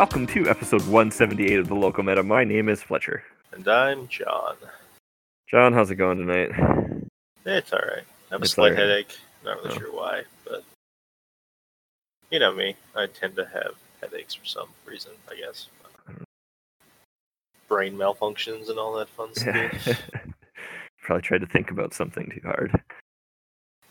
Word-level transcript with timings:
welcome 0.00 0.26
to 0.26 0.48
episode 0.48 0.80
178 0.86 1.58
of 1.58 1.68
the 1.68 1.74
Local 1.74 2.02
Meta. 2.02 2.22
My 2.22 2.42
name 2.42 2.70
is 2.70 2.82
Fletcher. 2.82 3.22
And 3.52 3.68
I'm 3.68 4.08
John. 4.08 4.56
John, 5.46 5.74
how's 5.74 5.90
it 5.90 5.96
going 5.96 6.16
tonight? 6.16 6.48
It's 7.44 7.70
alright. 7.70 8.04
I 8.30 8.34
have 8.34 8.40
a 8.40 8.48
slight 8.48 8.72
alright. 8.72 8.78
headache. 8.78 9.18
Not 9.44 9.58
really 9.58 9.74
Oh. 9.74 9.78
sure 9.78 9.92
why, 9.94 10.22
but 10.48 10.64
you 12.30 12.38
know 12.38 12.50
me. 12.54 12.76
I 12.96 13.08
tend 13.08 13.36
to 13.36 13.44
have 13.44 13.74
headaches 14.00 14.32
for 14.32 14.46
some 14.46 14.68
reason, 14.86 15.12
I 15.30 15.34
guess. 15.36 15.66
Brain 17.68 17.94
malfunctions 17.94 18.70
and 18.70 18.78
all 18.78 18.94
that 18.94 19.10
fun 19.10 19.34
stuff. 19.34 20.00
Probably 21.02 21.20
tried 21.20 21.42
to 21.42 21.46
think 21.46 21.70
about 21.70 21.92
something 21.92 22.24
too 22.34 22.40
hard. 22.42 22.72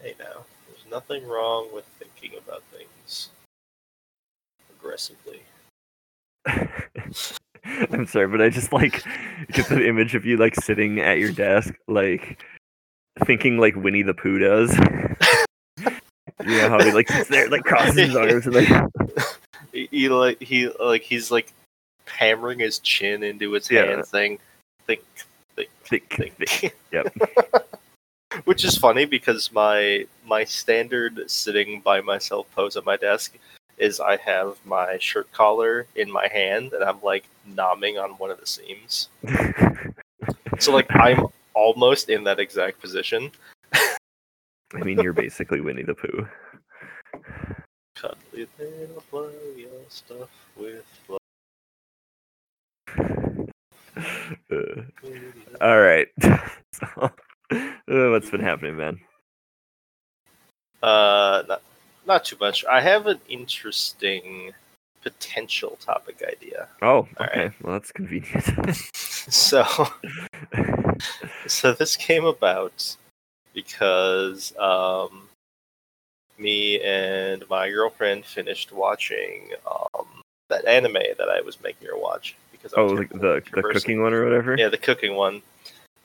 hey 0.01 0.15
now, 0.17 0.43
there's 0.67 0.89
nothing 0.89 1.27
wrong 1.27 1.67
with 1.71 1.85
thinking 1.99 2.35
about 2.35 2.63
things 2.75 3.29
aggressively. 4.75 5.41
I'm 7.91 8.05
sorry, 8.07 8.27
but 8.27 8.41
I 8.41 8.49
just 8.49 8.71
like 8.73 9.03
get 9.51 9.67
the 9.67 9.87
image 9.87 10.15
of 10.15 10.25
you 10.25 10.37
like 10.37 10.55
sitting 10.55 10.99
at 10.99 11.19
your 11.19 11.31
desk, 11.31 11.73
like 11.87 12.43
thinking 13.25 13.57
like 13.57 13.75
Winnie 13.75 14.03
the 14.03 14.13
Pooh 14.13 14.39
does. 14.39 14.75
you 15.77 16.57
know 16.57 16.69
how 16.69 16.83
he 16.83 16.91
like 16.91 17.09
sits 17.09 17.29
there, 17.29 17.49
like 17.49 17.63
crosses 17.63 17.95
his 17.95 18.15
arms 18.15 18.45
and 18.45 18.55
like 18.55 18.69
He, 19.73 19.87
he 19.91 20.09
like 20.09 20.41
he 20.41 20.69
like 20.79 21.01
he's 21.03 21.31
like 21.31 21.53
hammering 22.05 22.59
his 22.59 22.79
chin 22.79 23.23
into 23.23 23.51
his 23.51 23.69
Yeah. 23.69 23.85
hand, 23.85 24.05
saying, 24.05 24.39
"Think, 24.87 25.01
think, 25.55 25.69
think, 25.85 26.09
think." 26.09 26.35
think. 26.35 26.75
Yep. 26.91 27.13
Which 28.45 28.63
is 28.63 28.77
funny 28.77 29.05
because 29.05 29.51
my 29.51 30.05
my 30.25 30.43
standard 30.43 31.29
sitting 31.29 31.81
by 31.81 32.01
myself 32.01 32.47
pose 32.55 32.77
at 32.77 32.85
my 32.85 32.95
desk 32.95 33.37
is 33.79 33.99
I 33.99 34.17
have 34.17 34.57
my 34.65 34.97
shirt 34.99 35.31
collar 35.31 35.87
in 35.95 36.11
my 36.11 36.27
hand 36.27 36.73
and 36.73 36.83
I'm 36.83 37.01
like 37.01 37.25
nomming 37.49 38.01
on 38.01 38.11
one 38.11 38.31
of 38.31 38.39
the 38.39 38.45
seams. 38.45 39.09
So 40.59 40.73
like 40.73 40.87
I'm 40.93 41.27
almost 41.53 42.09
in 42.09 42.25
that 42.25 42.39
exact 42.39 42.81
position. 42.81 43.31
I 43.73 44.83
mean, 44.83 44.99
you're 44.99 45.13
basically 45.13 45.61
Winnie 45.61 45.83
the 45.83 45.95
Pooh. 45.95 46.27
Cuddly 47.95 48.47
little 48.59 49.03
play 49.09 49.31
your 49.55 49.69
stuff 49.87 50.29
with 50.57 50.85
love. 51.07 51.19
Uh, 54.51 54.83
all 55.59 55.81
right. 55.81 56.07
so, 56.21 56.85
uh, 57.01 57.09
what's 57.87 58.29
been 58.29 58.39
happening, 58.39 58.77
man? 58.77 58.99
Uh, 60.81 61.43
not 61.47 61.61
not 62.09 62.25
too 62.25 62.35
much. 62.41 62.65
I 62.65 62.81
have 62.81 63.07
an 63.07 63.21
interesting 63.29 64.51
potential 65.01 65.77
topic 65.79 66.21
idea. 66.27 66.67
Oh, 66.81 67.07
okay. 67.21 67.51
Well, 67.61 67.73
that's 67.73 67.91
convenient. 67.93 68.45
So 69.31 69.63
so 71.47 71.71
this 71.73 71.95
came 71.95 72.25
about 72.25 72.95
because 73.53 74.55
um, 74.57 75.29
me 76.39 76.81
and 76.81 77.43
my 77.49 77.69
girlfriend 77.69 78.25
finished 78.25 78.71
watching 78.71 79.51
um, 79.69 80.05
that 80.49 80.65
anime 80.65 80.93
that 81.17 81.29
I 81.29 81.41
was 81.41 81.61
making 81.61 81.87
her 81.89 81.97
watch 81.97 82.35
because 82.51 82.73
oh, 82.75 82.87
like 82.87 83.09
the 83.09 83.41
the 83.53 83.61
cooking 83.61 84.01
one 84.01 84.13
or 84.13 84.23
whatever. 84.23 84.55
yeah 84.57 84.67
the 84.69 84.77
cooking 84.77 85.15
one 85.15 85.41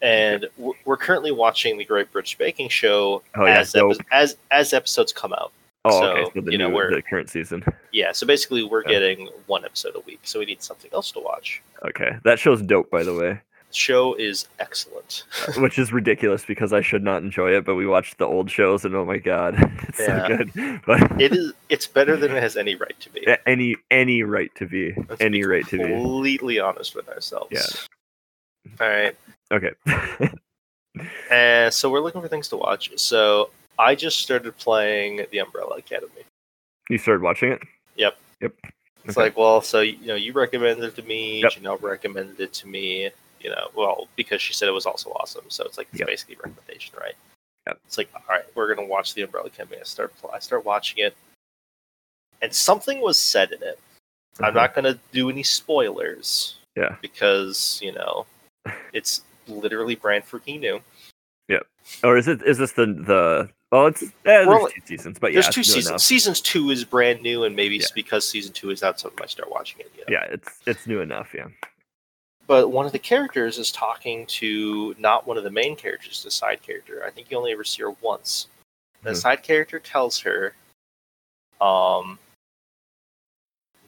and 0.02 0.46
we're- 0.58 0.78
we're 0.84 0.98
currently 0.98 1.32
watching 1.32 1.78
the 1.78 1.84
Great 1.84 2.12
British 2.12 2.36
Baking 2.36 2.68
Show 2.68 3.22
Oh, 3.36 3.46
yeah, 3.46 3.60
as, 3.60 3.74
epi- 3.74 3.98
as 4.12 4.36
as 4.50 4.72
episodes 4.74 5.12
come 5.14 5.32
out. 5.32 5.50
Oh, 5.86 6.00
so, 6.00 6.06
okay. 6.12 6.30
So 6.34 6.40
the 6.40 6.52
you 6.52 6.58
know, 6.58 6.68
new, 6.68 6.74
we're- 6.76 6.94
the 6.94 7.02
current 7.02 7.28
season. 7.30 7.64
Yeah, 7.92 8.10
so 8.10 8.26
basically 8.26 8.64
we're 8.64 8.82
Yeah. 8.82 8.88
getting 8.98 9.28
one 9.46 9.64
episode 9.64 9.94
a 9.94 10.00
week, 10.00 10.18
so 10.24 10.40
we 10.40 10.46
need 10.46 10.60
something 10.62 10.90
else 10.92 11.12
to 11.12 11.20
watch. 11.20 11.62
Okay, 11.86 12.16
that 12.24 12.40
show's 12.40 12.60
dope, 12.60 12.90
by 12.90 13.04
the 13.04 13.14
way. 13.14 13.40
The 13.68 13.74
show 13.76 14.14
is 14.14 14.48
excellent. 14.58 15.22
Which 15.58 15.78
is 15.78 15.92
ridiculous 15.92 16.44
because 16.44 16.72
I 16.72 16.80
should 16.80 17.04
not 17.04 17.22
enjoy 17.22 17.56
it, 17.56 17.64
but 17.64 17.76
we 17.76 17.86
watched 17.86 18.18
the 18.18 18.24
old 18.26 18.50
shows 18.50 18.84
and 18.84 18.96
oh 18.96 19.04
my 19.04 19.18
god, 19.18 19.54
it's 19.88 20.00
Yeah. 20.00 20.26
so 20.26 20.36
good. 20.44 20.80
But 20.84 21.20
It 21.20 21.32
is 21.36 21.52
it's 21.68 21.86
better 21.86 22.16
than 22.16 22.32
it 22.34 22.42
has 22.42 22.56
any 22.56 22.74
right 22.74 22.98
to 22.98 23.10
be. 23.10 23.26
any 23.46 23.76
any 23.92 24.22
right 24.24 24.52
to 24.56 24.66
be, 24.66 24.92
Let's 25.08 25.20
any 25.20 25.42
be 25.42 25.46
right 25.46 25.66
to 25.68 25.78
be. 25.78 25.84
completely 25.84 26.58
honest 26.58 26.96
with 26.96 27.08
ourselves. 27.08 27.52
Yeah. 27.52 28.74
All 28.80 28.88
right. 28.88 29.16
Okay. 29.52 29.70
And 31.30 31.68
uh, 31.68 31.70
so 31.70 31.90
we're 31.90 32.00
looking 32.00 32.20
for 32.22 32.28
things 32.28 32.48
to 32.48 32.56
watch. 32.56 32.90
So 32.96 33.50
I 33.78 33.94
just 33.94 34.18
started 34.20 34.56
playing 34.58 35.26
The 35.30 35.38
Umbrella 35.38 35.76
Academy. 35.76 36.22
you 36.90 36.98
started 36.98 37.22
watching 37.22 37.50
it. 37.52 37.62
Yep. 37.96 38.16
Yep. 38.40 38.52
It's 39.04 39.16
Okay. 39.16 39.20
like, 39.28 39.36
well, 39.36 39.60
so 39.60 39.80
you 39.80 40.06
know, 40.06 40.14
you 40.14 40.32
recommended 40.32 40.84
it 40.84 40.96
to 40.96 41.02
me. 41.02 41.42
Yep. 41.42 41.52
Janelle 41.52 41.82
recommended 41.82 42.40
it 42.40 42.52
to 42.54 42.66
me. 42.68 43.10
You 43.40 43.50
know, 43.50 43.68
well, 43.74 44.08
because 44.16 44.40
she 44.40 44.52
said 44.54 44.68
it 44.68 44.72
was 44.72 44.86
also 44.86 45.10
awesome. 45.12 45.44
So 45.48 45.64
it's 45.64 45.76
like 45.78 45.88
it's 45.92 46.00
Yep. 46.00 46.08
basically 46.08 46.34
a 46.36 46.38
recommendation, 46.38 46.94
right? 46.98 47.14
Yep. 47.66 47.78
It's 47.86 47.98
like, 47.98 48.08
all 48.14 48.22
right, 48.28 48.44
we're 48.54 48.74
gonna 48.74 48.86
watch 48.86 49.14
The 49.14 49.22
Umbrella 49.22 49.46
Academy. 49.48 49.78
I 49.80 49.84
start, 49.84 50.12
I 50.32 50.38
start 50.38 50.64
watching 50.64 51.04
it, 51.04 51.14
and 52.42 52.54
something 52.54 53.00
was 53.00 53.18
said 53.18 53.52
in 53.52 53.62
it. 53.62 53.78
I'm 54.38 54.46
Uh-huh. 54.46 54.60
not 54.60 54.74
gonna 54.74 54.98
do 55.12 55.28
any 55.30 55.42
spoilers. 55.42 56.56
Yeah. 56.76 56.96
Because 57.02 57.78
you 57.82 57.92
know, 57.92 58.26
it's 58.92 59.22
literally 59.46 59.94
brand 59.94 60.24
freaking 60.26 60.60
new. 60.60 60.82
Yep. 61.48 61.66
Or 62.02 62.16
is 62.16 62.26
it? 62.28 62.42
Is 62.42 62.58
this 62.58 62.72
the 62.72 62.86
the? 62.86 63.50
Well, 63.74 63.88
it's 63.88 64.04
eh, 64.04 64.08
there's 64.22 64.46
Well, 64.46 64.68
two 64.68 64.80
seasons, 64.84 65.18
but 65.18 65.32
yeah, 65.32 65.40
There's 65.40 65.52
two 65.52 65.64
seasons. 65.64 65.88
enough. 65.88 66.00
Seasons 66.00 66.40
two 66.40 66.70
is 66.70 66.84
brand 66.84 67.22
new, 67.22 67.42
and 67.42 67.56
maybe 67.56 67.74
Yeah. 67.74 67.82
it's 67.82 67.90
because 67.90 68.28
season 68.28 68.52
two 68.52 68.70
is 68.70 68.84
out, 68.84 69.00
so 69.00 69.10
I 69.10 69.20
might 69.20 69.30
start 69.30 69.50
watching 69.50 69.80
it. 69.80 69.90
You 69.96 70.02
know? 70.02 70.12
Yeah, 70.20 70.22
it's 70.32 70.60
it's 70.64 70.86
new 70.86 71.00
enough. 71.00 71.34
Yeah. 71.34 71.48
But 72.46 72.68
one 72.68 72.86
of 72.86 72.92
the 72.92 73.00
characters 73.00 73.58
is 73.58 73.72
talking 73.72 74.26
to 74.26 74.94
not 74.96 75.26
one 75.26 75.36
of 75.36 75.42
the 75.42 75.50
main 75.50 75.74
characters, 75.74 76.22
the 76.22 76.30
side 76.30 76.62
character. 76.62 77.02
I 77.04 77.10
think 77.10 77.32
you 77.32 77.36
only 77.36 77.50
ever 77.50 77.64
see 77.64 77.82
her 77.82 77.90
once. 78.00 78.46
The 79.02 79.10
Mhm. 79.10 79.16
side 79.16 79.42
character 79.42 79.80
tells 79.80 80.20
her, 80.20 80.54
um, 81.60 82.16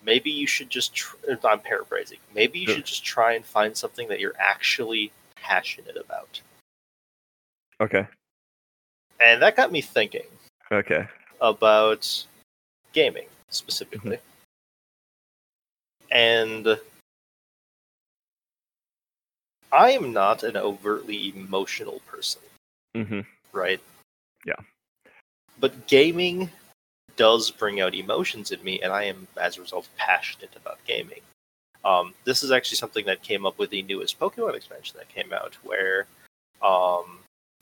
maybe 0.02 0.32
you 0.32 0.48
should 0.48 0.68
just. 0.68 0.96
Tr- 0.96 1.14
I'm 1.44 1.60
paraphrasing. 1.60 2.18
Maybe 2.34 2.58
you 2.58 2.66
Sure. 2.66 2.74
should 2.74 2.86
just 2.86 3.04
try 3.04 3.34
and 3.34 3.46
find 3.46 3.76
something 3.76 4.08
that 4.08 4.18
you're 4.18 4.34
actually 4.36 5.12
passionate 5.36 5.96
about. 5.96 6.40
Okay. 7.80 8.08
And 9.20 9.40
that 9.42 9.56
got 9.56 9.72
me 9.72 9.80
thinking 9.80 10.26
Okay. 10.72 11.06
about 11.40 12.26
gaming 12.92 13.26
specifically. 13.48 14.18
And 16.10 16.78
I 19.72 19.90
am 19.90 20.12
not 20.12 20.42
an 20.42 20.56
overtly 20.56 21.28
emotional 21.36 22.00
person, 22.06 22.42
hmm 22.94 23.20
right? 23.52 23.80
Yeah. 24.44 24.54
But 25.58 25.86
gaming 25.86 26.50
does 27.16 27.50
bring 27.50 27.80
out 27.80 27.94
emotions 27.94 28.52
in 28.52 28.62
me, 28.62 28.80
and 28.82 28.92
I 28.92 29.04
am, 29.04 29.26
as 29.40 29.56
a 29.56 29.62
result, 29.62 29.88
passionate 29.96 30.54
about 30.56 30.78
gaming. 30.86 31.20
Um, 31.84 32.14
this 32.24 32.42
is 32.42 32.50
actually 32.50 32.76
something 32.76 33.06
that 33.06 33.22
came 33.22 33.46
up 33.46 33.58
with 33.58 33.70
the 33.70 33.82
newest 33.82 34.18
Pokemon 34.18 34.54
expansion 34.54 34.96
that 34.98 35.08
came 35.08 35.32
out, 35.32 35.54
where 35.62 36.06
um, 36.62 37.18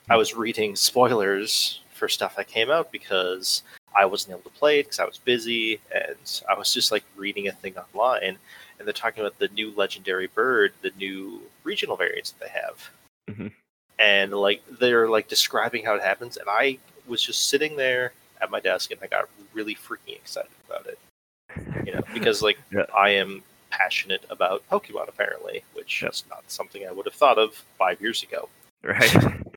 I 0.09 0.17
was 0.17 0.35
reading 0.35 0.75
spoilers 0.75 1.81
for 1.93 2.07
stuff 2.07 2.35
that 2.35 2.47
came 2.47 2.69
out 2.69 2.91
because 2.91 3.63
I 3.97 4.05
wasn't 4.05 4.33
able 4.33 4.49
to 4.49 4.57
play 4.57 4.79
it 4.79 4.83
because 4.83 4.99
I 4.99 5.05
was 5.05 5.17
busy, 5.17 5.79
and 5.93 6.15
I 6.49 6.57
was 6.57 6.73
just 6.73 6.91
like 6.91 7.03
reading 7.15 7.47
a 7.47 7.51
thing 7.51 7.75
online, 7.77 8.37
and 8.77 8.85
they're 8.87 8.93
talking 8.93 9.21
about 9.21 9.39
the 9.39 9.47
new 9.49 9.71
legendary 9.75 10.27
bird, 10.27 10.73
the 10.81 10.91
new 10.97 11.41
regional 11.63 11.95
variants 11.95 12.31
that 12.31 12.39
they 12.41 12.49
have, 12.59 12.89
Mhm. 13.29 13.51
and 13.97 14.33
like 14.33 14.61
they're 14.79 15.09
like 15.09 15.27
describing 15.27 15.85
how 15.85 15.95
it 15.95 16.03
happens, 16.03 16.37
and 16.37 16.47
I 16.49 16.77
was 17.07 17.23
just 17.23 17.47
sitting 17.49 17.75
there 17.77 18.11
at 18.41 18.51
my 18.51 18.59
desk, 18.59 18.91
and 18.91 18.99
I 19.01 19.07
got 19.07 19.29
really 19.53 19.75
freaking 19.75 20.17
excited 20.17 20.51
about 20.69 20.85
it, 20.87 20.99
you 21.85 21.93
know, 21.93 22.01
because 22.13 22.41
like 22.41 22.57
Yeah. 22.71 22.85
I 22.95 23.11
am 23.11 23.43
passionate 23.71 24.23
about 24.29 24.67
Pokemon 24.69 25.07
apparently, 25.07 25.63
which 25.73 26.01
Yep. 26.01 26.11
is 26.11 26.23
not 26.29 26.43
something 26.51 26.85
I 26.87 26.91
would 26.91 27.05
have 27.05 27.15
thought 27.15 27.37
of 27.39 27.55
five 27.77 27.99
years 28.01 28.21
ago 28.23 28.49
Right. 28.83 29.15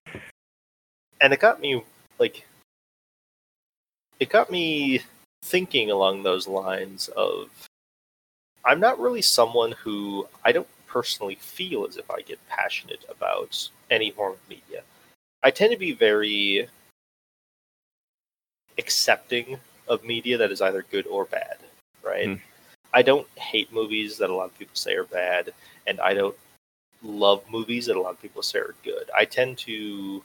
and 1.21 1.33
it 1.33 1.41
got 1.41 1.61
me 1.61 1.83
like 2.19 2.47
it 4.21 4.29
got 4.29 4.51
me 4.51 5.01
thinking 5.43 5.91
along 5.91 6.23
those 6.23 6.49
lines 6.49 7.09
of 7.17 7.49
i'm 8.65 8.81
not 8.81 8.99
really 8.99 9.23
someone 9.23 9.73
who 9.73 10.27
i 10.45 10.53
don't 10.53 10.69
personally 10.87 11.37
feel 11.37 11.87
as 11.87 11.97
if 11.97 12.11
i 12.11 12.21
get 12.23 12.39
passionate 12.49 13.05
about 13.09 13.69
any 13.91 14.11
form 14.11 14.33
of 14.33 14.49
media. 14.49 14.83
I 15.43 15.51
tend 15.51 15.73
to 15.73 15.79
be 15.79 15.93
very 15.93 16.69
accepting 18.77 19.59
of 19.87 20.05
media 20.05 20.37
that 20.37 20.51
is 20.51 20.61
either 20.61 20.85
good 20.91 21.07
or 21.07 21.25
bad 21.27 21.57
right? 22.03 22.27
Hmm. 22.27 22.35
i 22.95 23.03
don't 23.03 23.27
hate 23.37 23.73
movies 23.73 24.19
that 24.19 24.31
a 24.31 24.35
lot 24.35 24.47
of 24.47 24.59
people 24.59 24.75
say 24.75 24.95
are 24.95 25.05
bad 25.05 25.53
and 25.87 26.01
i 26.01 26.15
don't 26.15 26.37
love 27.03 27.43
movies 27.51 27.87
that 27.87 27.97
a 27.97 28.01
lot 28.01 28.13
of 28.13 28.23
people 28.23 28.43
say 28.43 28.59
are 28.59 28.75
good. 28.85 29.11
I 29.17 29.25
tend 29.25 29.59
to 29.59 30.23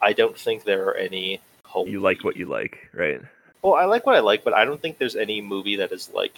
I 0.00 0.12
don't 0.12 0.36
think 0.38 0.64
there 0.64 0.86
are 0.88 0.94
any 0.96 1.40
holy. 1.64 1.90
you 1.90 2.00
like 2.00 2.24
what 2.24 2.36
you 2.36 2.46
like, 2.46 2.88
right? 2.92 3.20
Well, 3.62 3.74
I 3.74 3.84
like 3.86 4.06
what 4.06 4.14
I 4.14 4.20
like, 4.20 4.44
but 4.44 4.54
I 4.54 4.64
don't 4.64 4.80
think 4.80 4.98
there's 4.98 5.16
any 5.16 5.40
movie 5.40 5.76
that 5.76 5.92
is 5.92 6.10
like 6.12 6.34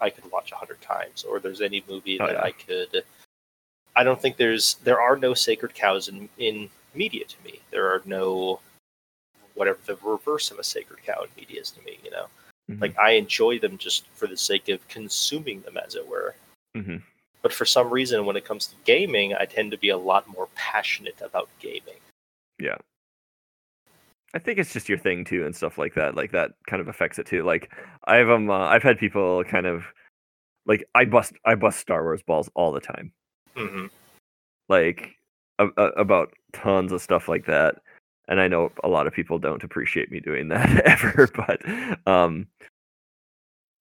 I 0.00 0.10
could 0.10 0.30
watch 0.32 0.50
a 0.52 0.56
hundred 0.56 0.80
times, 0.80 1.22
or 1.24 1.38
there's 1.38 1.60
any 1.60 1.84
movie 1.88 2.20
Oh, 2.20 2.26
that 2.26 2.34
yeah. 2.34 2.42
I 2.42 2.50
could. 2.52 3.04
I 3.94 4.02
don't 4.04 4.20
think 4.20 4.36
there's 4.36 4.74
there 4.84 5.00
are 5.00 5.16
no 5.16 5.34
sacred 5.34 5.74
cows 5.74 6.08
in 6.08 6.28
in 6.38 6.68
media 6.94 7.24
to 7.24 7.36
me. 7.44 7.60
There 7.70 7.86
are 7.88 8.02
no 8.04 8.60
whatever 9.54 9.78
the 9.86 9.96
reverse 10.02 10.50
of 10.50 10.58
a 10.58 10.64
sacred 10.64 11.04
cow 11.04 11.22
in 11.22 11.28
media 11.36 11.60
is 11.60 11.70
to 11.72 11.82
me. 11.82 11.98
You 12.04 12.10
know, 12.10 12.26
Mhm. 12.70 12.80
like 12.80 12.98
I 12.98 13.12
enjoy 13.12 13.58
them 13.60 13.78
just 13.78 14.06
for 14.14 14.26
the 14.26 14.36
sake 14.36 14.68
of 14.68 14.86
consuming 14.88 15.60
them, 15.62 15.76
as 15.76 15.94
it 15.94 16.06
were. 16.08 16.34
Mhm. 16.76 17.02
But 17.42 17.52
for 17.52 17.64
some 17.64 17.90
reason, 17.90 18.24
when 18.26 18.36
it 18.36 18.44
comes 18.44 18.66
to 18.68 18.74
gaming, 18.84 19.34
I 19.34 19.44
tend 19.46 19.70
to 19.72 19.76
be 19.78 19.90
a 19.90 19.96
lot 19.96 20.26
more 20.28 20.48
passionate 20.54 21.20
about 21.20 21.48
gaming. 21.60 22.00
I 24.34 24.38
think 24.38 24.58
it's 24.58 24.72
just 24.72 24.88
your 24.88 24.98
thing 24.98 25.24
too, 25.24 25.44
and 25.44 25.54
stuff 25.54 25.76
like 25.78 25.94
that. 25.94 26.14
Like 26.14 26.32
that 26.32 26.52
kind 26.66 26.80
of 26.80 26.88
affects 26.88 27.18
it 27.18 27.26
too. 27.26 27.42
Like 27.42 27.70
I've 28.04 28.30
um, 28.30 28.50
uh, 28.50 28.66
I've 28.66 28.82
had 28.82 28.98
people 28.98 29.44
kind 29.44 29.66
of 29.66 29.84
like 30.66 30.84
I 30.94 31.04
bust 31.04 31.34
I 31.44 31.54
bust 31.54 31.78
Star 31.80 32.02
Wars 32.02 32.22
balls 32.22 32.50
all 32.54 32.72
the 32.72 32.80
time. 32.80 33.12
hmm 33.56 33.86
like 34.68 35.16
a, 35.58 35.66
a, 35.76 35.86
about 35.98 36.32
tons 36.52 36.92
of 36.92 37.02
stuff 37.02 37.28
like 37.28 37.44
that 37.46 37.74
and 38.28 38.40
i 38.40 38.46
know 38.46 38.70
a 38.84 38.88
lot 38.88 39.06
of 39.06 39.12
people 39.12 39.38
don't 39.38 39.64
appreciate 39.64 40.10
me 40.10 40.20
doing 40.20 40.48
that 40.48 40.80
ever 40.86 41.28
but 41.34 41.60
um 42.06 42.46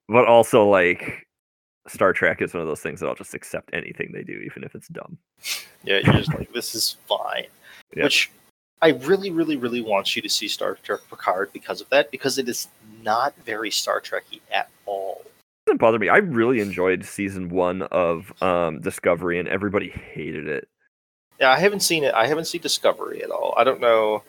but 0.10 0.28
also 0.28 0.68
like 0.68 1.26
star 1.88 2.14
trek 2.14 2.42
is 2.42 2.54
one 2.54 2.62
of 2.62 2.68
those 2.68 2.82
things 2.82 3.00
that 3.00 3.08
i'll 3.08 3.16
just 3.16 3.36
accept 3.36 3.70
anything 3.74 4.12
they 4.12 4.24
do 4.24 4.34
even 4.34 4.64
if 4.64 4.74
it's 4.76 4.88
dumb 4.90 5.18
Yeah, 5.84 6.00
you're 6.04 6.16
just 6.16 6.34
like, 6.34 6.52
this 6.54 6.76
is 6.76 6.98
fine. 7.08 7.46
Yeah. 7.96 8.04
Which 8.04 8.32
I 8.82 8.90
really, 8.90 9.30
really, 9.30 9.58
really 9.58 9.82
want 9.82 10.16
you 10.16 10.22
to 10.22 10.30
see 10.30 10.48
Star 10.48 10.76
Trek 10.82 11.02
Picard 11.10 11.54
because 11.54 11.82
of 11.82 11.90
that, 11.90 12.10
because 12.12 12.38
it 12.38 12.50
is 12.50 12.68
not 13.04 13.36
very 13.46 13.70
Star 13.72 14.02
Trekky 14.02 14.40
at 14.52 14.70
all. 14.86 15.22
It 15.26 15.70
doesn't 15.70 15.78
bother 15.82 16.00
me 16.00 16.10
i 16.10 16.18
really 16.18 16.60
enjoyed 16.60 17.06
season 17.06 17.48
one 17.50 17.84
of 17.84 18.34
um 18.42 18.80
discovery 18.82 19.38
and 19.40 19.48
everybody 19.48 19.90
hated 19.90 20.48
it 20.48 20.68
Yeah, 21.40 21.52
I 21.52 21.60
haven't 21.60 21.82
seen 21.82 22.04
it. 22.04 22.14
I 22.16 22.26
haven't 22.28 22.46
seen 22.46 22.62
Discovery 22.62 23.24
at 23.24 23.30
all. 23.32 23.54
I 23.58 23.64
don't 23.64 23.80
know. 23.80 24.24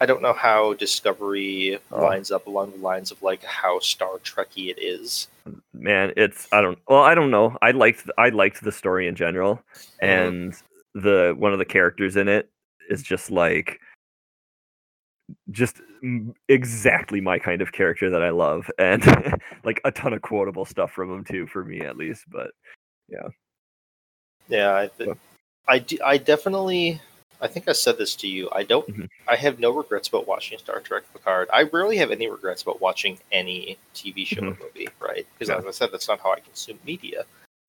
I 0.00 0.06
don't 0.06 0.22
know 0.22 0.32
how 0.32 0.74
Discovery 0.74 1.78
Oh. 1.92 2.02
lines 2.02 2.30
up 2.30 2.46
along 2.46 2.70
the 2.72 2.78
lines 2.78 3.10
of 3.10 3.20
like 3.22 3.42
how 3.44 3.78
Star 3.80 4.18
Trekky 4.24 4.70
it 4.70 4.78
is. 4.80 5.26
man 5.74 6.12
it's 6.16 6.46
i 6.52 6.60
don't 6.60 6.78
well 6.88 7.02
i 7.02 7.14
don't 7.14 7.30
know 7.30 7.56
i 7.62 7.70
liked 7.72 8.08
i 8.18 8.28
liked 8.28 8.62
the 8.62 8.72
story 8.72 9.06
in 9.08 9.14
general 9.16 9.60
and 10.00 10.54
the 10.94 11.34
one 11.38 11.52
of 11.52 11.58
the 11.58 11.64
characters 11.64 12.16
in 12.16 12.28
it 12.28 12.48
is 12.90 13.02
just 13.02 13.30
like 13.30 13.80
just 15.50 15.80
exactly 16.48 17.20
my 17.20 17.38
kind 17.38 17.60
of 17.60 17.70
character 17.72 18.08
that 18.10 18.22
i 18.22 18.30
love 18.30 18.70
and 18.78 19.02
like 19.64 19.80
a 19.84 19.90
ton 19.90 20.12
of 20.14 20.22
quotable 20.22 20.64
stuff 20.64 20.90
from 20.92 21.12
him 21.12 21.24
too 21.24 21.46
for 21.46 21.64
me 21.64 21.80
at 21.80 21.96
least 21.96 22.24
but 22.30 22.50
Yeah, 23.08 23.28
yeah, 24.48 24.74
I, 24.74 24.86
th- 24.96 25.08
Yeah. 25.08 25.14
I, 25.66 25.78
d- 25.78 26.00
I 26.00 26.16
definitely. 26.18 27.00
I 27.40 27.46
think 27.46 27.68
I 27.68 27.72
said 27.72 27.98
this 27.98 28.16
to 28.16 28.26
you. 28.26 28.48
I 28.52 28.64
don't. 28.64 28.86
Mhm. 28.88 29.08
I 29.28 29.36
have 29.36 29.60
no 29.60 29.70
regrets 29.70 30.08
about 30.08 30.26
watching 30.26 30.58
Star 30.58 30.80
Trek 30.80 31.04
Picard. 31.12 31.48
I 31.52 31.62
rarely 31.64 31.96
have 31.98 32.10
any 32.10 32.28
regrets 32.28 32.62
about 32.62 32.80
watching 32.80 33.18
any 33.30 33.78
TV 33.94 34.26
show 34.26 34.40
or 34.42 34.56
movie, 34.60 34.88
right? 35.00 35.26
Because 35.34 35.48
Yeah. 35.50 35.58
as 35.58 35.66
I 35.66 35.70
said, 35.70 35.90
that's 35.92 36.08
not 36.08 36.20
how 36.20 36.32
I 36.32 36.40
consume 36.40 36.78
media. 36.84 37.24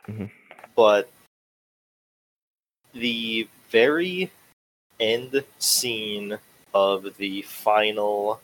Mhm. 0.08 0.30
But 0.76 1.10
the 2.94 3.48
very 3.70 4.32
end 5.00 5.44
scene 5.60 6.38
of 6.74 7.08
the 7.18 7.42
final 7.44 8.40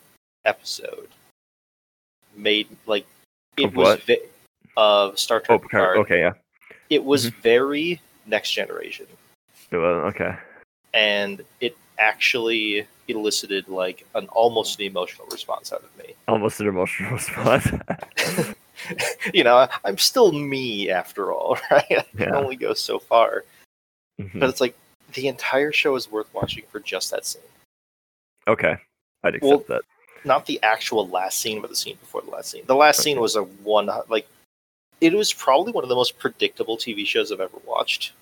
episode 0.46 1.08
made 2.36 2.68
like 2.86 3.06
it 3.58 3.66
Of 3.66 3.76
was 3.76 4.00
ve- 4.02 4.20
of 4.78 5.18
Star 5.18 5.40
Trek 5.40 5.60
oh 5.60 5.62
Picard, 5.62 5.98
okay 6.00 6.20
yeah 6.20 6.34
It 6.90 7.04
was 7.04 7.28
Mm-hmm. 7.28 7.42
very 7.42 8.02
next 8.26 8.52
generation, 8.52 9.08
It 9.72 9.78
was- 9.78 10.14
okay 10.14 10.36
and 10.94 11.44
it 11.62 11.76
actually 12.00 12.88
elicited 13.08 13.68
like 13.68 14.06
an 14.16 14.28
almost 14.30 14.80
an 14.80 14.86
emotional 14.86 15.28
response 15.32 15.72
out 15.74 15.84
of 15.84 15.98
me. 15.98 16.14
almost 16.28 16.60
an 16.60 16.68
emotional 16.68 17.12
response 17.12 17.68
you 19.34 19.44
know, 19.44 19.68
I'm 19.84 19.98
still 19.98 20.32
me 20.32 20.90
after 20.90 21.32
all, 21.32 21.58
right? 21.72 21.86
I 21.90 22.06
can 22.18 22.20
Yeah. 22.30 22.36
only 22.36 22.56
go 22.56 22.74
so 22.74 23.00
far, 23.00 23.44
Mhm. 24.22 24.40
but 24.40 24.50
it's 24.50 24.62
like 24.62 24.76
the 25.14 25.28
entire 25.30 25.72
show 25.72 25.96
is 25.96 26.12
worth 26.12 26.32
watching 26.34 26.64
for 26.70 26.80
just 26.82 27.12
that 27.12 27.26
scene. 27.26 27.42
Okay 28.48 28.76
i'd 29.24 29.36
accept 29.36 29.44
Well, 29.44 29.64
that 29.70 29.82
Not 30.26 30.46
the 30.48 30.60
actual 30.64 31.08
last 31.08 31.40
scene, 31.40 31.62
but 31.62 31.70
the 31.70 31.76
scene 31.76 31.98
before 32.00 32.22
the 32.22 32.32
last 32.32 32.50
scene. 32.50 32.64
The 32.66 32.76
last 32.76 33.02
scene 33.02 33.20
was 33.20 33.36
a 33.36 33.44
one 33.44 33.90
like. 34.10 34.28
It 35.02 35.14
was 35.14 35.32
probably 35.34 35.72
one 35.72 35.84
of 35.84 35.90
the 35.90 35.96
most 35.96 36.18
predictable 36.18 36.78
TV 36.78 37.06
shows 37.06 37.32
I've 37.32 37.42
ever 37.42 37.58
watched. 37.66 38.14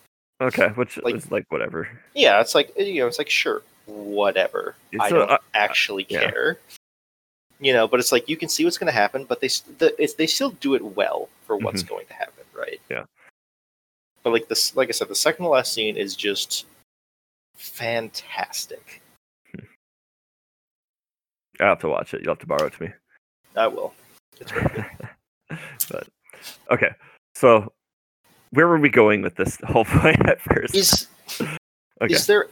okay 0.41 0.67
which 0.69 0.97
like- 1.03 1.15
is 1.15 1.31
like 1.31 1.45
whatever 1.49 1.87
Yeah, 2.13 2.41
it's 2.41 2.55
like 2.55 2.73
you 2.77 2.99
know, 3.01 3.07
it's 3.07 3.19
like 3.19 3.29
sure, 3.29 3.61
whatever. 3.85 4.75
It's 4.91 5.01
I 5.03 5.07
a- 5.07 5.11
don't 5.11 5.31
uh, 5.31 5.37
actually 5.53 6.05
yeah. 6.09 6.29
care. 6.29 6.57
You 7.59 7.71
know, 7.71 7.87
but 7.87 8.01
it's 8.01 8.11
like 8.11 8.27
you 8.27 8.35
can 8.35 8.49
see 8.49 8.65
what's 8.65 8.77
going 8.77 8.91
to 8.91 8.99
happen, 9.03 9.23
but 9.23 9.39
they 9.39 9.47
the, 9.77 9.95
it's, 9.97 10.15
they 10.15 10.27
still 10.27 10.49
do 10.59 10.73
it 10.73 10.83
well 10.83 11.29
for 11.45 11.55
what's 11.55 11.83
going 11.83 12.05
to 12.07 12.13
happen, 12.13 12.43
right? 12.53 12.81
Mm-hmm. 12.89 12.93
Yeah. 12.93 13.03
But 14.23 14.33
like 14.33 14.49
this, 14.49 14.75
like 14.75 14.89
I 14.89 14.91
said, 14.91 15.07
the 15.07 15.15
second 15.15 15.43
to 15.45 15.49
last 15.49 15.71
scene 15.73 15.95
is 15.95 16.15
just 16.17 16.65
fantastic. 17.55 19.01
I 21.63 21.69
have 21.69 21.79
to 21.79 21.89
watch 21.89 22.13
it. 22.13 22.21
You'll 22.21 22.31
have 22.31 22.39
to 22.39 22.47
borrow 22.47 22.65
it 22.65 22.73
to 22.73 22.83
me. 22.83 22.89
I 23.55 23.67
will. 23.67 23.93
It's 24.39 24.51
but 25.89 26.07
okay. 26.71 26.91
So 27.35 27.71
where 28.51 28.67
were 28.67 28.79
we 28.79 28.89
going 28.89 29.21
with 29.21 29.35
this 29.35 29.57
whole 29.65 29.85
point 30.01 30.27
at 30.27 30.41
first? 30.41 30.75
Is 30.75 31.07
okay. 32.01 32.13
is 32.13 32.27
there 32.27 32.47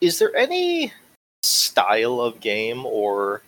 is 0.00 0.18
there 0.18 0.34
any 0.36 0.92
style 1.42 2.20
of 2.20 2.40
game 2.40 2.86
or 2.86 3.42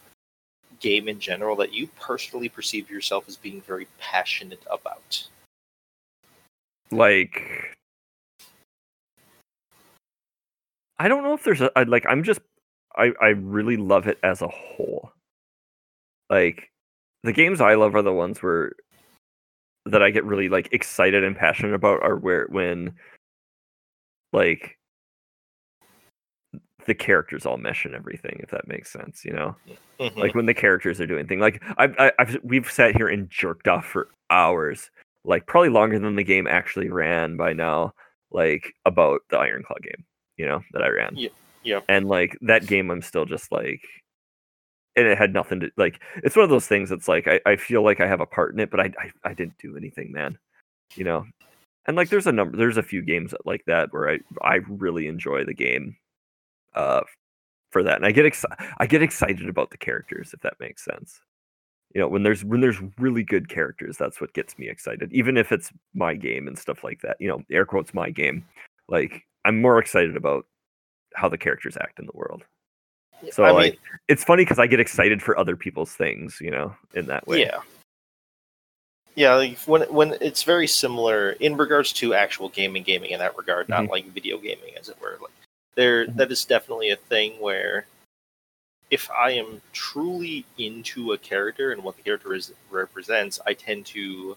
game 0.80 1.08
in 1.08 1.19
general 1.19 1.56
that 1.56 1.72
you 1.72 1.88
personally 1.98 2.48
perceive 2.48 2.90
yourself 2.90 3.24
as 3.28 3.36
being 3.36 3.60
very 3.62 3.86
passionate 3.98 4.62
about? 4.70 5.26
like 6.90 7.76
i 10.98 11.08
don't 11.08 11.22
know 11.22 11.34
if 11.34 11.44
there's 11.44 11.60
a 11.60 11.70
I, 11.76 11.82
like 11.82 12.06
i'm 12.08 12.22
just 12.22 12.41
i 12.96 13.12
i 13.20 13.29
really 13.29 13.76
love 13.76 14.06
it 14.06 14.19
as 14.22 14.43
a 14.43 14.48
whole. 14.48 15.10
Like 16.31 16.70
the 17.22 17.32
games 17.32 17.60
i 17.60 17.74
love 17.74 17.94
are 17.94 18.03
the 18.03 18.12
ones 18.12 18.43
where 18.43 18.72
that 19.86 20.03
i 20.03 20.10
get 20.10 20.24
really 20.24 20.48
like 20.48 20.69
excited 20.72 21.22
and 21.24 21.36
passionate 21.36 21.74
about 21.74 22.03
are 22.03 22.17
where 22.17 22.46
when 22.50 22.94
like 24.32 24.79
the 26.86 26.94
characters 26.94 27.46
all 27.46 27.56
mesh 27.56 27.84
and 27.84 27.94
everything 27.94 28.38
if 28.43 28.50
that 28.50 28.69
makes 28.69 28.93
sense 28.93 29.24
you 29.24 29.32
know? 29.32 29.55
Mhm. 29.98 30.17
like 30.17 30.34
when 30.34 30.46
the 30.46 30.55
characters 30.55 31.00
are 31.00 31.06
doing 31.06 31.26
things 31.26 31.41
like 31.41 31.62
I've, 31.79 31.94
I- 31.98 32.12
I've 32.19 32.36
we've 32.44 32.70
sat 32.70 32.94
here 32.96 33.08
and 33.08 33.29
jerked 33.31 33.67
off 33.67 33.86
for 33.86 34.08
hours 34.31 34.91
like 35.24 35.46
probably 35.46 35.70
longer 35.70 35.98
than 35.98 36.15
the 36.17 36.22
game 36.24 36.46
actually 36.46 36.88
ran 36.91 37.36
by 37.36 37.53
now 37.53 37.93
like 38.31 38.74
about 38.84 39.22
the 39.31 39.38
iron 39.38 39.62
claw 39.65 39.76
game 39.82 40.05
you 40.36 40.46
know 40.46 40.62
that 40.72 40.82
i 40.82 40.88
ran. 40.88 41.12
Yeah, 41.17 41.31
yeah. 41.67 41.81
and 41.89 42.08
like 42.08 42.37
that 42.41 42.67
game 42.67 42.91
i'm 42.91 43.03
still 43.03 43.25
just 43.25 43.51
like 43.53 43.82
and 44.96 45.06
it 45.06 45.19
had 45.19 45.32
nothing 45.32 45.61
to 45.61 45.70
like 45.77 46.01
it's 46.25 46.37
one 46.37 46.44
of 46.44 46.51
those 46.51 46.67
things 46.67 46.89
that's 46.89 47.08
like 47.08 47.29
i, 47.29 47.41
I 47.44 47.56
feel 47.56 47.82
like 47.82 48.01
i 48.01 48.06
have 48.06 48.20
a 48.20 48.27
part 48.27 48.55
in 48.55 48.61
it 48.61 48.70
but 48.70 48.81
I, 48.81 48.93
I 48.99 49.31
i 49.31 49.35
didn't 49.35 49.58
do 49.58 49.77
anything 49.77 50.13
man 50.13 50.39
you 50.94 51.05
know 51.05 51.27
and 51.87 51.96
like 51.96 52.08
there's 52.08 52.27
a 52.27 52.32
number 52.32 52.56
there's 52.56 52.79
a 52.79 52.82
few 52.82 53.03
games 53.03 53.35
like 53.44 53.65
that 53.67 53.93
where 53.93 54.11
i 54.11 54.19
i 54.43 54.56
really 54.69 55.06
enjoy 55.06 55.44
the 55.44 55.55
game 55.55 55.96
uh 56.75 57.03
for 57.70 57.82
that 57.82 57.96
and 57.96 58.06
i 58.06 58.11
get 58.11 58.27
excited 58.27 58.56
i 58.79 58.87
get 58.87 59.03
excited 59.03 59.49
about 59.49 59.70
the 59.70 59.79
characters 59.79 60.32
if 60.32 60.41
that 60.41 60.55
makes 60.61 60.85
sense 60.85 61.20
you 61.94 62.01
know 62.01 62.08
when 62.08 62.23
there's 62.23 62.44
when 62.44 62.61
there's 62.61 62.81
really 62.99 63.23
good 63.23 63.49
characters 63.49 63.96
that's 63.96 64.20
what 64.20 64.32
gets 64.35 64.58
me 64.58 64.69
excited 64.69 65.13
even 65.13 65.37
if 65.37 65.53
it's 65.53 65.73
my 65.94 66.15
game 66.15 66.46
and 66.46 66.58
stuff 66.58 66.85
like 66.85 67.01
that 67.01 67.17
you 67.20 67.29
know 67.29 67.43
air 67.51 67.65
quotes 67.65 67.94
my 67.94 68.11
game 68.11 68.44
like 68.89 69.23
i'm 69.44 69.61
more 69.61 69.79
excited 69.79 70.17
about 70.17 70.46
how 71.17 71.29
the 71.29 71.39
characters 71.39 71.77
act 71.81 71.99
in 71.99 72.06
the 72.06 72.13
world 72.15 72.44
so 73.31 73.44
I 73.44 73.51
like 73.51 73.73
mean, 73.73 73.81
it's 74.08 74.23
funny 74.23 74.44
because 74.44 74.58
i 74.58 74.67
get 74.67 74.79
excited 74.79 75.23
for 75.23 75.39
other 75.39 75.56
people's 75.56 75.93
things 75.94 76.39
you 76.41 76.51
know 76.51 76.77
in 76.94 77.06
that 77.06 77.27
way 77.27 77.41
yeah, 77.41 77.61
yeah. 79.17 79.35
Like 79.35 79.58
when 79.61 79.82
when 79.93 80.17
it's 80.20 80.43
very 80.43 80.67
similar 80.67 81.31
in 81.41 81.56
regards 81.56 81.93
to 81.94 82.13
actual 82.15 82.51
gaming, 82.51 82.82
gaming 82.82 83.11
in 83.11 83.19
that 83.19 83.37
regard, 83.37 83.69
not 83.69 83.85
Mhm. 83.85 83.89
like 83.89 84.05
video 84.13 84.37
gaming, 84.39 84.77
as 84.79 84.91
it 84.91 85.01
were. 85.01 85.17
Like 85.20 85.32
there, 85.75 86.06
Mhm. 86.06 86.17
that 86.17 86.31
is 86.31 86.44
definitely 86.44 86.91
a 86.91 86.96
thing 86.96 87.41
where 87.41 87.87
if 88.91 89.11
I 89.11 89.31
am 89.32 89.63
truly 89.73 90.44
into 90.58 91.13
a 91.13 91.19
character 91.19 91.73
and 91.73 91.82
what 91.82 91.96
the 91.96 92.03
character 92.03 92.35
is 92.35 92.53
represents, 92.70 93.41
I 93.46 93.55
tend 93.55 93.87
to, 93.87 94.37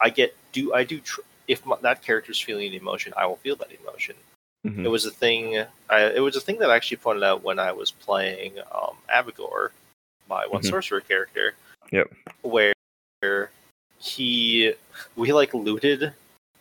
I 0.00 0.08
get 0.10 0.36
do 0.52 0.72
I 0.72 0.84
do 0.84 1.00
tr- 1.00 1.20
if 1.48 1.66
my, 1.66 1.76
that 1.82 2.00
character's 2.00 2.40
feeling 2.40 2.68
an 2.68 2.74
emotion, 2.80 3.12
I 3.16 3.26
will 3.26 3.36
feel 3.36 3.56
that 3.56 3.72
emotion. 3.72 4.14
Mhm. 4.64 4.84
It 4.84 4.88
was 4.88 5.04
a 5.04 5.10
thing. 5.10 5.64
I, 5.90 6.04
it 6.06 6.20
was 6.20 6.36
a 6.36 6.40
thing 6.40 6.58
that 6.58 6.70
I 6.70 6.76
actually 6.76 6.96
pointed 6.98 7.22
out 7.22 7.42
when 7.42 7.58
I 7.58 7.72
was 7.72 7.90
playing 7.90 8.58
um, 8.72 8.96
Avigor, 9.10 9.70
my 10.28 10.46
one 10.46 10.62
Mhm. 10.62 10.70
sorcerer 10.70 11.00
character. 11.00 11.54
Yep. 11.92 12.12
Where 12.42 13.50
he 13.98 14.72
we 15.16 15.32
like 15.32 15.52
looted 15.54 16.12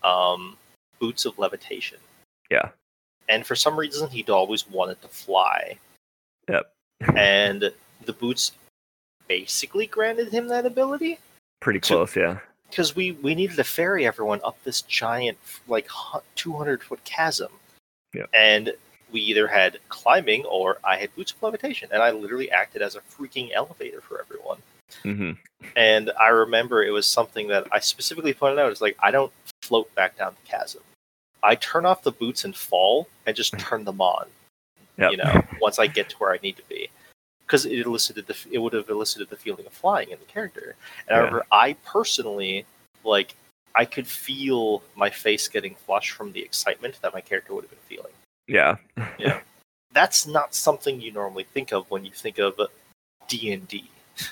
um, 0.03 0.57
boots 0.99 1.25
of 1.25 1.37
levitation. 1.39 1.97
Yeah. 2.51 2.69
And 3.29 3.45
for 3.47 3.55
some 3.55 3.77
reason, 3.79 4.09
he'd 4.09 4.29
always 4.29 4.67
wanted 4.69 5.01
to 5.01 5.07
fly. 5.07 5.77
Yep. 6.49 6.69
and 7.15 7.71
the 8.05 8.13
boots 8.13 8.51
basically 9.29 9.87
granted 9.87 10.27
him 10.29 10.47
that 10.49 10.65
ability 10.65 11.17
Pretty 11.61 11.79
close, 11.79 12.15
yeah. 12.17 12.39
because 12.69 12.93
we 12.97 13.13
we 13.13 13.33
needed 13.33 13.55
to 13.55 13.63
ferry 13.63 14.05
everyone 14.05 14.41
up 14.43 14.61
this 14.65 14.81
giant 14.81 15.37
like 15.69 15.87
200 16.35 16.83
foot 16.83 17.01
chasm. 17.05 17.49
Yep. 18.13 18.29
And 18.33 18.73
we 19.11 19.21
either 19.21 19.47
had 19.47 19.77
climbing 19.89 20.43
or 20.45 20.79
I 20.83 20.97
had 20.97 21.15
boots 21.15 21.31
of 21.31 21.41
levitation, 21.41 21.89
and 21.91 22.01
I 22.01 22.11
literally 22.11 22.51
acted 22.51 22.81
as 22.81 22.95
a 22.95 23.01
freaking 23.01 23.51
elevator 23.53 24.01
for 24.01 24.19
everyone. 24.19 24.57
hmm 25.03 25.31
And 25.75 26.11
I 26.19 26.29
remember 26.29 26.83
it 26.83 26.91
was 26.91 27.07
something 27.07 27.47
that 27.47 27.67
I 27.71 27.79
specifically 27.79 28.33
pointed 28.33 28.59
out. 28.59 28.71
It's 28.71 28.81
like 28.81 28.97
I 28.99 29.11
don't 29.11 29.31
float 29.61 29.93
back 29.95 30.17
down 30.17 30.35
the 30.43 30.49
chasm. 30.49 30.81
I 31.43 31.55
turn 31.55 31.85
off 31.85 32.03
the 32.03 32.11
boots 32.11 32.45
and 32.45 32.55
fall, 32.55 33.07
and 33.25 33.35
just 33.35 33.57
turn 33.59 33.83
them 33.83 34.01
on. 34.01 34.27
Yep. 34.97 35.11
You 35.11 35.17
know, 35.17 35.43
once 35.59 35.79
I 35.79 35.87
get 35.87 36.09
to 36.09 36.15
where 36.17 36.31
I 36.31 36.39
need 36.43 36.55
to 36.57 36.63
be, 36.69 36.89
because 37.45 37.65
it 37.65 37.85
elicited 37.85 38.27
the 38.27 38.35
it 38.51 38.59
would 38.59 38.73
have 38.73 38.89
elicited 38.89 39.29
the 39.29 39.35
feeling 39.35 39.65
of 39.65 39.73
flying 39.73 40.09
in 40.09 40.19
the 40.19 40.25
character. 40.25 40.75
And 41.07 41.15
I 41.15 41.19
remember 41.19 41.45
I 41.51 41.73
personally 41.85 42.65
like 43.03 43.35
I 43.75 43.85
could 43.85 44.07
feel 44.07 44.83
my 44.95 45.09
face 45.09 45.47
getting 45.47 45.75
flushed 45.75 46.11
from 46.11 46.31
the 46.31 46.41
excitement 46.41 46.99
that 47.01 47.13
my 47.13 47.21
character 47.21 47.53
would 47.53 47.63
have 47.63 47.71
been 47.71 47.79
feeling. 47.97 48.11
Yeah. 48.47 48.75
yeah. 49.17 49.39
That's 49.93 50.25
not 50.27 50.55
something 50.55 50.99
you 51.01 51.11
normally 51.11 51.43
think 51.43 51.71
of 51.71 51.89
when 51.91 52.03
you 52.05 52.11
think 52.11 52.39
of 52.39 52.59
D 53.27 53.53
and 53.53 53.67
D. 53.67 53.89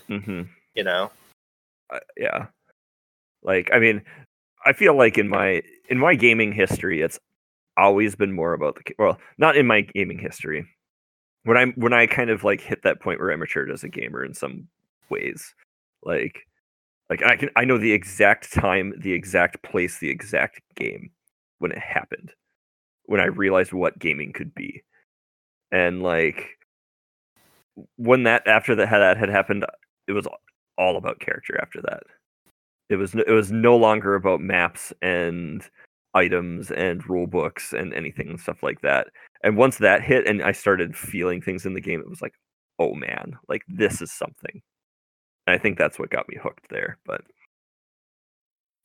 hmm 0.07 0.43
You 0.75 0.83
know, 0.83 1.11
uh, 1.91 1.99
yeah 2.17 2.45
like 3.43 3.69
i 3.73 3.79
mean 3.79 4.01
i 4.65 4.73
feel 4.73 4.95
like 4.95 5.17
in 5.17 5.27
my 5.27 5.61
in 5.89 5.97
my 5.97 6.15
gaming 6.15 6.51
history 6.51 7.01
it's 7.01 7.19
always 7.77 8.15
been 8.15 8.31
more 8.31 8.53
about 8.53 8.75
the 8.75 8.95
well 8.97 9.19
not 9.37 9.57
in 9.57 9.65
my 9.67 9.81
gaming 9.81 10.17
history 10.17 10.65
when 11.43 11.57
i'm 11.57 11.73
when 11.73 11.93
i 11.93 12.05
kind 12.05 12.29
of 12.29 12.43
like 12.43 12.61
hit 12.61 12.81
that 12.83 13.01
point 13.01 13.19
where 13.19 13.31
i 13.31 13.35
matured 13.35 13.71
as 13.71 13.83
a 13.83 13.89
gamer 13.89 14.23
in 14.23 14.33
some 14.33 14.67
ways 15.09 15.53
like 16.03 16.47
like 17.11 17.21
i 17.23 17.35
can 17.35 17.49
i 17.55 17.63
know 17.63 17.77
the 17.77 17.91
exact 17.91 18.51
time 18.51 18.93
the 18.99 19.13
exact 19.13 19.61
place 19.61 19.99
the 19.99 20.09
exact 20.09 20.59
game 20.75 21.11
when 21.59 21.71
it 21.71 21.77
happened 21.77 22.31
when 23.05 23.21
i 23.21 23.25
realized 23.25 23.71
what 23.71 23.99
gaming 23.99 24.33
could 24.33 24.55
be 24.55 24.81
and 25.71 26.01
like 26.01 26.57
when 27.97 28.23
that 28.23 28.47
after 28.47 28.73
that 28.73 28.87
had 28.87 28.99
that 28.99 29.17
had 29.17 29.29
happened 29.29 29.63
it 30.07 30.13
was 30.13 30.27
all 30.77 30.97
about 30.97 31.19
character 31.19 31.59
after 31.61 31.81
that. 31.83 32.03
It 32.89 32.95
was 32.97 33.13
it 33.15 33.29
was 33.29 33.51
no 33.51 33.77
longer 33.77 34.15
about 34.15 34.41
maps 34.41 34.91
and 35.01 35.63
items 36.13 36.71
and 36.71 37.07
rule 37.09 37.27
books 37.27 37.71
and 37.71 37.93
anything 37.93 38.29
and 38.29 38.39
stuff 38.39 38.63
like 38.63 38.81
that. 38.81 39.07
And 39.43 39.55
once 39.55 39.77
that 39.77 40.03
hit 40.03 40.27
and 40.27 40.41
I 40.43 40.51
started 40.51 40.97
feeling 40.97 41.41
things 41.41 41.65
in 41.65 41.73
the 41.73 41.81
game, 41.81 42.01
it 42.01 42.09
was 42.09 42.21
like, 42.21 42.33
oh 42.79 42.93
man, 42.95 43.37
like 43.47 43.61
this 43.67 44.01
is 44.01 44.11
something. 44.11 44.61
I 45.47 45.57
think 45.57 45.77
that's 45.77 45.99
what 45.99 46.09
got 46.09 46.29
me 46.29 46.37
hooked 46.41 46.69
there. 46.69 46.97
But 47.05 47.21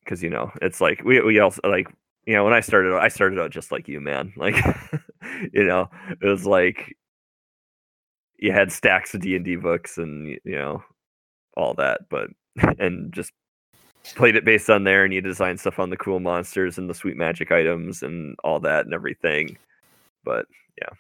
because 0.05 0.23
you 0.23 0.31
know, 0.31 0.51
it's 0.63 0.81
like 0.81 1.03
we 1.05 1.21
we 1.21 1.39
also 1.41 1.61
like 1.65 1.89
you 2.27 2.35
know 2.35 2.45
when 2.45 2.55
I 2.55 2.61
started 2.61 2.97
I 2.97 3.09
started 3.09 3.39
out 3.39 3.51
just 3.51 3.73
like 3.73 3.89
you, 3.89 4.01
man. 4.01 4.33
Like 4.37 4.57
you 5.53 5.65
know, 5.65 5.91
it 6.23 6.27
was 6.27 6.47
like 6.47 6.97
you 8.39 8.53
had 8.53 8.71
stacks 8.73 9.15
of 9.15 9.21
D 9.21 9.37
and 9.37 9.45
D 9.45 9.57
books 9.57 9.99
and 9.99 10.39
you 10.45 10.57
know 10.57 10.83
all 11.57 11.75
that, 11.75 12.03
but 12.11 12.29
and 12.79 13.13
just 13.13 13.33
played 14.15 14.37
it 14.37 14.45
based 14.45 14.71
on 14.71 14.85
there 14.85 15.05
and 15.05 15.13
you 15.13 15.21
designed 15.21 15.59
stuff 15.59 15.81
on 15.81 15.91
the 15.91 15.97
cool 15.97 16.21
monsters 16.21 16.79
and 16.79 16.89
the 16.89 16.95
sweet 16.95 17.17
magic 17.17 17.51
items 17.51 18.03
and 18.03 18.37
all 18.45 18.61
that 18.61 18.85
and 18.85 18.95
everything. 18.95 19.59
But 20.25 20.47
yeah 20.81 20.91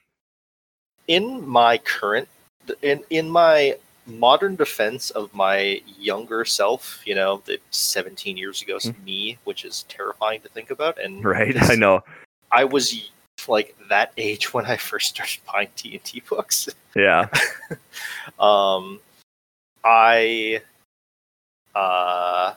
in 1.08 1.46
my 1.46 1.78
current 1.78 2.28
in 2.82 3.02
in 3.10 3.28
my 3.28 3.76
modern 4.06 4.56
defense 4.56 5.10
of 5.10 5.32
my 5.34 5.80
younger 5.98 6.44
self, 6.44 7.00
you 7.04 7.14
know, 7.14 7.42
the 7.44 7.58
17 7.70 8.36
years 8.36 8.62
ago 8.62 8.76
Mhm. 8.76 9.04
me, 9.04 9.38
which 9.44 9.64
is 9.64 9.84
terrifying 9.88 10.40
to 10.42 10.48
think 10.48 10.70
about, 10.70 10.98
and 11.00 11.25
right, 11.25 11.54
I 11.70 11.75
know. 11.75 12.02
I 12.52 12.64
was 12.64 13.10
like 13.48 13.76
that 13.88 14.12
age 14.16 14.54
when 14.54 14.64
I 14.66 14.76
first 14.90 15.08
started 15.10 15.40
buying 15.52 15.68
D 15.76 16.22
books. 16.28 16.68
Yeah. 16.94 17.28
Um, 18.38 19.00
I 19.84 20.60
uh, 21.75 22.54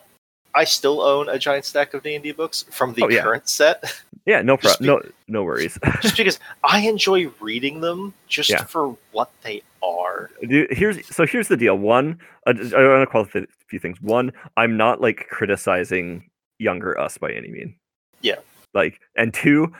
I 0.55 0.63
still 0.63 1.01
own 1.01 1.29
a 1.29 1.37
giant 1.37 1.65
stack 1.65 1.93
of 1.93 2.03
D 2.03 2.15
and 2.15 2.23
D 2.23 2.31
books 2.31 2.63
from 2.71 2.93
the 2.93 3.03
Oh, 3.03 3.09
yeah. 3.09 3.21
current 3.21 3.47
set, 3.47 3.83
Yeah, 4.25 4.41
no 4.41 4.57
problem. 4.57 4.81
be- 4.81 4.87
No 4.87 5.01
no 5.27 5.43
worries. 5.43 5.77
just 6.01 6.17
because 6.17 6.39
I 6.63 6.79
enjoy 6.81 7.27
reading 7.39 7.81
them 7.81 8.13
just 8.27 8.49
Yeah. 8.49 8.63
for 8.63 8.97
what 9.11 9.29
they 9.43 9.61
are. 9.83 10.29
Dude, 10.47 10.71
here's 10.71 11.05
so 11.13 11.25
here's 11.25 11.47
the 11.47 11.57
deal. 11.57 11.77
One, 11.77 12.19
I, 12.47 12.53
just- 12.53 12.73
I 12.73 12.87
want 12.87 13.01
to 13.01 13.07
qualify 13.07 13.39
a 13.39 13.45
few 13.67 13.79
things. 13.79 14.01
One, 14.01 14.31
I'm 14.57 14.77
not 14.77 15.01
like 15.01 15.27
criticizing 15.29 16.29
younger 16.59 16.99
us 16.99 17.17
by 17.17 17.31
any 17.31 17.49
mean. 17.49 17.75
Yeah. 18.21 18.35
Like, 18.73 18.99
and 19.15 19.33
two, 19.33 19.71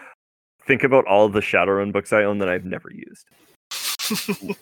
think 0.66 0.84
about 0.84 1.06
all 1.06 1.30
the 1.30 1.42
Shadowrun 1.42 1.92
books 1.92 2.14
I 2.14 2.24
own 2.24 2.38
that 2.40 2.50
I've 2.50 2.66
never 2.66 2.90
used. 2.92 3.28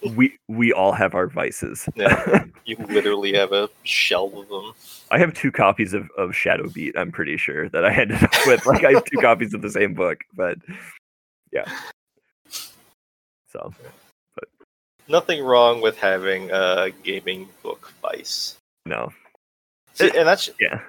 we 0.15 0.38
we 0.50 0.74
all 0.74 0.91
have 0.91 1.15
our 1.15 1.27
vices. 1.27 1.88
Yeah. 1.96 2.46
You 2.65 2.75
literally 2.89 3.32
have 3.34 3.53
a 3.53 3.70
shelf 3.84 4.34
of 4.36 4.50
them. 4.50 4.74
I 5.10 5.20
have 5.20 5.34
two 5.34 5.53
copies 5.53 5.94
of, 5.94 6.10
of 6.17 6.32
Shadowbeat. 6.32 6.98
I'm 6.98 7.13
pretty 7.13 7.38
sure 7.38 7.70
that 7.70 7.86
I 7.86 7.94
ended 7.94 8.22
up 8.22 8.34
with. 8.46 8.65
Like 8.65 8.84
I 8.84 8.91
have 8.91 9.06
two 9.06 9.17
copies 9.22 9.53
of 9.53 9.62
the 9.62 9.70
same 9.72 9.94
book, 9.94 10.17
but 10.36 10.58
yeah. 11.53 11.63
So 13.50 13.74
Nothing 15.07 15.43
wrong 15.43 15.81
with 15.81 15.97
having 15.97 16.49
a 16.51 16.89
gaming 17.03 17.47
book 17.63 17.93
vice. 18.01 18.57
no, 18.85 19.11
See, 19.93 20.11
and 20.15 20.27
that's 20.27 20.49
yeah, 20.59 20.81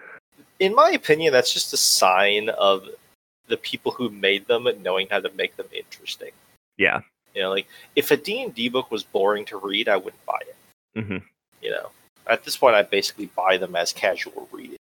in 0.59 0.75
my 0.75 0.91
opinion, 0.91 1.33
that's 1.33 1.53
just 1.53 1.73
a 1.73 1.77
sign 1.77 2.49
of 2.51 2.89
the 3.47 3.57
people 3.57 3.93
who 3.93 4.11
made 4.11 4.47
them 4.47 4.69
knowing 4.83 5.07
how 5.11 5.21
to 5.21 5.31
make 5.33 5.57
them 5.57 5.67
interesting. 5.73 6.31
yeah, 6.77 7.01
You 7.35 7.43
know, 7.43 7.51
like 7.51 7.67
if 7.97 8.11
a 8.11 8.17
D 8.17 8.43
and 8.43 8.55
D 8.55 8.69
book 8.69 8.91
was 8.91 9.03
boring 9.05 9.45
to 9.47 9.57
read, 9.57 9.89
I 9.89 9.97
wouldn't 9.97 10.25
buy 10.27 10.41
it. 10.43 11.05
hmm 11.05 11.19
You 11.63 11.71
know, 11.71 11.91
at 12.27 12.45
this 12.45 12.57
point, 12.57 12.75
I 12.75 12.83
basically 12.83 13.27
buy 13.37 13.57
them 13.57 13.75
as 13.77 13.93
casual 13.93 14.49
reading. 14.53 14.77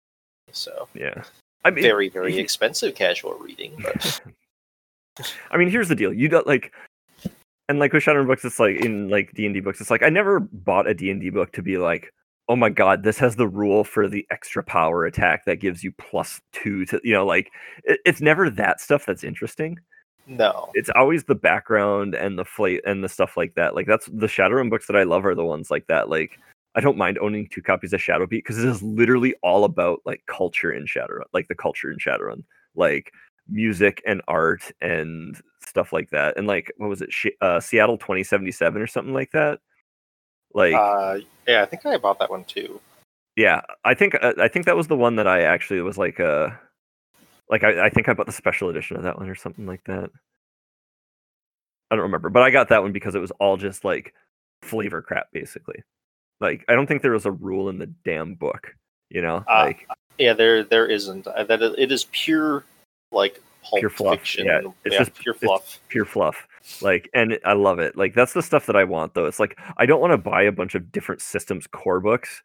So 0.52 0.88
yeah. 0.94 1.24
I 1.64 1.70
mean, 1.70 1.82
very, 1.82 2.08
very 2.08 2.38
expensive 2.38 2.94
casual 2.94 3.34
reading, 3.34 3.72
but 3.82 4.20
I 5.50 5.56
mean, 5.56 5.68
here's 5.68 5.88
the 5.88 5.94
deal. 5.94 6.12
You 6.12 6.28
don't 6.28 6.46
like, 6.46 6.72
and 7.68 7.78
like 7.78 7.92
with 7.92 8.02
Shadowrun 8.02 8.26
books, 8.26 8.44
it's 8.44 8.60
like 8.60 8.76
in 8.84 9.08
like 9.08 9.32
D 9.34 9.46
and 9.46 9.54
D 9.54 9.60
books, 9.60 9.80
it's 9.80 9.90
like 9.90 10.02
I 10.02 10.08
never 10.10 10.40
bought 10.40 10.86
a 10.86 10.94
D 10.94 11.10
and 11.10 11.20
D 11.20 11.30
book 11.30 11.52
to 11.52 11.62
be 11.62 11.78
like, 11.78 12.12
oh 12.48 12.56
my 12.56 12.68
god, 12.68 13.02
this 13.02 13.18
has 13.18 13.36
the 13.36 13.48
rule 13.48 13.84
for 13.84 14.08
the 14.08 14.26
extra 14.30 14.62
power 14.62 15.04
attack 15.06 15.44
that 15.46 15.60
gives 15.60 15.82
you 15.82 15.92
plus 15.92 16.40
two 16.52 16.84
to, 16.86 17.00
you 17.02 17.12
know, 17.12 17.24
like 17.24 17.50
it, 17.84 18.00
it's 18.04 18.20
never 18.20 18.50
that 18.50 18.80
stuff 18.80 19.06
that's 19.06 19.24
interesting. 19.24 19.78
no. 20.26 20.70
It's 20.74 20.90
always 20.94 21.24
the 21.24 21.34
background 21.34 22.14
and 22.14 22.38
the 22.38 22.44
flight 22.44 22.80
and 22.86 23.02
the 23.02 23.08
stuff 23.08 23.36
like 23.36 23.54
that. 23.54 23.74
Like 23.74 23.86
that's 23.86 24.06
the 24.06 24.26
Shadowrun 24.26 24.70
books 24.70 24.86
that 24.86 24.96
I 24.96 25.04
love 25.04 25.24
are 25.24 25.34
the 25.34 25.44
ones 25.44 25.70
like 25.70 25.86
that. 25.86 26.10
Like 26.10 26.38
I 26.74 26.80
don't 26.80 26.98
mind 26.98 27.18
owning 27.18 27.48
two 27.48 27.62
copies 27.62 27.92
of 27.92 28.00
Shadowbeat 28.00 28.28
because 28.30 28.58
it 28.58 28.68
is 28.68 28.82
literally 28.82 29.34
all 29.42 29.64
about 29.64 30.00
like 30.04 30.22
culture 30.26 30.72
in 30.72 30.84
Shadowrun, 30.86 31.24
like 31.32 31.48
the 31.48 31.54
culture 31.54 31.90
in 31.90 31.98
Shadowrun, 31.98 32.44
like 32.74 33.12
music 33.48 34.02
and 34.06 34.20
art 34.28 34.70
and 34.80 35.40
stuff 35.74 35.92
like 35.92 36.10
that. 36.10 36.36
And 36.36 36.46
like 36.46 36.72
what 36.76 36.88
was 36.88 37.02
it, 37.02 37.10
uh, 37.40 37.58
Seattle 37.58 37.98
2077 37.98 38.80
or 38.80 38.86
something 38.86 39.12
like 39.12 39.32
that? 39.32 39.58
Like 40.54 40.74
Uh, 40.74 41.18
yeah, 41.48 41.62
I 41.62 41.66
think 41.66 41.84
I 41.84 41.96
bought 41.96 42.20
that 42.20 42.30
one 42.30 42.44
too. 42.44 42.80
yeah, 43.34 43.60
I 43.84 43.94
think 43.94 44.14
uh, 44.22 44.34
I 44.38 44.46
think 44.46 44.66
that 44.66 44.76
was 44.76 44.86
the 44.86 44.96
one 44.96 45.16
that 45.16 45.26
I 45.26 45.42
actually 45.42 45.80
was 45.80 45.98
like 45.98 46.20
uh 46.20 46.50
like 47.50 47.64
I, 47.64 47.86
I 47.86 47.90
think 47.90 48.08
I 48.08 48.14
bought 48.14 48.26
the 48.26 48.32
special 48.32 48.68
edition 48.68 48.96
of 48.96 49.02
that 49.02 49.18
one 49.18 49.28
or 49.28 49.34
something 49.34 49.66
like 49.66 49.82
that. 49.86 50.10
I 51.90 51.96
don't 51.96 52.04
remember, 52.04 52.30
but 52.30 52.44
I 52.44 52.50
got 52.50 52.68
that 52.68 52.82
one 52.82 52.92
because 52.92 53.16
it 53.16 53.20
was 53.20 53.32
all 53.32 53.56
just 53.56 53.84
like 53.84 54.14
flavor 54.62 55.02
crap 55.02 55.26
basically. 55.32 55.82
Like 56.40 56.64
I 56.68 56.74
don't 56.74 56.86
think 56.86 57.02
there 57.02 57.10
was 57.10 57.26
a 57.26 57.32
rule 57.32 57.68
in 57.68 57.78
the 57.78 57.92
damn 58.04 58.36
book, 58.36 58.76
you 59.10 59.22
know? 59.22 59.44
Ah, 59.48 59.64
like 59.64 59.88
Yeah, 60.18 60.34
there 60.34 60.62
there 60.62 60.86
isn't. 60.86 61.26
Uh, 61.26 61.42
That 61.42 61.62
it 61.62 61.90
is 61.90 62.04
pure 62.12 62.64
like 63.10 63.42
Pure 63.78 63.90
fluff, 63.90 64.18
fiction. 64.18 64.46
yeah, 64.46 64.60
it's 64.84 64.96
just- 64.96 65.14
pure 65.14 65.34
fluff. 65.34 65.78
pure 65.88 66.04
fluff. 66.04 66.46
Like 66.80 67.10
and 67.14 67.38
I 67.44 67.52
love 67.52 67.78
it. 67.78 67.96
Like 67.96 68.14
that's 68.14 68.32
the 68.32 68.42
stuff 68.42 68.66
that 68.66 68.76
I 68.76 68.84
want 68.84 69.14
though. 69.14 69.26
It's 69.26 69.38
like 69.40 69.58
I 69.76 69.86
don't 69.86 70.00
want 70.00 70.12
to 70.12 70.18
buy 70.18 70.42
a 70.42 70.52
bunch 70.52 70.74
of 70.74 70.90
different 70.92 71.20
systems 71.20 71.66
core 71.66 72.00
books 72.00 72.42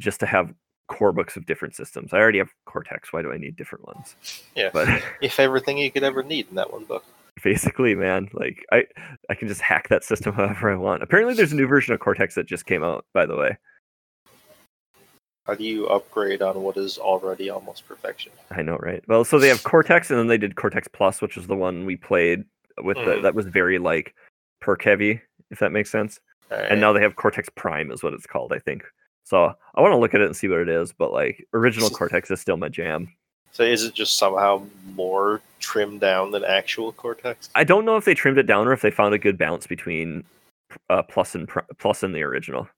just 0.00 0.20
to 0.20 0.26
have 0.26 0.54
core 0.88 1.12
books 1.12 1.36
of 1.36 1.46
different 1.46 1.74
systems. 1.74 2.12
I 2.12 2.18
already 2.18 2.38
have 2.38 2.50
Cortex. 2.66 3.12
Why 3.12 3.22
do 3.22 3.30
I 3.32 3.38
need 3.38 3.56
different 3.56 3.86
ones? 3.86 4.16
Yeah. 4.56 4.70
But 4.72 4.88
if 5.22 5.38
everything 5.38 5.78
you 5.78 5.90
could 5.90 6.02
ever 6.02 6.22
need 6.22 6.48
in 6.48 6.56
that 6.56 6.72
one 6.72 6.84
book. 6.84 7.04
basically 7.42 7.94
man 7.94 8.28
like 8.34 8.62
i 8.72 8.84
i 9.30 9.34
can 9.34 9.48
just 9.48 9.60
hack 9.62 9.88
that 9.88 10.04
system 10.04 10.32
however 10.40 10.70
i 10.70 10.76
want 10.76 11.02
apparently 11.02 11.32
there's 11.34 11.50
a 11.52 11.56
new 11.56 11.66
version 11.66 11.94
of 11.94 11.98
cortex 11.98 12.34
that 12.34 12.46
just 12.46 12.66
came 12.66 12.84
out 12.84 13.06
by 13.14 13.24
the 13.24 13.34
way 13.34 13.56
How 15.46 15.54
do 15.54 15.64
you 15.64 15.86
upgrade 15.88 16.40
on 16.40 16.62
what 16.62 16.76
is 16.76 16.98
already 16.98 17.50
almost 17.50 17.86
perfection? 17.88 18.30
I 18.50 18.62
know, 18.62 18.76
right? 18.76 19.02
Well, 19.08 19.24
so 19.24 19.38
they 19.38 19.48
have 19.48 19.64
Cortex, 19.64 20.10
and 20.10 20.18
then 20.18 20.28
they 20.28 20.38
did 20.38 20.54
Cortex 20.54 20.86
Plus, 20.88 21.20
which 21.20 21.36
was 21.36 21.48
the 21.48 21.56
one 21.56 21.84
we 21.84 21.96
played 21.96 22.44
with. 22.82 22.96
The, 22.96 23.02
Mhm. 23.16 23.22
that 23.22 23.34
was 23.34 23.46
very 23.46 23.78
like 23.78 24.14
perk 24.60 24.82
heavy, 24.84 25.20
if 25.50 25.58
that 25.58 25.72
makes 25.72 25.90
sense. 25.90 26.20
Alright. 26.50 26.70
And 26.70 26.80
now 26.80 26.92
they 26.92 27.00
have 27.00 27.16
Cortex 27.16 27.48
Prime, 27.56 27.90
is 27.90 28.02
what 28.04 28.12
it's 28.14 28.26
called, 28.26 28.52
I 28.52 28.58
think. 28.60 28.84
So 29.24 29.52
I 29.74 29.80
want 29.80 29.92
to 29.92 29.96
look 29.96 30.14
at 30.14 30.20
it 30.20 30.26
and 30.26 30.36
see 30.36 30.48
what 30.48 30.60
it 30.60 30.68
is, 30.68 30.92
but 30.92 31.12
like 31.12 31.44
original 31.54 31.90
Cortex 31.90 32.30
is 32.30 32.40
still 32.40 32.56
my 32.56 32.68
jam. 32.68 33.12
so 33.50 33.62
is 33.64 33.82
it 33.84 33.92
just 33.94 34.16
somehow 34.18 34.64
more 34.94 35.40
trimmed 35.60 36.00
down 36.00 36.30
than 36.30 36.42
actual 36.44 36.92
Cortex? 36.92 37.50
I 37.54 37.64
don't 37.64 37.84
know 37.84 37.96
if 37.96 38.04
they 38.04 38.14
trimmed 38.14 38.38
it 38.38 38.46
down 38.46 38.66
or 38.68 38.72
if 38.72 38.80
they 38.80 38.90
found 38.90 39.12
a 39.14 39.18
good 39.18 39.36
balance 39.38 39.66
between 39.66 40.24
uh, 40.88 41.02
plus 41.02 41.34
and 41.34 41.48
plus 41.78 42.02
and 42.02 42.14
the 42.14 42.22
original. 42.22 42.68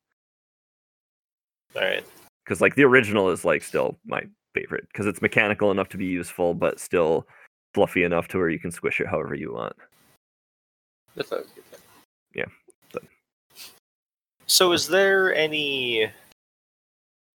All 1.76 1.82
right. 1.82 2.04
Because 2.44 2.60
like 2.60 2.74
the 2.74 2.84
original 2.84 3.30
is 3.30 3.44
like 3.44 3.62
still 3.62 3.98
my 4.06 4.22
favorite 4.54 4.86
because 4.92 5.06
it's 5.06 5.22
mechanical 5.22 5.70
enough 5.70 5.88
to 5.88 5.96
be 5.96 6.04
useful 6.04 6.54
but 6.54 6.78
still 6.78 7.26
fluffy 7.74 8.04
enough 8.04 8.28
to 8.28 8.38
where 8.38 8.48
you 8.50 8.58
can 8.58 8.70
squish 8.70 9.00
it 9.00 9.06
however 9.06 9.34
you 9.34 9.52
want 9.52 9.74
That's 11.16 11.32
always 11.32 11.46
a 11.50 11.54
good 11.54 11.64
thing. 11.64 11.80
Yeah, 12.34 12.44
but- 12.92 13.02
So 14.46 14.72
is 14.72 14.86
there 14.86 15.34
any 15.34 16.10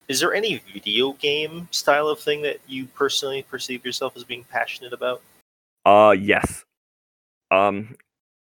is 0.07 0.19
there 0.21 0.33
any 0.33 0.61
video 0.73 1.13
game 1.13 1.67
style 1.71 2.07
of 2.07 2.19
thing 2.19 2.41
that 2.43 2.57
you 2.67 2.85
personally 2.87 3.43
perceive 3.43 3.83
yourself 3.85 4.15
as 4.15 4.23
being 4.23 4.43
passionate 4.45 4.93
about? 4.93 5.21
uh 5.85 6.13
yes 6.17 6.65
um 7.51 7.95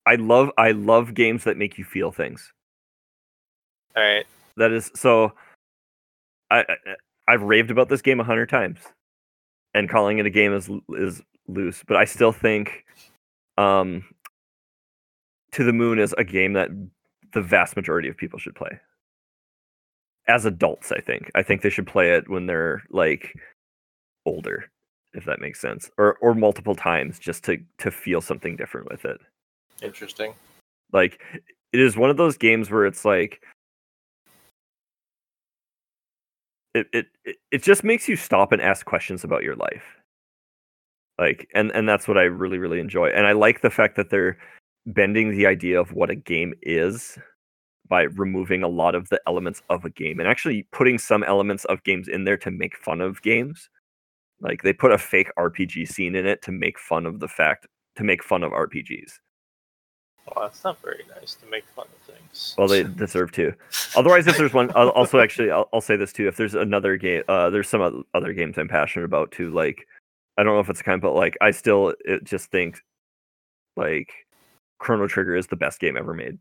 i 0.07 0.17
love 0.17 0.51
i 0.59 0.73
love 0.73 1.15
games 1.15 1.45
that 1.45 1.57
make 1.57 1.79
you 1.79 1.85
feel 1.85 2.11
things 2.11 2.53
All 3.97 4.03
right. 4.03 4.27
that 4.57 4.73
is 4.73 4.91
so 4.95 5.33
i, 6.51 6.61
I 6.61 6.77
i've 7.29 7.43
raved 7.43 7.71
about 7.71 7.89
this 7.89 8.03
game 8.03 8.21
a 8.21 8.25
hundred 8.25 8.49
times 8.49 8.79
and 9.75 9.89
calling 9.89 10.19
it 10.19 10.27
a 10.27 10.31
game 10.31 10.53
is 10.53 10.71
is 10.91 11.23
loose 11.49 11.83
but 11.87 11.97
i 11.97 12.05
still 12.05 12.33
think 12.33 12.85
um 13.59 14.05
to 15.53 15.65
the 15.65 15.73
moon 15.73 15.99
is 15.99 16.15
a 16.17 16.25
game 16.25 16.53
that 16.53 16.71
the 17.33 17.43
vast 17.43 17.77
majority 17.77 18.09
of 18.09 18.17
people 18.17 18.39
should 18.39 18.55
play. 18.55 18.79
As 20.29 20.45
adults 20.45 20.93
i 20.93 21.01
think. 21.01 21.31
I 21.35 21.43
think 21.43 21.63
they 21.63 21.71
should 21.71 21.87
play 21.87 22.13
it 22.13 22.29
when 22.29 22.47
they're 22.47 22.83
like 22.91 23.35
older 24.27 24.71
if 25.13 25.25
that 25.25 25.41
makes 25.41 25.61
sense 25.61 25.91
or 25.99 26.17
or 26.21 26.35
multiple 26.35 26.75
times 26.75 27.19
just 27.19 27.43
to 27.45 27.59
to 27.79 27.91
feel 27.91 28.21
something 28.21 28.57
different 28.57 28.89
with 28.91 29.05
it. 29.05 29.21
Interesting. 29.83 30.35
like 30.93 31.21
it 31.73 31.81
is 31.81 31.97
one 31.97 32.11
of 32.11 32.17
those 32.17 32.37
games 32.37 32.71
where 32.71 32.87
it's 32.87 33.05
like 33.05 33.43
it 36.75 36.87
it 36.93 37.07
it, 37.51 37.63
just 37.63 37.85
makes 37.85 38.09
you 38.09 38.17
stop 38.17 38.53
and 38.53 38.63
ask 38.63 38.87
questions 38.87 39.25
about 39.25 39.43
your 39.43 39.57
life. 39.57 39.85
Like 41.19 41.49
and 41.55 41.71
and 41.73 41.89
that's 41.89 42.09
what 42.09 42.17
i 42.17 42.23
really 42.23 42.57
really 42.57 42.81
enjoy 42.81 43.09
and 43.09 43.27
i 43.27 43.33
like 43.33 43.61
the 43.61 43.69
fact 43.69 43.95
that 43.97 44.09
they're 44.09 44.39
bending 44.87 45.31
the 45.31 45.47
idea 45.47 45.79
of 45.79 45.93
what 45.93 46.09
a 46.09 46.15
game 46.15 46.55
is 46.63 47.19
by 47.89 48.03
removing 48.03 48.63
a 48.63 48.69
lot 48.69 48.95
of 48.95 49.09
the 49.11 49.21
elements 49.27 49.61
of 49.69 49.85
a 49.85 49.91
game 49.91 50.19
and 50.19 50.29
actually 50.29 50.67
putting 50.73 50.97
some 50.97 51.23
elements 51.25 51.67
of 51.67 51.83
games 51.85 52.09
in 52.09 52.25
there 52.25 52.39
to 52.39 52.51
make 52.51 52.77
fun 52.79 53.03
of 53.03 53.21
games. 53.21 53.69
Like 54.41 54.63
they 54.63 54.73
put 54.73 54.93
a 54.93 54.99
fake 54.99 55.31
rpg 55.39 55.87
scene 55.89 56.15
in 56.15 56.27
it 56.27 56.41
to 56.43 56.53
make 56.53 56.79
fun 56.79 57.05
of 57.05 57.21
the 57.21 57.29
fact 57.29 57.67
to 57.97 58.05
make 58.05 58.25
fun 58.25 58.43
of 58.43 58.53
rpgs 58.53 59.19
Well, 60.27 60.47
that's 60.47 60.63
not 60.63 60.81
very 60.81 61.05
nice 61.19 61.35
to 61.37 61.47
make 61.47 61.65
fun 61.75 61.87
of 61.87 62.15
things. 62.15 62.55
well, 62.57 62.69
they 62.69 62.85
deserve 62.85 63.33
to. 63.33 63.53
Otherwise, 63.97 64.27
if 64.27 64.37
there's 64.37 64.53
one, 64.53 64.71
I'll 64.75 64.91
also 64.91 65.19
actually, 65.19 65.51
I'll, 65.51 65.69
I'll 65.73 65.81
say 65.81 65.97
this 65.97 66.13
too. 66.13 66.29
If 66.29 66.37
there's 66.37 66.55
another 66.55 66.97
game, 66.97 67.23
uh, 67.29 67.51
there's 67.51 67.69
some 67.69 68.05
other 68.15 68.33
games 68.33 68.59
I'm 68.59 68.69
passionate 68.69 69.05
about 69.05 69.33
too. 69.33 69.51
Like, 69.51 69.87
I 70.37 70.43
don't 70.43 70.55
know 70.55 70.61
if 70.61 70.71
it's 70.71 70.81
a 70.81 70.85
kind, 70.85 71.01
but 71.01 71.15
like, 71.15 71.37
I 71.41 71.51
still 71.51 71.95
it 72.05 72.25
just 72.25 72.51
think 72.51 72.83
like 73.77 74.13
Chrono 74.79 75.09
Trigger 75.09 75.35
is 75.35 75.47
the 75.47 75.57
best 75.57 75.81
game 75.81 75.97
ever 75.97 76.15
made. 76.15 76.39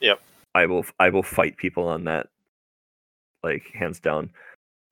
Yep. 0.00 0.20
I 0.54 0.66
will, 0.66 0.84
I 1.00 1.08
will 1.08 1.22
fight 1.22 1.56
people 1.56 1.88
on 1.88 2.04
that, 2.04 2.28
like 3.42 3.70
hands 3.72 4.00
down. 4.00 4.30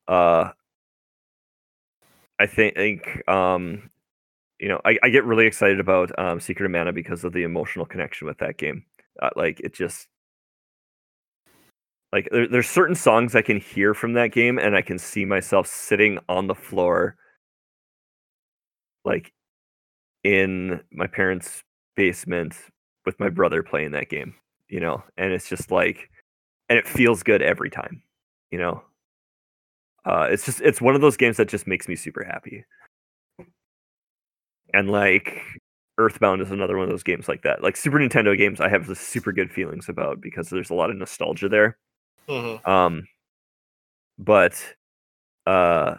Uh, 0.08 0.50
I 2.38 2.46
think, 2.46 2.76
think 2.76 3.28
um, 3.28 3.90
you 4.58 4.68
know, 4.68 4.80
I, 4.84 4.98
I 5.02 5.08
get 5.10 5.24
really 5.24 5.46
excited 5.46 5.80
about 5.80 6.16
um, 6.18 6.40
Secret 6.40 6.66
of 6.66 6.72
Mana 6.72 6.92
because 6.92 7.24
of 7.24 7.32
the 7.32 7.42
emotional 7.42 7.84
connection 7.86 8.26
with 8.26 8.38
that 8.38 8.58
game. 8.58 8.84
Uh, 9.20 9.30
like 9.36 9.60
it 9.60 9.74
just 9.74 10.08
like 12.12 12.28
there, 12.30 12.48
there's 12.48 12.68
certain 12.68 12.94
songs 12.94 13.34
I 13.34 13.42
can 13.42 13.60
hear 13.60 13.94
from 13.94 14.14
that 14.14 14.32
game, 14.32 14.58
and 14.58 14.76
I 14.76 14.82
can 14.82 14.98
see 14.98 15.24
myself 15.24 15.66
sitting 15.66 16.18
on 16.28 16.46
the 16.46 16.54
floor, 16.54 17.16
like 19.04 19.32
in 20.24 20.80
my 20.92 21.06
parents' 21.06 21.64
basement 21.96 22.54
with 23.06 23.18
my 23.20 23.28
brother 23.28 23.62
playing 23.62 23.92
that 23.92 24.08
game. 24.10 24.34
You 24.68 24.80
know, 24.80 25.04
and 25.16 25.32
it's 25.32 25.48
just 25.48 25.70
like, 25.70 26.10
and 26.68 26.78
it 26.78 26.88
feels 26.88 27.22
good 27.22 27.42
every 27.42 27.70
time. 27.70 28.02
You 28.50 28.58
know, 28.58 28.82
uh, 30.04 30.28
it's 30.30 30.44
just 30.44 30.60
it's 30.60 30.80
one 30.80 30.94
of 30.94 31.00
those 31.00 31.16
games 31.16 31.36
that 31.38 31.48
just 31.48 31.66
makes 31.66 31.88
me 31.88 31.96
super 31.96 32.24
happy. 32.24 32.64
And 34.76 34.90
like 34.90 35.40
Earthbound 35.96 36.42
is 36.42 36.50
another 36.50 36.76
one 36.76 36.84
of 36.84 36.90
those 36.90 37.02
games 37.02 37.28
like 37.28 37.40
that. 37.42 37.62
Like 37.62 37.78
Super 37.78 37.98
Nintendo 37.98 38.36
games, 38.36 38.60
I 38.60 38.68
have 38.68 38.86
the 38.86 38.94
super 38.94 39.32
good 39.32 39.50
feelings 39.50 39.88
about 39.88 40.20
because 40.20 40.50
there's 40.50 40.68
a 40.68 40.74
lot 40.74 40.90
of 40.90 40.96
nostalgia 40.96 41.48
there. 41.48 41.78
Mhm. 42.28 42.68
Um, 42.68 43.08
but 44.18 44.62
uh, 45.46 45.96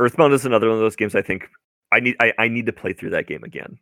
Earthbound 0.00 0.32
is 0.32 0.44
another 0.44 0.66
one 0.66 0.74
of 0.76 0.80
those 0.82 0.96
games. 0.96 1.14
I 1.14 1.22
think 1.22 1.48
I 1.92 2.00
need 2.00 2.16
I, 2.18 2.32
I 2.36 2.48
need 2.48 2.66
to 2.66 2.72
play 2.72 2.92
through 2.92 3.10
that 3.10 3.28
game 3.28 3.44
again. 3.44 3.78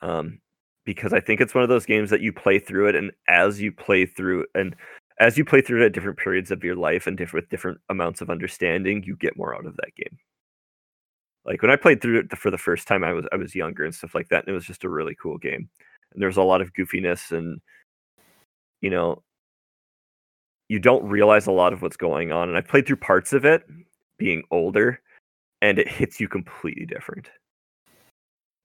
Um, 0.00 0.40
because 0.84 1.12
I 1.12 1.20
think 1.20 1.40
it's 1.40 1.54
one 1.54 1.62
of 1.62 1.68
those 1.70 1.86
games 1.86 2.10
that 2.10 2.20
you 2.20 2.32
play 2.32 2.58
through 2.58 2.88
it, 2.88 2.96
and 2.96 3.12
as 3.28 3.60
you 3.60 3.70
play 3.70 4.06
through 4.06 4.46
and 4.56 4.74
as 5.20 5.38
you 5.38 5.44
play 5.44 5.60
through 5.60 5.82
it 5.82 5.86
at 5.86 5.92
different 5.92 6.18
periods 6.18 6.50
of 6.50 6.64
your 6.64 6.74
life 6.74 7.06
and 7.06 7.16
different 7.16 7.44
with 7.44 7.50
different 7.50 7.78
amounts 7.90 8.20
of 8.20 8.30
understanding, 8.30 9.04
you 9.04 9.16
get 9.16 9.36
more 9.36 9.54
out 9.54 9.66
of 9.66 9.76
that 9.76 9.94
game. 9.96 10.18
Like 11.46 11.60
when 11.62 11.70
I 11.70 11.76
played 11.76 12.00
through 12.00 12.20
it 12.20 12.38
for 12.38 12.50
the 12.50 12.58
first 12.58 12.88
time, 12.88 13.04
I 13.04 13.12
was 13.12 13.26
I 13.32 13.36
was 13.36 13.54
younger 13.54 13.84
and 13.84 13.94
stuff 13.94 14.14
like 14.14 14.28
that, 14.28 14.44
and 14.44 14.48
it 14.48 14.52
was 14.52 14.64
just 14.64 14.84
a 14.84 14.88
really 14.88 15.14
cool 15.20 15.38
game. 15.38 15.68
And 16.12 16.22
there's 16.22 16.38
a 16.38 16.42
lot 16.42 16.60
of 16.60 16.72
goofiness 16.72 17.32
and 17.36 17.60
you 18.80 18.90
know 18.90 19.22
you 20.68 20.78
don't 20.78 21.04
realize 21.04 21.46
a 21.46 21.52
lot 21.52 21.72
of 21.72 21.82
what's 21.82 21.96
going 21.96 22.32
on. 22.32 22.48
And 22.48 22.56
I 22.56 22.60
played 22.62 22.86
through 22.86 22.96
parts 22.96 23.32
of 23.32 23.44
it 23.44 23.62
being 24.18 24.42
older, 24.50 25.00
and 25.60 25.78
it 25.78 25.88
hits 25.88 26.20
you 26.20 26.28
completely 26.28 26.86
different. 26.86 27.30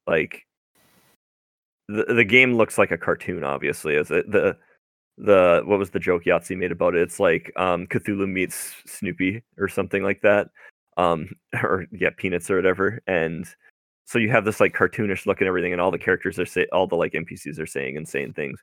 Like 0.07 0.45
the 1.89 2.05
the 2.05 2.23
game 2.23 2.53
looks 2.53 2.77
like 2.77 2.91
a 2.91 2.97
cartoon, 2.97 3.43
obviously. 3.43 3.97
As 3.97 4.09
it, 4.11 4.31
the 4.31 4.57
the 5.17 5.63
what 5.65 5.79
was 5.79 5.89
the 5.89 5.99
joke 5.99 6.23
Yahtzee 6.23 6.57
made 6.57 6.71
about 6.71 6.95
it? 6.95 7.01
It's 7.01 7.19
like 7.19 7.51
um, 7.57 7.87
Cthulhu 7.87 8.27
meets 8.29 8.73
Snoopy 8.85 9.43
or 9.57 9.67
something 9.67 10.03
like 10.03 10.21
that, 10.21 10.49
um, 10.99 11.29
or 11.63 11.85
yeah, 11.91 12.09
Peanuts 12.15 12.51
or 12.51 12.57
whatever. 12.57 13.01
And 13.07 13.47
so 14.05 14.19
you 14.19 14.29
have 14.31 14.45
this 14.45 14.59
like 14.59 14.73
cartoonish 14.73 15.25
look 15.25 15.41
and 15.41 15.47
everything, 15.47 15.71
and 15.73 15.81
all 15.81 15.91
the 15.91 15.97
characters 15.97 16.39
are 16.39 16.45
say 16.45 16.67
all 16.71 16.87
the 16.87 16.95
like 16.95 17.13
NPCs 17.13 17.59
are 17.59 17.67
saying 17.67 17.95
insane 17.95 18.33
things 18.33 18.59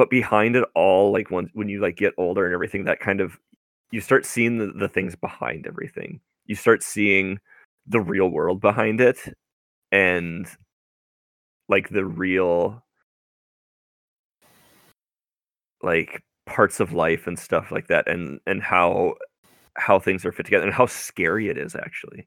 but 0.00 0.08
behind 0.08 0.56
it 0.56 0.64
all 0.74 1.12
like 1.12 1.30
when 1.30 1.50
when 1.52 1.68
you 1.68 1.78
like 1.78 1.96
get 1.96 2.14
older 2.16 2.46
and 2.46 2.54
everything 2.54 2.84
that 2.84 3.00
kind 3.00 3.20
of 3.20 3.38
you 3.90 4.00
start 4.00 4.24
seeing 4.24 4.56
the, 4.56 4.72
the 4.72 4.88
things 4.88 5.14
behind 5.14 5.66
everything 5.66 6.18
you 6.46 6.54
start 6.54 6.82
seeing 6.82 7.38
the 7.86 8.00
real 8.00 8.28
world 8.28 8.62
behind 8.62 8.98
it 9.00 9.18
and 9.92 10.48
like 11.68 11.90
the 11.90 12.04
real 12.04 12.82
like 15.82 16.22
parts 16.46 16.80
of 16.80 16.94
life 16.94 17.26
and 17.26 17.38
stuff 17.38 17.70
like 17.70 17.88
that 17.88 18.08
and 18.08 18.40
and 18.46 18.62
how 18.62 19.14
how 19.76 19.98
things 19.98 20.24
are 20.24 20.32
fit 20.32 20.44
together 20.46 20.64
and 20.66 20.74
how 20.74 20.86
scary 20.86 21.48
it 21.48 21.56
is 21.58 21.74
actually 21.74 22.26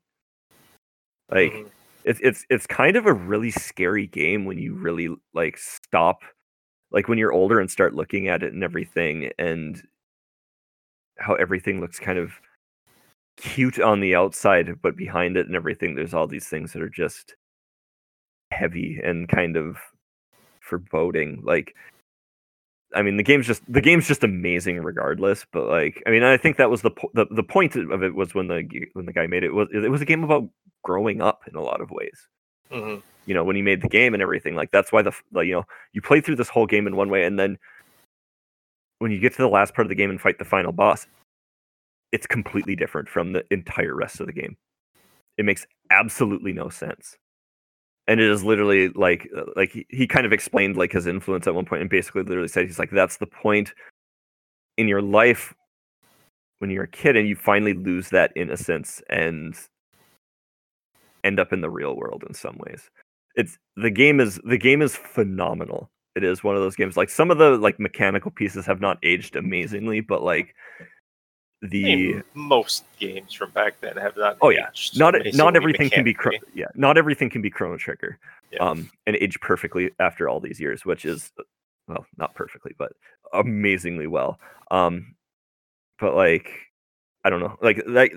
like 1.30 1.52
Mhm. 1.54 1.70
it's 2.06 2.20
it's 2.22 2.46
it's 2.50 2.68
kind 2.68 2.96
of 2.98 3.06
a 3.06 3.14
really 3.14 3.52
scary 3.52 4.08
game 4.08 4.46
when 4.46 4.58
you 4.58 4.74
really 4.76 5.10
like 5.34 5.58
stop 5.58 6.22
like 6.92 7.08
when 7.08 7.18
you're 7.18 7.32
older 7.34 7.60
and 7.60 7.72
start 7.72 7.96
looking 7.96 8.28
at 8.28 8.44
it 8.44 8.54
and 8.54 8.64
everything 8.64 9.32
and 9.40 9.82
how 11.18 11.34
everything 11.36 11.80
looks 11.80 12.00
kind 12.00 12.20
of 12.20 12.34
cute 13.38 13.80
on 13.80 14.00
the 14.00 14.16
outside 14.16 14.80
but 14.82 14.96
behind 14.96 15.38
it 15.38 15.48
and 15.48 15.56
everything 15.56 15.96
there's 15.96 16.14
all 16.14 16.28
these 16.28 16.48
things 16.48 16.72
that 16.74 16.82
are 16.82 16.90
just 16.90 17.36
heavy 18.52 19.00
and 19.04 19.28
kind 19.30 19.58
of 19.58 19.78
foreboding 20.62 21.42
like 21.44 21.76
I 22.96 23.02
mean, 23.02 23.18
the 23.18 23.24
game's 23.24 23.48
just 23.48 23.62
the 23.72 23.82
game's 23.82 24.08
just 24.08 24.24
amazing, 24.24 24.80
regardless. 24.80 25.46
But 25.52 25.68
like, 25.68 26.02
I 26.06 26.12
mean, 26.12 26.24
I 26.24 26.38
think 26.38 26.58
that 26.58 26.70
was 26.70 26.82
the 26.82 26.92
po- 26.92 27.12
the 27.14 27.26
the 27.32 27.44
point 27.44 27.76
of 27.76 28.04
it 28.04 28.16
was 28.16 28.34
when 28.34 28.48
the 28.48 28.68
when 28.94 29.06
the 29.06 29.14
guy 29.14 29.28
made 29.28 29.44
it 29.44 29.54
was 29.54 29.68
it 29.74 29.90
was 29.90 30.02
a 30.02 30.06
game 30.06 30.24
about 30.24 30.48
growing 30.84 31.22
up 31.22 31.42
in 31.48 31.56
a 31.56 31.62
lot 31.62 31.82
of 31.82 31.92
ways. 31.92 32.28
Mhm. 32.72 33.02
You 33.26 33.34
know, 33.34 33.44
when 33.44 33.56
he 33.56 33.62
made 33.62 33.82
the 33.82 33.90
game 33.90 34.14
and 34.14 34.22
everything, 34.24 34.56
like 34.56 34.72
that's 34.72 34.92
why 34.92 35.02
the 35.02 35.14
like, 35.32 35.48
you 35.48 35.54
know 35.54 35.66
you 35.94 36.02
play 36.02 36.22
through 36.22 36.36
this 36.36 36.50
whole 36.50 36.66
game 36.66 36.88
in 36.88 36.96
one 36.96 37.10
way, 37.10 37.24
and 37.24 37.40
then 37.40 37.58
when 39.00 39.12
you 39.12 39.20
get 39.20 39.32
to 39.34 39.42
the 39.42 39.50
last 39.50 39.74
part 39.74 39.86
of 39.86 39.90
the 39.90 39.96
game 39.96 40.10
and 40.10 40.22
fight 40.22 40.40
the 40.40 40.46
final 40.46 40.72
boss, 40.72 41.08
it's 42.12 42.28
completely 42.28 42.76
different 42.76 43.10
from 43.10 43.34
the 43.34 43.44
entire 43.52 43.96
rest 43.96 44.20
of 44.20 44.28
the 44.28 44.34
game. 44.34 44.56
It 45.38 45.46
makes 45.46 45.66
absolutely 45.90 46.54
no 46.54 46.70
sense. 46.70 47.18
And 48.08 48.20
it 48.20 48.30
is 48.30 48.44
literally 48.44 48.90
like 48.90 49.30
uh, 49.36 49.44
like 49.56 49.72
he, 49.72 49.86
he 49.90 50.08
kind 50.08 50.26
of 50.26 50.34
explained 50.34 50.76
like 50.76 50.92
his 50.92 51.08
influence 51.08 51.48
at 51.48 51.56
one 51.56 51.66
point 51.66 51.82
and 51.82 51.90
basically 51.90 52.24
literally 52.24 52.50
said 52.50 52.66
he's 52.66 52.80
like 52.80 52.92
that's 52.92 53.18
the 53.18 53.28
point 53.28 53.74
in 54.78 54.88
your 54.88 55.02
life 55.02 55.54
when 56.60 56.70
you're 56.70 56.84
a 56.84 56.88
kid 56.88 57.16
and 57.16 57.28
you 57.28 57.36
finally 57.36 57.74
lose 57.74 58.10
that 58.10 58.32
innocence 58.36 59.02
and 59.10 59.56
end 61.24 61.40
up 61.40 61.54
in 61.54 61.62
the 61.62 61.70
real 61.70 61.96
world 61.96 62.24
in 62.28 62.34
some 62.34 62.58
ways. 62.66 62.90
It's 63.36 63.58
the 63.76 63.90
game 63.90 64.20
is 64.20 64.40
the 64.44 64.58
game 64.58 64.82
is 64.82 64.96
phenomenal. 64.96 65.90
It 66.16 66.24
is 66.24 66.44
one 66.44 66.56
of 66.56 66.62
those 66.62 66.76
games 66.76 66.96
like 66.96 67.10
some 67.10 67.32
of 67.32 67.38
the 67.38 67.52
like 67.58 67.80
mechanical 67.80 68.32
pieces 68.32 68.66
have 68.66 68.82
not 68.82 68.98
aged 69.04 69.36
amazingly, 69.36 70.02
but 70.02 70.24
like 70.24 70.56
I 71.64 71.68
the 71.68 71.84
mean, 71.84 72.24
most 72.34 72.84
games 73.00 73.34
from 73.34 73.52
back 73.52 73.80
then 73.80 73.96
have 73.98 74.18
not. 74.18 74.38
Oh, 74.42 74.50
yeah. 74.50 74.68
not 74.96 75.16
not 75.34 75.56
everything 75.56 75.90
can 75.90 76.04
be 76.04 76.14
chro- 76.14 76.38
yeah 76.54 76.66
not 76.76 76.98
everything 76.98 77.30
can 77.30 77.42
be 77.42 77.50
Chrono 77.50 77.78
Trigger 77.78 78.18
Yeah. 78.52 78.60
um 78.64 78.90
and 79.08 79.16
age 79.16 79.40
perfectly 79.40 79.92
after 80.00 80.28
all 80.28 80.40
these 80.42 80.60
years 80.60 80.84
which 80.86 81.06
is 81.06 81.32
well 81.88 82.06
not 82.18 82.36
perfectly 82.36 82.74
but 82.78 82.92
amazingly 83.34 84.08
well 84.08 84.40
um 84.72 85.16
but 86.00 86.16
like 86.16 86.52
I 87.24 87.30
don't 87.30 87.40
know 87.40 87.58
like 87.62 87.78
that 87.88 88.12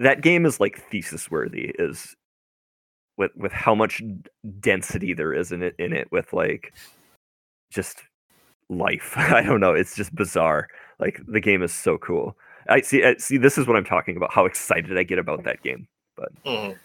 that 0.00 0.22
game 0.22 0.46
is 0.46 0.60
like 0.60 0.80
thesis 0.90 1.30
worthy 1.30 1.72
is 1.78 2.16
with 3.18 3.32
with 3.36 3.52
how 3.52 3.74
much 3.74 4.02
density 4.60 5.12
there 5.12 5.34
is 5.34 5.52
in 5.52 5.62
it 5.62 5.74
in 5.78 5.92
it 5.92 6.10
with 6.10 6.32
like 6.32 6.72
just 7.70 7.98
life 8.70 9.12
I 9.16 9.42
don't 9.42 9.60
know 9.60 9.74
it's 9.74 9.94
just 9.94 10.14
bizarre 10.14 10.68
like 11.00 11.20
the 11.26 11.40
game 11.40 11.62
is 11.62 11.72
so 11.72 11.98
cool 11.98 12.36
I 12.68 12.80
see 12.82 13.04
I, 13.04 13.16
see 13.16 13.36
this 13.38 13.58
is 13.58 13.66
what 13.66 13.76
I'm 13.76 13.84
talking 13.84 14.16
about 14.16 14.32
how 14.32 14.44
excited 14.44 14.96
I 14.96 15.02
get 15.02 15.18
about 15.18 15.42
that 15.44 15.62
game 15.62 15.88
Mhm. 16.44 16.76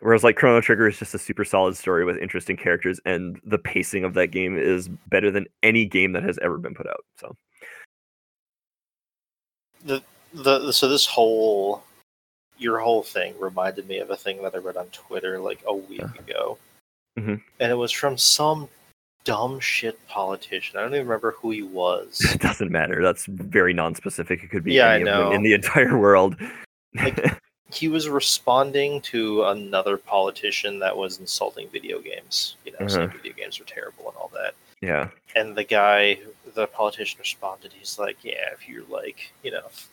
Whereas 0.00 0.24
like 0.24 0.34
Chrono 0.34 0.60
Trigger 0.60 0.88
is 0.88 0.98
just 0.98 1.14
a 1.14 1.18
super 1.18 1.44
solid 1.44 1.76
story 1.76 2.04
with 2.04 2.18
interesting 2.18 2.56
characters, 2.56 3.00
and 3.04 3.40
the 3.44 3.58
pacing 3.58 4.02
of 4.02 4.14
that 4.14 4.32
game 4.32 4.58
is 4.58 4.88
better 5.06 5.30
than 5.30 5.46
any 5.62 5.84
game 5.84 6.10
that 6.12 6.24
has 6.24 6.38
ever 6.42 6.58
been 6.58 6.74
put 6.74 6.88
out. 6.88 7.04
So 7.16 7.36
the, 9.84 10.02
the 10.32 10.72
so 10.72 10.88
this 10.88 11.06
whole 11.06 11.84
your 12.58 12.80
whole 12.80 13.04
thing 13.04 13.38
reminded 13.38 13.86
me 13.86 13.98
of 13.98 14.10
a 14.10 14.16
thing 14.16 14.42
that 14.42 14.56
I 14.56 14.58
read 14.58 14.76
on 14.76 14.86
Twitter 14.86 15.38
like 15.38 15.62
a 15.66 15.74
week 15.74 16.02
Uh-huh. 16.02 16.18
ago, 16.18 16.58
Mhm. 17.16 17.40
and 17.60 17.70
it 17.70 17.76
was 17.76 17.92
from 17.92 18.18
some 18.18 18.68
dumb 19.24 19.60
shit 19.60 20.04
politician. 20.08 20.78
I 20.78 20.82
don't 20.82 20.94
even 20.94 21.06
remember 21.06 21.32
who 21.38 21.50
he 21.50 21.62
was. 21.62 22.20
it 22.34 22.40
doesn't 22.40 22.70
matter. 22.70 23.02
That's 23.02 23.26
very 23.26 23.72
non-specific. 23.72 24.42
It 24.42 24.48
could 24.50 24.64
be 24.64 24.74
Yeah, 24.74 24.88
I 24.88 24.94
any 24.96 25.02
of 25.02 25.06
them 25.08 25.18
know. 25.30 25.32
in 25.32 25.42
the 25.42 25.52
entire 25.54 25.96
world. 25.98 26.36
Like- 26.94 27.38
he 27.72 27.88
was 27.88 28.08
responding 28.08 29.00
to 29.00 29.44
another 29.44 29.96
politician 29.96 30.78
that 30.80 30.96
was 30.96 31.20
insulting 31.20 31.68
video 31.70 32.00
games. 32.00 32.56
You 32.66 32.72
know, 32.72 32.86
saying 32.88 33.08
Uh-huh. 33.08 33.16
video 33.16 33.32
games 33.32 33.58
are 33.60 33.64
terrible 33.64 34.08
and 34.08 34.16
all 34.16 34.30
that. 34.34 34.54
yeah, 34.82 35.08
And 35.36 35.56
the 35.56 35.64
guy, 35.64 36.18
the 36.54 36.66
politician 36.66 37.18
responded, 37.20 37.72
he's 37.72 37.98
like, 37.98 38.18
Yeah, 38.22 38.50
if 38.52 38.68
you're 38.68 38.84
like, 38.88 39.32
you 39.42 39.52
know, 39.52 39.62
if 39.68 39.88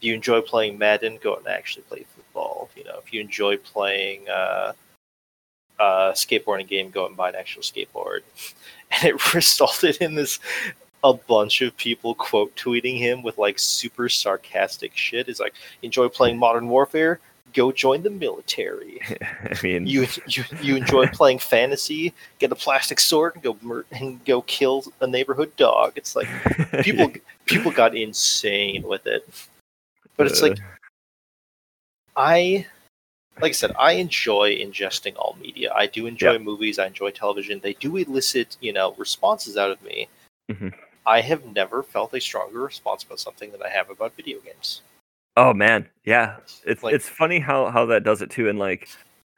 you 0.00 0.14
enjoy 0.14 0.40
playing 0.42 0.78
Madden, 0.78 1.18
go 1.20 1.34
and 1.34 1.46
actually 1.48 1.82
play 1.84 2.04
football. 2.14 2.70
You 2.76 2.84
know, 2.84 2.98
if 3.04 3.12
you 3.12 3.20
enjoy 3.20 3.56
playing 3.56 4.28
uh, 4.28 4.74
uh, 5.78 6.12
skateboarding 6.12 6.68
game, 6.68 6.90
go 6.90 7.06
and 7.06 7.16
buy 7.16 7.30
an 7.30 7.36
actual 7.36 7.62
skateboard. 7.62 8.20
And 8.90 9.04
it 9.04 9.34
resulted 9.34 9.98
in 9.98 10.14
this 10.14 10.38
a 11.04 11.12
bunch 11.12 11.60
of 11.60 11.76
people 11.76 12.14
quote 12.14 12.54
tweeting 12.56 12.96
him 12.98 13.22
with 13.22 13.38
like 13.38 13.58
super 13.58 14.08
sarcastic 14.08 14.96
shit. 14.96 15.28
It's 15.28 15.40
like, 15.40 15.54
enjoy 15.82 16.08
playing 16.08 16.38
Modern 16.38 16.68
Warfare? 16.68 17.20
Go 17.52 17.70
join 17.70 18.02
the 18.02 18.10
military. 18.10 19.00
I 19.22 19.54
mean, 19.62 19.86
You 19.86 20.06
you, 20.26 20.44
you 20.62 20.76
enjoy 20.76 21.06
playing 21.08 21.38
fantasy? 21.38 22.12
Get 22.38 22.50
a 22.52 22.54
plastic 22.54 23.00
sword 23.00 23.34
and 23.34 23.42
go 23.42 23.56
mur- 23.62 23.86
and 23.92 24.24
go 24.24 24.42
kill 24.42 24.84
a 25.00 25.06
neighborhood 25.06 25.54
dog. 25.56 25.92
It's 25.96 26.16
like 26.16 26.28
people 26.82 27.12
people 27.46 27.70
got 27.70 27.94
insane 27.94 28.82
with 28.82 29.06
it. 29.06 29.28
But 30.16 30.26
it's 30.26 30.42
like 30.42 30.58
I 32.16 32.66
like 33.40 33.50
I 33.50 33.52
said, 33.52 33.72
I 33.78 33.92
enjoy 33.92 34.56
ingesting 34.56 35.14
all 35.16 35.36
media. 35.40 35.72
I 35.74 35.86
do 35.86 36.06
enjoy 36.06 36.32
Yeah. 36.32 36.38
movies, 36.38 36.78
I 36.78 36.86
enjoy 36.86 37.10
television. 37.10 37.60
They 37.60 37.74
do 37.74 37.96
elicit, 37.96 38.56
you 38.60 38.72
know, 38.72 38.94
responses 38.98 39.56
out 39.56 39.70
of 39.70 39.80
me. 39.82 40.08
Mhm. 40.50 40.72
I 41.06 41.20
have 41.22 41.44
never 41.46 41.82
felt 41.82 42.12
a 42.14 42.20
stronger 42.20 42.60
response 42.60 43.02
about 43.04 43.20
something 43.20 43.50
than 43.52 43.62
I 43.62 43.68
have 43.70 43.90
about 43.90 44.14
video 44.16 44.40
games. 44.40 44.82
oh 45.36 45.54
man, 45.54 45.88
yeah, 46.04 46.36
it's 46.64 46.82
Like- 46.82 46.94
it's 46.96 47.08
funny 47.08 47.38
how 47.38 47.70
how 47.70 47.86
that 47.86 48.02
does 48.02 48.22
it 48.22 48.30
too, 48.30 48.48
and 48.48 48.58
like, 48.58 48.88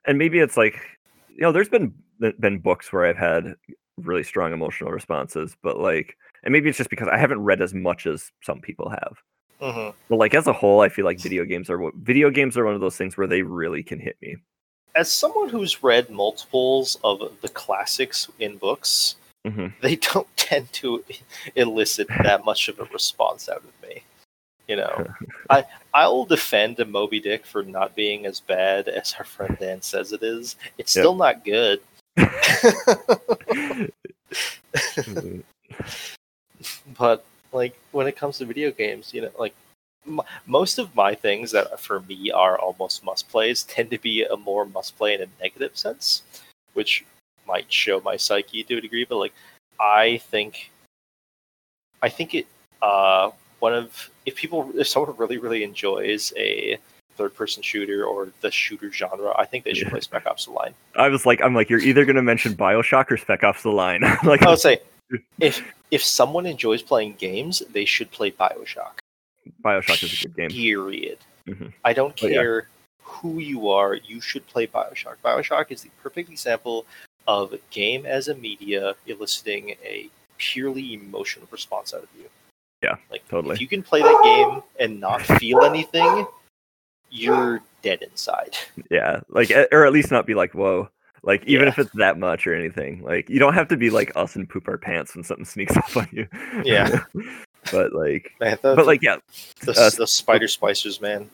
and 0.06 0.16
maybe 0.16 0.38
it's 0.38 0.56
like, 0.56 0.80
you 1.28 1.42
know, 1.42 1.52
there's 1.52 1.68
been 1.68 1.92
been 2.38 2.58
books 2.58 2.90
where 2.92 3.04
I've 3.04 3.18
had 3.18 3.54
really 3.98 4.22
strong 4.22 4.52
emotional 4.54 4.90
responses, 4.92 5.56
but 5.62 5.78
like, 5.78 6.16
and 6.42 6.52
maybe 6.52 6.68
it's 6.70 6.78
just 6.78 6.88
because 6.90 7.08
I 7.08 7.18
haven't 7.18 7.40
read 7.40 7.60
as 7.60 7.74
much 7.74 8.06
as 8.06 8.32
some 8.42 8.60
people 8.62 8.88
have. 8.88 9.14
Hmm 9.60 9.90
But 10.08 10.16
like 10.16 10.34
as 10.34 10.46
a 10.46 10.52
whole, 10.52 10.80
I 10.80 10.88
feel 10.88 11.04
like 11.04 11.18
video 11.20 11.44
games 11.44 11.68
are 11.70 11.90
video 11.96 12.30
games 12.30 12.56
are 12.56 12.64
one 12.64 12.74
of 12.74 12.80
those 12.80 12.96
things 12.96 13.16
where 13.16 13.26
they 13.26 13.42
really 13.42 13.82
can 13.82 13.98
hit 14.00 14.16
me. 14.22 14.36
As 14.96 15.12
someone 15.12 15.48
who's 15.48 15.82
read 15.82 16.10
multiples 16.10 16.98
of 17.04 17.20
the 17.42 17.48
classics 17.48 18.28
in 18.40 18.56
books, 18.56 19.16
Mhm. 19.46 19.72
they 19.80 19.96
don't 19.96 20.26
tend 20.36 20.72
to 20.74 21.04
elicit 21.56 22.08
that 22.08 22.44
much 22.50 22.68
of 22.68 22.78
a 22.80 22.84
response 22.84 23.48
out 23.48 23.58
of 23.64 23.88
me. 23.88 24.02
You 24.68 24.76
know, 24.76 25.06
I 25.50 25.64
I'll 25.94 26.24
defend 26.24 26.78
a 26.80 26.84
Moby 26.84 27.20
Dick 27.20 27.44
for 27.46 27.62
not 27.62 27.94
being 27.94 28.26
as 28.26 28.40
bad 28.40 28.88
as 28.88 29.14
our 29.18 29.24
friend 29.24 29.56
Dan 29.60 29.82
says 29.82 30.12
it 30.12 30.22
is. 30.22 30.56
It's 30.78 30.94
Yep. 30.96 31.02
still 31.02 31.14
not 31.14 31.44
good. 31.44 31.80
Mhm. 35.06 35.42
but 36.98 37.24
like 37.52 37.78
when 37.92 38.06
it 38.06 38.16
comes 38.16 38.38
to 38.38 38.44
video 38.44 38.70
games, 38.70 39.12
you 39.12 39.22
know, 39.22 39.30
like 39.38 39.54
m- 40.06 40.20
most 40.46 40.78
of 40.78 40.94
my 40.94 41.14
things 41.14 41.50
that 41.52 41.78
for 41.80 42.00
me 42.00 42.30
are 42.30 42.58
almost 42.58 43.04
must 43.04 43.28
plays 43.28 43.64
tend 43.64 43.90
to 43.90 43.98
be 43.98 44.24
a 44.24 44.36
more 44.36 44.64
must 44.66 44.96
play 44.96 45.14
in 45.14 45.22
a 45.22 45.26
negative 45.42 45.76
sense, 45.76 46.22
which 46.74 47.04
might 47.46 47.70
show 47.72 48.00
my 48.00 48.16
psyche 48.16 48.62
to 48.64 48.76
a 48.76 48.80
degree. 48.80 49.04
But 49.08 49.16
like, 49.18 49.34
I 49.80 50.18
think, 50.30 50.70
I 52.02 52.08
think 52.08 52.34
it 52.34 52.46
uh 52.82 53.30
one 53.58 53.74
of 53.74 54.08
if 54.24 54.36
people 54.36 54.70
if 54.78 54.88
someone 54.88 55.14
really 55.16 55.36
really 55.38 55.64
enjoys 55.64 56.32
a 56.36 56.78
third 57.16 57.34
person 57.34 57.62
shooter 57.62 58.04
or 58.04 58.28
the 58.40 58.50
shooter 58.50 58.90
genre, 58.90 59.34
I 59.38 59.44
think 59.44 59.64
they 59.64 59.74
should 59.74 59.88
Yeah. 59.88 59.90
play 59.90 60.00
Spec 60.00 60.26
Ops: 60.26 60.46
The 60.46 60.52
Line. 60.52 60.72
I 60.96 61.08
was 61.08 61.26
like, 61.26 61.42
I'm 61.42 61.54
like, 61.54 61.68
you're 61.68 61.80
either 61.80 62.04
gonna 62.06 62.22
mention 62.22 62.54
Bioshock 62.54 63.10
or 63.10 63.18
Spec 63.18 63.42
Ops: 63.44 63.62
The 63.62 63.70
Line. 63.70 64.00
like, 64.24 64.42
I 64.42 64.50
would 64.50 64.58
say 64.60 64.78
if 65.40 65.62
if 65.90 66.02
someone 66.04 66.46
enjoys 66.46 66.82
playing 66.82 67.14
games, 67.18 67.62
they 67.72 67.84
should 67.84 68.10
play 68.10 68.30
Bioshock. 68.30 68.98
Bioshock 69.64 70.02
is 70.02 70.12
a 70.24 70.28
good 70.28 70.36
game. 70.36 70.50
Period. 70.50 71.18
Mhm. 71.48 71.72
I 71.84 71.92
don't 71.92 72.18
Oh, 72.22 72.26
yeah. 72.26 72.34
care 72.34 72.68
who 73.02 73.38
you 73.40 73.68
are, 73.68 73.94
you 73.94 74.20
should 74.20 74.46
play 74.46 74.66
Bioshock. 74.66 75.16
Bioshock 75.24 75.70
is 75.70 75.82
the 75.82 75.90
perfect 76.02 76.30
example 76.30 76.86
of 77.26 77.52
a 77.52 77.58
game 77.70 78.06
as 78.06 78.28
a 78.28 78.34
media 78.34 78.94
eliciting 79.06 79.70
a 79.84 80.08
purely 80.38 80.94
emotional 80.94 81.46
response 81.50 81.92
out 81.92 82.02
of 82.02 82.08
you. 82.16 82.26
Yeah, 82.82 82.96
like 83.10 83.26
totally. 83.28 83.54
If 83.54 83.60
you 83.60 83.66
can 83.68 83.82
play 83.82 84.00
that 84.02 84.20
game 84.22 84.62
and 84.78 85.00
not 85.00 85.22
feel 85.22 85.62
anything, 85.62 86.26
you're 87.10 87.60
dead 87.82 88.02
inside. 88.02 88.56
Yeah, 88.90 89.20
like, 89.28 89.50
or 89.72 89.84
at 89.84 89.92
least 89.92 90.10
not 90.10 90.26
be 90.26 90.34
like, 90.34 90.52
whoa. 90.54 90.88
Like, 91.22 91.44
even 91.46 91.66
Yeah. 91.66 91.72
if 91.72 91.78
it's 91.78 91.90
that 91.96 92.18
much 92.18 92.46
or 92.46 92.54
anything, 92.54 93.02
like, 93.02 93.28
you 93.28 93.38
don't 93.38 93.52
have 93.54 93.68
to 93.68 93.76
be 93.76 93.90
like 93.90 94.10
us 94.16 94.36
and 94.36 94.48
poop 94.48 94.68
our 94.68 94.78
pants 94.78 95.14
when 95.14 95.24
something 95.24 95.44
sneaks 95.44 95.76
up 95.76 95.94
on 95.96 96.08
you. 96.12 96.26
Yeah. 96.64 97.02
but 97.72 97.92
like, 97.92 98.32
Man, 98.40 98.58
the, 98.62 98.74
but 98.74 98.86
like, 98.86 99.02
yeah, 99.02 99.16
the, 99.62 99.72
uh, 99.72 99.90
the 99.90 100.06
spider 100.06 100.46
splicers, 100.46 101.00
man. 101.00 101.28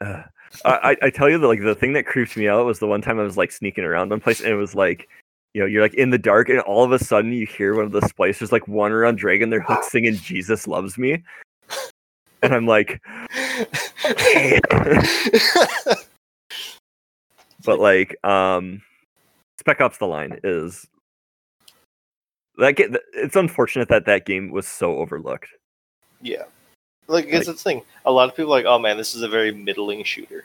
Uh, 0.00 0.22
I, 0.64 0.96
I- 1.02 1.10
tell 1.10 1.28
you 1.28 1.38
that 1.38 1.46
like 1.46 1.60
the 1.62 1.74
thing 1.74 1.92
that 1.94 2.06
creeped 2.06 2.36
me 2.36 2.48
out 2.48 2.64
was 2.64 2.78
the 2.78 2.86
one 2.86 3.02
time 3.02 3.18
I 3.18 3.22
was 3.24 3.36
like 3.36 3.52
sneaking 3.52 3.84
around 3.84 4.10
one 4.10 4.20
place 4.20 4.40
and 4.40 4.48
it 4.50 4.54
was 4.56 4.74
like 4.74 5.08
you 5.54 5.60
know 5.60 5.66
you're 5.66 5.82
like 5.82 5.94
in 5.94 6.10
the 6.10 6.18
dark 6.18 6.48
and 6.48 6.60
all 6.60 6.84
of 6.84 6.92
a 6.92 6.98
sudden 6.98 7.32
you 7.32 7.46
hear 7.46 7.74
one 7.74 7.84
of 7.84 7.92
the 7.92 8.00
splicers 8.00 8.52
like 8.52 8.66
wander 8.68 9.02
around 9.02 9.16
dragging 9.16 9.50
their 9.50 9.60
hook 9.62 9.82
singing 9.84 10.14
Jesus 10.14 10.66
loves 10.68 10.96
me 10.98 11.22
and 12.42 12.54
I'm 12.54 12.66
like 12.66 13.02
but 17.64 17.78
like 17.78 18.16
um 18.24 18.82
Spec 19.58 19.80
Ops 19.80 19.98
the 19.98 20.06
line 20.06 20.38
is 20.44 20.86
that 22.58 22.74
it's 23.14 23.36
unfortunate 23.36 23.88
that 23.88 24.06
that 24.06 24.24
game 24.26 24.50
was 24.50 24.66
so 24.66 24.96
overlooked 24.98 25.48
yeah. 26.22 26.44
Like, 27.08 27.26
because 27.26 27.46
Like- 27.46 27.54
it's 27.54 27.62
the 27.62 27.70
thing. 27.70 27.82
A 28.06 28.10
lot 28.10 28.28
of 28.28 28.34
people 28.34 28.52
are 28.54 28.56
like, 28.58 28.64
oh 28.66 28.78
man, 28.78 28.96
this 28.96 29.14
is 29.14 29.20
a 29.22 29.28
very 29.28 29.52
middling 29.52 30.02
shooter. 30.02 30.44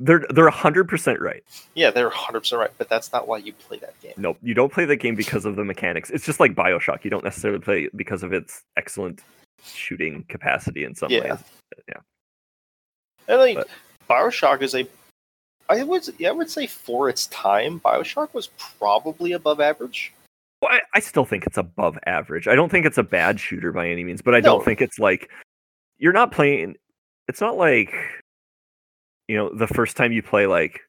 they're 0.00 0.26
they're 0.30 0.50
hundred 0.50 0.88
percent 0.88 1.20
right. 1.20 1.42
Yeah, 1.74 1.90
they're 1.90 2.10
100% 2.10 2.58
right, 2.58 2.70
but 2.76 2.88
that's 2.88 3.12
not 3.12 3.28
why 3.28 3.38
you 3.38 3.52
play 3.52 3.78
that 3.78 3.98
game. 4.02 4.12
Nope, 4.16 4.36
you 4.42 4.52
don't 4.52 4.72
play 4.72 4.84
the 4.84 4.96
game 4.96 5.14
because 5.14 5.44
of 5.44 5.54
the 5.56 5.64
mechanics. 5.64 6.10
It's 6.10 6.26
just 6.26 6.40
like 6.40 6.54
Bioshock. 6.54 7.04
You 7.04 7.10
don't 7.10 7.22
necessarily 7.24 7.60
play 7.60 7.84
it 7.84 7.96
because 7.96 8.22
of 8.24 8.32
its 8.32 8.62
excellent 8.76 9.22
shooting 9.64 10.24
capacity 10.28 10.82
in 10.84 10.94
some 10.96 11.10
Yeah. 11.10 11.34
ways. 11.34 11.38
I 13.28 13.36
mean, 13.36 13.54
But- 13.54 13.68
Bioshock 14.10 14.60
is 14.62 14.74
a. 14.74 14.86
I 15.68 15.82
would 15.82 16.06
yeah, 16.18 16.30
I 16.30 16.32
would 16.32 16.50
say 16.50 16.66
for 16.66 17.08
its 17.08 17.26
time, 17.28 17.80
Bioshock 17.80 18.34
was 18.34 18.48
probably 18.78 19.32
above 19.32 19.60
average. 19.60 20.12
Well, 20.60 20.72
I, 20.72 20.80
I 20.94 21.00
still 21.00 21.24
think 21.24 21.46
it's 21.46 21.58
above 21.58 21.98
average. 22.06 22.46
I 22.46 22.54
don't 22.54 22.70
think 22.70 22.86
it's 22.86 22.98
a 22.98 23.02
bad 23.02 23.40
shooter 23.40 23.72
by 23.72 23.88
any 23.88 24.04
means, 24.04 24.22
but 24.22 24.34
I 24.34 24.40
No. 24.40 24.44
don't 24.56 24.64
think 24.64 24.80
it's 24.80 24.98
like 24.98 25.30
you're 25.98 26.12
not 26.12 26.30
playing. 26.32 26.76
It's 27.28 27.40
not 27.40 27.56
like 27.56 27.92
you 29.28 29.36
know 29.36 29.50
the 29.54 29.66
first 29.68 29.96
time 29.96 30.12
you 30.12 30.22
play 30.22 30.46
like 30.46 30.80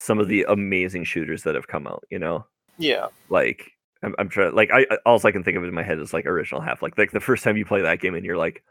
some 0.00 0.18
of 0.18 0.28
the 0.28 0.44
amazing 0.48 1.04
shooters 1.04 1.42
that 1.44 1.54
have 1.54 1.68
come 1.68 1.86
out. 1.86 2.04
You 2.10 2.18
know, 2.18 2.44
Yeah, 2.78 3.06
like 3.28 3.70
I'm, 4.02 4.14
I'm 4.18 4.28
trying 4.28 4.54
like 4.54 4.70
I 4.72 4.84
all 5.06 5.20
I 5.24 5.32
can 5.32 5.42
think 5.44 5.56
of 5.56 5.64
in 5.64 5.72
my 5.72 5.82
head 5.82 5.98
is 5.98 6.12
like 6.12 6.26
original 6.26 6.60
half 6.60 6.82
like 6.82 6.98
like 6.98 7.12
the 7.12 7.20
first 7.20 7.44
time 7.44 7.56
you 7.56 7.64
play 7.64 7.80
that 7.82 8.00
game 8.00 8.14
and 8.14 8.24
you're 8.26 8.36
like, 8.36 8.62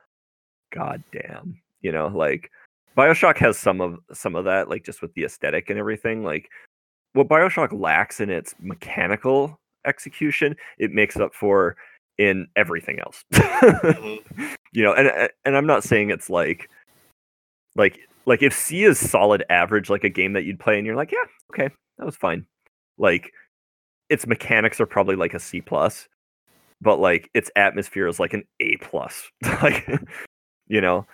God 0.74 1.04
damn, 1.12 1.60
you 1.82 1.92
know, 1.92 2.08
like 2.08 2.52
Bioshock 2.98 3.38
has 3.38 3.58
some 3.58 3.82
of 3.82 4.00
some 4.14 4.36
of 4.36 4.46
that 4.46 4.70
like 4.70 4.84
just 4.84 5.02
with 5.02 5.14
the 5.14 5.24
aesthetic 5.24 5.70
and 5.70 5.80
everything. 5.80 6.24
Like 6.24 6.50
what 7.14 7.28
Bioshock 7.28 7.78
lacks 7.80 8.20
in 8.20 8.30
its 8.30 8.56
mechanical 8.60 9.60
execution, 9.86 10.56
it 10.78 10.92
makes 10.92 11.18
up 11.18 11.34
for 11.34 11.76
in 12.18 12.48
everything 12.56 13.00
else. 13.00 13.24
Mhm. 13.32 14.20
you 14.74 14.84
know, 14.84 14.94
and 14.94 15.30
and 15.46 15.58
I'm 15.58 15.66
not 15.66 15.84
saying 15.84 16.10
it's 16.10 16.30
like 16.30 16.70
like 17.76 18.00
like 18.26 18.44
if 18.44 18.54
C 18.54 18.84
is 18.84 19.00
solid 19.00 19.44
average, 19.50 19.90
like 19.90 20.04
a 20.04 20.10
game 20.10 20.34
that 20.34 20.44
you'd 20.44 20.60
play 20.60 20.78
and 20.78 20.86
you're 20.86 20.96
like, 20.96 21.12
yeah, 21.12 21.24
okay, 21.52 21.74
that 21.98 22.06
was 22.06 22.16
fine. 22.16 22.46
Like 22.98 23.32
its 24.10 24.28
mechanics 24.28 24.80
are 24.82 24.86
probably 24.86 25.16
like 25.16 25.34
a 25.34 25.40
C 25.40 25.62
plus, 25.62 26.08
but 26.82 27.00
like 27.00 27.30
its 27.34 27.50
atmosphere 27.56 28.08
is 28.08 28.20
like 28.20 28.34
an 28.34 28.44
A 28.60 28.76
plus. 28.78 29.30
like 29.64 29.90
you 30.68 30.82
know, 30.82 31.06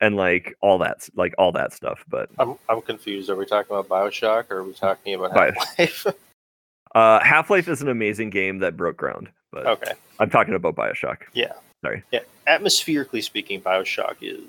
and 0.00 0.16
like 0.16 0.54
all 0.60 0.78
that 0.78 1.08
like 1.14 1.34
all 1.38 1.52
that 1.52 1.72
stuff. 1.72 2.04
But 2.08 2.30
I'm 2.38 2.56
I'm 2.68 2.80
confused. 2.82 3.30
Are 3.30 3.36
we 3.36 3.46
talking 3.46 3.74
about 3.76 3.88
Bioshock 3.88 4.46
or 4.50 4.58
are 4.58 4.64
we 4.64 4.72
talking 4.72 5.14
about 5.14 5.36
Half 5.36 5.78
Life? 5.78 6.06
uh 6.94 7.20
Half 7.20 7.50
Life 7.50 7.68
is 7.68 7.82
an 7.82 7.88
amazing 7.88 8.30
game 8.30 8.58
that 8.60 8.76
broke 8.76 8.96
ground. 8.96 9.28
But 9.52 9.66
okay, 9.66 9.92
I'm 10.18 10.30
talking 10.30 10.54
about 10.54 10.74
Bioshock. 10.76 11.18
yeah, 11.32 11.52
Sorry. 11.84 12.02
yeah. 12.12 12.20
Atmospherically 12.46 13.22
speaking, 13.22 13.60
Bioshock 13.60 14.16
is. 14.22 14.40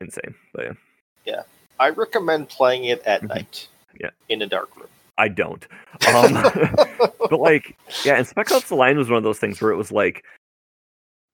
Insane. 0.00 0.34
But 0.52 0.76
yeah. 1.24 1.42
I 1.78 1.90
recommend 1.90 2.48
playing 2.48 2.84
it 2.84 3.02
at 3.04 3.22
Mhm. 3.22 3.28
night. 3.28 3.68
Yeah. 4.00 4.10
in 4.28 4.42
a 4.42 4.46
dark 4.46 4.74
room. 4.76 4.88
I 5.18 5.28
don't. 5.28 5.66
Um 6.14 6.34
but 7.30 7.40
like 7.40 7.74
yeah 8.04 8.16
and 8.16 8.26
spec 8.26 8.50
ops 8.52 8.68
the 8.68 8.74
line 8.74 8.98
was 8.98 9.08
one 9.08 9.16
of 9.16 9.24
those 9.24 9.38
things 9.38 9.60
where 9.62 9.70
it 9.70 9.76
was 9.76 9.90
like 9.90 10.22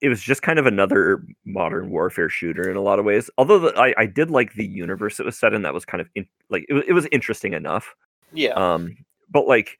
it 0.03 0.09
was 0.09 0.21
just 0.21 0.43
kind 0.43 0.59
of 0.59 0.67
another 0.67 1.25
modern 1.47 1.88
warfare 1.88 2.29
shooter 2.29 2.69
in 2.71 2.77
a 2.77 2.83
lot 2.83 2.99
of 2.99 3.05
ways 3.07 3.31
although 3.38 3.59
the, 3.59 3.75
I, 3.79 3.95
I 3.97 4.07
did 4.07 4.31
like 4.31 4.53
the 4.55 4.67
universe 4.67 5.19
it 5.19 5.25
was 5.25 5.38
set 5.38 5.55
in 5.55 5.62
that 5.62 5.73
was 5.73 5.85
kind 5.87 6.01
of 6.01 6.09
in, 6.15 6.27
like 6.51 6.67
it 6.69 6.75
was, 6.75 6.85
it 6.87 6.93
was 6.93 7.07
interesting 7.12 7.55
enough 7.55 7.95
yeah, 8.35 8.53
um 8.53 8.97
but 9.31 9.47
like 9.47 9.79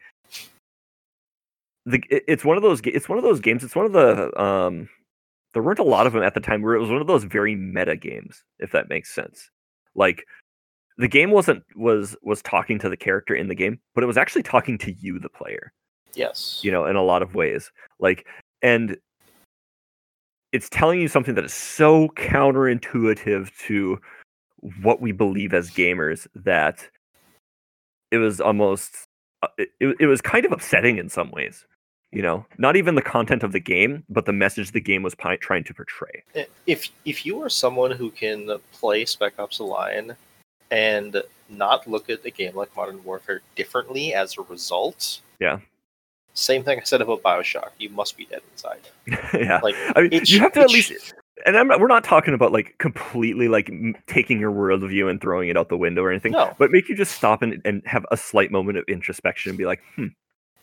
the 1.87 2.03
it- 2.11 2.25
it's 2.29 2.45
one 2.45 2.57
of 2.57 2.63
those 2.63 2.81
it's 2.85 3.09
one 3.09 3.19
of 3.19 3.25
those 3.25 3.41
games 3.41 3.65
it's 3.65 3.77
one 3.77 3.87
of 3.87 3.93
the 3.93 4.41
um 4.41 4.89
there 5.53 5.63
weren't 5.63 5.79
a 5.79 5.85
lot 5.85 6.07
of 6.07 6.13
them 6.15 6.23
at 6.23 6.35
the 6.35 6.41
time 6.41 6.63
where 6.63 6.75
it 6.75 6.81
was 6.81 6.89
one 6.91 7.01
of 7.01 7.07
those 7.07 7.25
very 7.25 7.55
meta 7.57 7.97
games 7.97 8.43
if 8.59 8.73
that 8.73 8.89
makes 8.89 9.15
sense. 9.15 9.51
Like 9.95 10.25
the 10.97 11.09
game 11.09 11.31
wasn't 11.31 11.63
was 11.77 12.17
was 12.23 12.41
talking 12.43 12.79
to 12.79 12.89
the 12.89 12.97
character 12.97 13.35
in 13.35 13.49
the 13.49 13.55
game 13.55 13.81
but 13.95 14.05
it 14.05 14.07
was 14.07 14.17
actually 14.17 14.43
talking 14.45 14.79
to 14.79 14.93
you 14.93 15.19
the 15.19 15.29
player. 15.29 15.73
Yes, 16.15 16.61
you 16.63 16.71
know 16.71 16.87
in 16.87 16.97
a 16.97 17.03
lot 17.03 17.23
of 17.23 17.35
ways. 17.35 17.73
Like 17.99 18.27
and 18.63 18.97
it's 20.53 20.69
telling 20.69 21.01
you 21.01 21.09
something 21.09 21.35
that 21.35 21.45
is 21.45 21.55
so 21.55 22.09
counterintuitive 22.11 23.51
to 23.59 23.99
what 24.83 25.01
we 25.01 25.13
believe 25.13 25.53
as 25.53 25.71
gamers 25.71 26.27
that 26.35 26.89
it 28.11 28.19
was 28.19 28.41
almost 28.41 29.09
uh, 29.43 29.49
it, 29.59 29.97
it 29.99 30.07
was 30.07 30.21
kind 30.21 30.45
of 30.45 30.53
upsetting 30.53 30.99
in 30.99 31.09
some 31.09 31.31
ways 31.33 31.67
you 32.13 32.23
know 32.23 32.47
not 32.59 32.77
even 32.77 32.95
the 32.95 33.03
content 33.03 33.43
of 33.43 33.53
the 33.53 33.61
game 33.61 34.05
but 34.09 34.25
the 34.25 34.33
message 34.33 34.71
the 34.71 34.81
game 34.81 35.03
was 35.03 35.15
trying 35.41 35.65
to 35.65 35.75
portray 35.75 36.23
if 36.67 36.89
if 37.05 37.27
you 37.27 37.43
are 37.43 37.49
someone 37.49 37.91
who 37.91 38.11
can 38.11 38.49
play 38.73 39.05
Spec 39.05 39.39
Ops: 39.39 39.59
The 39.59 39.65
Line 39.65 40.17
and 40.71 41.23
not 41.49 41.87
look 41.87 42.11
at 42.11 42.23
the 42.23 42.31
game 42.31 42.57
like 42.57 42.75
Modern 42.75 43.03
Warfare 43.05 43.43
differently 43.57 44.15
as 44.15 44.39
a 44.39 44.43
result, 44.43 45.21
Yeah. 45.39 45.61
Same 46.35 46.63
thing 46.63 46.79
I 46.81 46.83
said 46.83 47.01
about 47.03 47.23
Bioshock. 47.23 47.71
You 47.79 47.91
must 47.91 48.17
be 48.17 48.25
dead 48.27 48.41
inside. 48.53 48.81
yeah 49.35 49.61
Like 49.63 49.75
i 49.97 50.03
mean 50.03 50.23
you 50.25 50.39
have 50.41 50.53
to 50.53 50.61
at 50.61 50.71
least 50.71 51.15
and 51.45 51.57
I'm 51.57 51.69
we're 51.69 51.89
not 51.89 52.05
talking 52.05 52.35
about 52.35 52.53
like 52.53 52.77
completely 52.79 53.49
like 53.49 53.69
m- 53.69 53.97
taking 54.07 54.39
your 54.39 54.53
worldview 54.53 55.11
and 55.11 55.21
throwing 55.21 55.49
it 55.49 55.57
out 55.57 55.69
the 55.69 55.77
window 55.77 56.03
or 56.03 56.11
anything 56.11 56.33
no, 56.33 56.55
but 56.59 56.71
make 56.71 56.89
you 56.89 56.95
just 56.97 57.13
stop 57.17 57.43
and, 57.43 57.61
and 57.65 57.83
have 57.85 58.07
a 58.11 58.17
slight 58.17 58.51
moment 58.53 58.79
of 58.79 58.85
introspection 58.89 59.51
and 59.51 59.59
be 59.59 59.67
like, 59.67 59.83
hmm, 59.97 60.07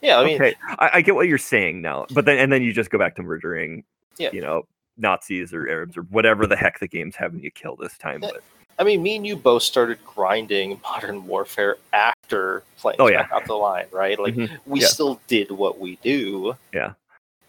yeah. 0.02 0.20
I 0.20 0.26
mean, 0.26 0.36
okay, 0.36 0.56
I, 0.80 0.90
I 0.96 1.02
get 1.02 1.16
what 1.16 1.28
you're 1.28 1.38
saying 1.38 1.82
now. 1.82 2.06
But 2.14 2.26
then 2.26 2.38
and 2.40 2.52
then 2.52 2.62
you 2.64 2.72
just 2.72 2.90
go 2.90 2.98
back 2.98 3.16
to 3.18 3.24
murdering, 3.24 3.84
Yeah. 4.18 4.30
you 4.32 4.40
know, 4.42 4.64
Nazis 4.98 5.54
or 5.54 5.68
Arabs 5.68 5.98
or 5.98 6.04
whatever 6.04 6.48
the 6.48 6.56
heck 6.56 6.80
the 6.80 6.88
game's 6.88 7.16
having 7.18 7.42
you 7.42 7.52
kill 7.52 7.76
this 7.76 7.98
time. 7.98 8.24
Yeah. 8.24 8.32
I 8.80 8.84
mean, 8.86 9.04
me 9.04 9.18
and 9.18 9.28
you 9.28 9.36
both 9.36 9.62
started 9.64 10.00
grinding 10.06 10.80
Modern 10.84 11.28
Warfare 11.28 11.78
after 11.94 12.64
playing 12.78 12.98
Oh, 13.00 13.08
yeah. 13.08 13.28
Ops: 13.32 13.46
The 13.48 13.54
Line, 13.54 13.88
right? 13.92 14.18
Like 14.18 14.34
Mhm. 14.36 14.58
we 14.66 14.80
Yeah. 14.82 14.88
still 14.88 15.20
did 15.28 15.52
what 15.52 15.80
we 15.80 15.98
do. 15.98 16.56
Yeah. 16.74 16.94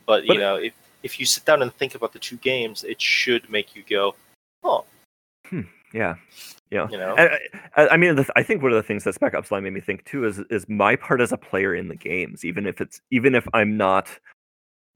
But, 0.06 0.26
But- 0.26 0.34
you 0.34 0.40
know, 0.40 0.56
if 0.56 0.72
if 1.02 1.18
you 1.18 1.24
sit 1.24 1.46
down 1.46 1.62
and 1.62 1.72
think 1.76 1.94
about 1.94 2.12
the 2.12 2.18
two 2.18 2.36
games, 2.36 2.84
it 2.84 3.00
should 3.00 3.48
make 3.48 3.74
you 3.74 3.82
go, 3.88 4.14
oh, 4.64 4.84
yeah, 5.94 6.16
yeah. 6.70 6.86
you 6.90 6.98
know, 6.98 7.14
And 7.16 7.30
I, 7.74 7.88
I 7.88 7.96
mean, 7.96 8.22
I 8.36 8.42
think 8.42 8.60
one 8.62 8.70
of 8.70 8.76
the 8.76 8.82
things 8.82 9.04
that 9.04 9.14
Spec 9.14 9.32
Ops 9.34 9.50
Line 9.50 9.62
made 9.62 9.72
me 9.72 9.80
think 9.80 10.04
too 10.04 10.26
is 10.26 10.40
is 10.50 10.68
my 10.68 10.96
part 10.96 11.22
as 11.22 11.32
a 11.32 11.38
player 11.38 11.74
in 11.74 11.88
the 11.88 11.96
games, 11.96 12.44
even 12.44 12.66
if 12.66 12.80
it's 12.82 13.00
even 13.10 13.34
if 13.34 13.48
I'm 13.54 13.76
not 13.78 14.08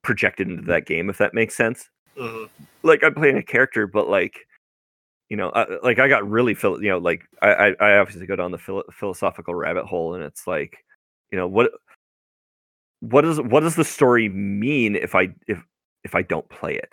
projected 0.03 0.49
into 0.51 0.63
that 0.65 0.85
game, 0.85 1.09
if 1.09 1.17
that 1.19 1.33
makes 1.33 1.55
sense. 1.57 1.89
mhm. 2.19 2.49
like 2.83 3.03
I'm 3.03 3.15
playing 3.15 3.39
a 3.39 3.43
character, 3.43 3.87
but 3.87 4.09
like, 4.09 4.47
you 5.29 5.37
know, 5.37 5.49
uh, 5.51 5.79
like 5.83 5.99
I 5.99 6.09
got 6.09 6.29
really 6.29 6.55
phil, 6.55 6.83
you 6.83 6.91
know, 6.91 6.99
like 6.99 7.23
I, 7.43 7.53
I, 7.53 7.75
I 7.81 7.99
obviously 7.99 8.27
go 8.27 8.37
down 8.37 8.53
the 8.53 8.59
philo- 8.59 8.85
philosophical 8.93 9.55
rabbit 9.55 9.87
hole, 9.87 10.15
and 10.15 10.23
it's 10.23 10.47
like, 10.47 10.85
you 11.31 11.39
know, 11.39 11.49
what, 11.49 11.73
what 13.01 13.23
does 13.23 13.41
what 13.41 13.61
does 13.61 13.77
the 13.77 13.85
story 13.85 14.29
mean 14.29 14.97
if 14.97 15.15
I 15.15 15.29
if 15.47 15.63
if 16.05 16.15
I 16.15 16.23
don't 16.23 16.49
play 16.49 16.75
it, 16.75 16.93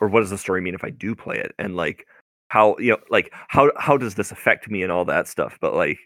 or 0.00 0.08
what 0.08 0.20
does 0.20 0.30
the 0.30 0.38
story 0.38 0.60
mean 0.60 0.74
if 0.74 0.84
I 0.84 0.90
do 0.90 1.14
play 1.14 1.36
it, 1.38 1.54
and 1.58 1.76
like 1.76 2.06
how 2.48 2.76
you 2.78 2.92
know, 2.92 2.98
like 3.10 3.32
how 3.48 3.70
how 3.76 3.96
does 3.96 4.14
this 4.14 4.32
affect 4.32 4.68
me 4.70 4.82
and 4.82 4.92
all 4.92 5.04
that 5.04 5.28
stuff, 5.28 5.58
but 5.60 5.74
like, 5.74 5.98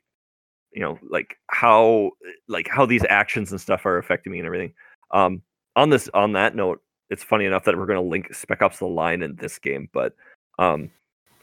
you 0.73 0.83
know, 0.83 0.99
like 1.11 1.37
how 1.49 2.11
like 2.49 2.69
how 2.69 2.87
these 2.87 3.05
actions 3.09 3.51
and 3.51 3.61
stuff 3.61 3.87
are 3.87 3.99
affecting 3.99 4.33
me 4.33 4.39
and 4.39 4.47
everything. 4.47 4.75
Um, 5.13 5.43
on 5.77 5.91
this 5.91 6.09
on 6.15 6.33
that 6.33 6.55
note 6.55 6.83
it's 7.13 7.23
funny 7.23 7.45
enough 7.45 7.65
that 7.65 7.77
we're 7.77 7.87
going 7.87 8.03
to 8.03 8.09
link 8.09 8.35
Spec 8.35 8.63
Ops: 8.63 8.79
The 8.79 8.87
Line 8.87 9.23
in 9.23 9.37
this 9.37 9.59
game, 9.59 9.89
but 9.93 10.15
um, 10.59 10.91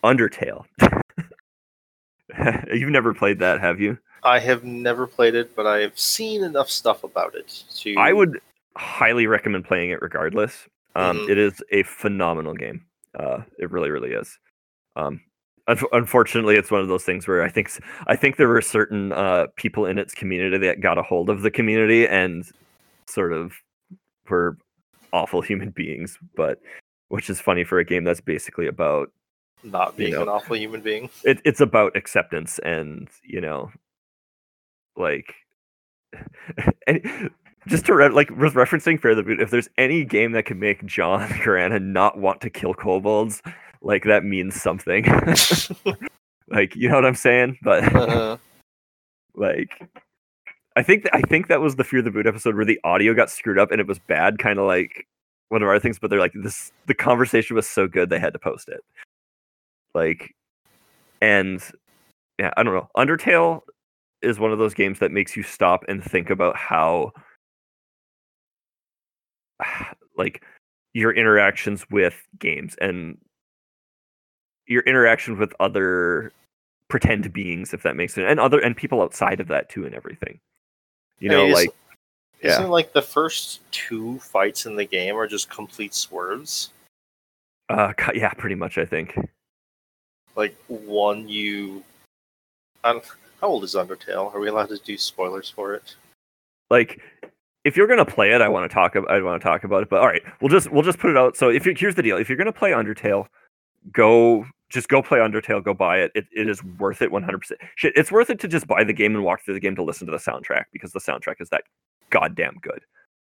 Undertale. 0.03 0.65
You've 2.73 2.91
never 2.91 3.13
played 3.13 3.39
that, 3.39 3.59
have 3.59 3.79
you? 3.79 3.97
I 4.23 4.39
have 4.39 4.63
never 4.63 5.07
played 5.07 5.35
it, 5.35 5.55
but 5.55 5.65
I 5.65 5.79
have 5.79 5.97
seen 5.97 6.43
enough 6.43 6.69
stuff 6.69 7.03
about 7.03 7.35
it 7.35 7.63
to. 7.77 7.95
I 7.97 8.13
would 8.13 8.39
highly 8.77 9.27
recommend 9.27 9.65
playing 9.65 9.91
it 9.91 10.01
regardless. 10.01 10.67
Um, 10.95 11.17
Mhm. 11.19 11.29
it 11.29 11.37
is 11.37 11.63
a 11.71 11.83
phenomenal 11.83 12.53
game. 12.53 12.85
Uh, 13.17 13.41
it 13.57 13.71
really, 13.71 13.89
really 13.89 14.11
is. 14.11 14.37
Um, 14.95 15.21
unf- 15.67 15.87
unfortunately, 15.93 16.55
it's 16.55 16.71
one 16.71 16.81
of 16.81 16.87
those 16.87 17.03
things 17.03 17.27
where 17.27 17.41
I 17.43 17.49
think 17.49 17.71
I 18.07 18.15
think 18.15 18.35
there 18.37 18.47
were 18.47 18.61
certain 18.61 19.11
uh, 19.13 19.47
people 19.55 19.85
in 19.85 19.97
its 19.97 20.13
community 20.13 20.57
that 20.57 20.81
got 20.81 20.97
a 20.97 21.03
hold 21.03 21.29
of 21.29 21.41
the 21.41 21.51
community 21.51 22.07
and 22.07 22.45
sort 23.07 23.33
of 23.33 23.53
were 24.29 24.57
awful 25.13 25.41
human 25.41 25.71
beings, 25.71 26.17
but 26.35 26.59
which 27.09 27.29
is 27.29 27.39
funny 27.41 27.63
for 27.63 27.77
a 27.79 27.85
game 27.85 28.03
that's 28.03 28.21
basically 28.21 28.65
about 28.67 29.11
not 29.63 29.91
you 29.93 30.05
being 30.05 30.13
know. 30.13 30.21
an 30.23 30.29
awful 30.29 30.55
human 30.55 30.81
being. 30.81 31.09
it, 31.25 31.41
it's 31.43 31.59
about 31.61 31.95
acceptance 31.95 32.59
and 32.59 33.09
you 33.23 33.41
know 33.41 33.71
like 34.95 35.33
and 36.87 37.29
just 37.67 37.85
to 37.85 37.93
re- 37.93 38.09
like 38.09 38.29
with 38.31 38.53
referencing 38.53 38.99
fear 38.99 39.13
the 39.15 39.23
boot 39.23 39.41
if 39.41 39.49
there's 39.51 39.69
any 39.77 40.03
game 40.05 40.31
that 40.31 40.45
can 40.45 40.59
make 40.59 40.85
john 40.85 41.27
Carana 41.43 41.81
not 41.81 42.17
want 42.17 42.41
to 42.41 42.49
kill 42.49 42.73
kobolds 42.73 43.41
like 43.81 44.03
that 44.05 44.23
means 44.23 44.59
something 44.61 45.03
like 46.49 46.75
you 46.75 46.89
know 46.89 46.95
what 46.95 47.05
i'm 47.05 47.15
saying 47.15 47.57
but 47.61 47.83
Uh-huh. 47.95 48.37
like 49.35 49.79
i 50.75 50.81
think 50.83 51.03
th- 51.03 51.13
i 51.13 51.21
think 51.27 51.47
that 51.47 51.61
was 51.61 51.75
the 51.75 51.83
fear 51.83 52.01
the 52.01 52.11
boot 52.11 52.27
episode 52.27 52.55
where 52.55 52.65
the 52.65 52.79
audio 52.83 53.13
got 53.13 53.29
screwed 53.29 53.59
up 53.59 53.71
and 53.71 53.79
it 53.79 53.87
was 53.87 53.99
bad 53.99 54.39
kind 54.39 54.57
of 54.59 54.65
like 54.65 55.05
one 55.49 55.61
of 55.61 55.67
our 55.67 55.79
things 55.79 55.99
but 55.99 56.09
they're 56.09 56.19
like 56.19 56.33
this 56.43 56.71
the 56.87 56.93
conversation 56.93 57.55
was 57.55 57.67
so 57.67 57.87
good 57.87 58.09
they 58.09 58.19
had 58.19 58.33
to 58.33 58.39
post 58.39 58.69
it 58.69 58.81
like 59.93 60.33
and 61.21 61.61
yeah, 62.39 62.51
I 62.55 62.63
don't 62.63 62.73
know. 62.73 62.89
Undertale 62.95 63.61
is 64.21 64.39
one 64.39 64.51
of 64.51 64.59
those 64.59 64.73
games 64.73 64.99
that 64.99 65.11
makes 65.11 65.35
you 65.35 65.43
stop 65.43 65.83
and 65.87 66.03
think 66.03 66.29
about 66.29 66.55
how 66.55 67.11
like 70.17 70.43
your 70.93 71.11
interactions 71.11 71.85
with 71.91 72.15
games 72.39 72.75
and 72.81 73.17
your 74.67 74.83
interactions 74.83 75.37
with 75.37 75.53
other 75.59 76.31
pretend 76.89 77.31
beings 77.31 77.73
if 77.73 77.83
that 77.83 77.95
makes 77.95 78.15
sense 78.15 78.25
and 78.27 78.39
other 78.39 78.59
and 78.59 78.75
people 78.75 79.01
outside 79.01 79.39
of 79.39 79.47
that 79.47 79.69
too 79.69 79.85
and 79.85 79.93
everything 79.93 80.39
you 81.19 81.29
I 81.29 81.33
know 81.33 81.43
mean, 81.45 81.53
like 81.53 81.69
Isn't 82.41 82.69
like 82.69 82.93
the 82.93 83.01
first 83.01 83.59
two 83.71 84.19
fights 84.19 84.65
in 84.65 84.75
the 84.75 84.85
game 84.85 85.15
are 85.15 85.27
just 85.27 85.49
complete 85.49 85.93
swerves? 85.93 86.71
uh 87.69 87.93
yeah 88.15 88.33
pretty 88.33 88.55
much 88.55 88.77
i 88.79 88.85
think 88.85 89.15
Like 90.35 90.55
one, 90.67 91.29
you. 91.29 91.83
How 92.83 93.01
old 93.43 93.63
is 93.63 93.75
Undertale? 93.75 94.33
Are 94.33 94.39
we 94.39 94.47
allowed 94.47 94.69
to 94.69 94.77
do 94.77 94.97
spoilers 94.97 95.49
for 95.49 95.75
it? 95.75 95.95
like 96.69 97.01
if 97.65 97.75
you're 97.75 97.87
gonna 97.87 98.05
play 98.05 98.31
it 98.31 98.41
i 98.41 98.47
want 98.47 98.69
to 98.69 98.73
talk 98.73 98.95
about 98.95 99.11
i 99.11 99.21
want 99.21 99.41
to 99.41 99.47
talk 99.47 99.63
about 99.63 99.83
it 99.83 99.89
but 99.89 99.99
all 99.99 100.07
right 100.07 100.21
we'll 100.41 100.49
just 100.49 100.71
we'll 100.71 100.83
just 100.83 100.99
put 100.99 101.09
it 101.09 101.17
out 101.17 101.35
so 101.35 101.49
if 101.49 101.65
you 101.65 101.73
here's 101.77 101.95
the 101.95 102.03
deal 102.03 102.17
if 102.17 102.29
you're 102.29 102.37
gonna 102.37 102.51
play 102.51 102.71
undertale 102.71 103.25
go 103.91 104.45
just 104.69 104.87
go 104.87 105.01
play 105.01 105.19
undertale 105.19 105.63
go 105.63 105.73
buy 105.73 105.99
it 105.99 106.11
it, 106.15 106.27
it 106.31 106.47
is 106.47 106.63
worth 106.77 107.01
it 107.01 107.11
100% 107.11 107.51
shit 107.75 107.93
it's 107.95 108.11
worth 108.11 108.29
it 108.29 108.39
to 108.39 108.47
just 108.47 108.67
buy 108.67 108.83
the 108.83 108.93
game 108.93 109.15
and 109.15 109.23
walk 109.23 109.43
through 109.43 109.53
the 109.53 109.59
game 109.59 109.75
to 109.75 109.83
listen 109.83 110.05
to 110.05 110.11
the 110.11 110.17
soundtrack 110.17 110.65
because 110.71 110.91
the 110.93 110.99
soundtrack 110.99 111.35
is 111.39 111.49
that 111.49 111.63
goddamn 112.09 112.57
good 112.61 112.81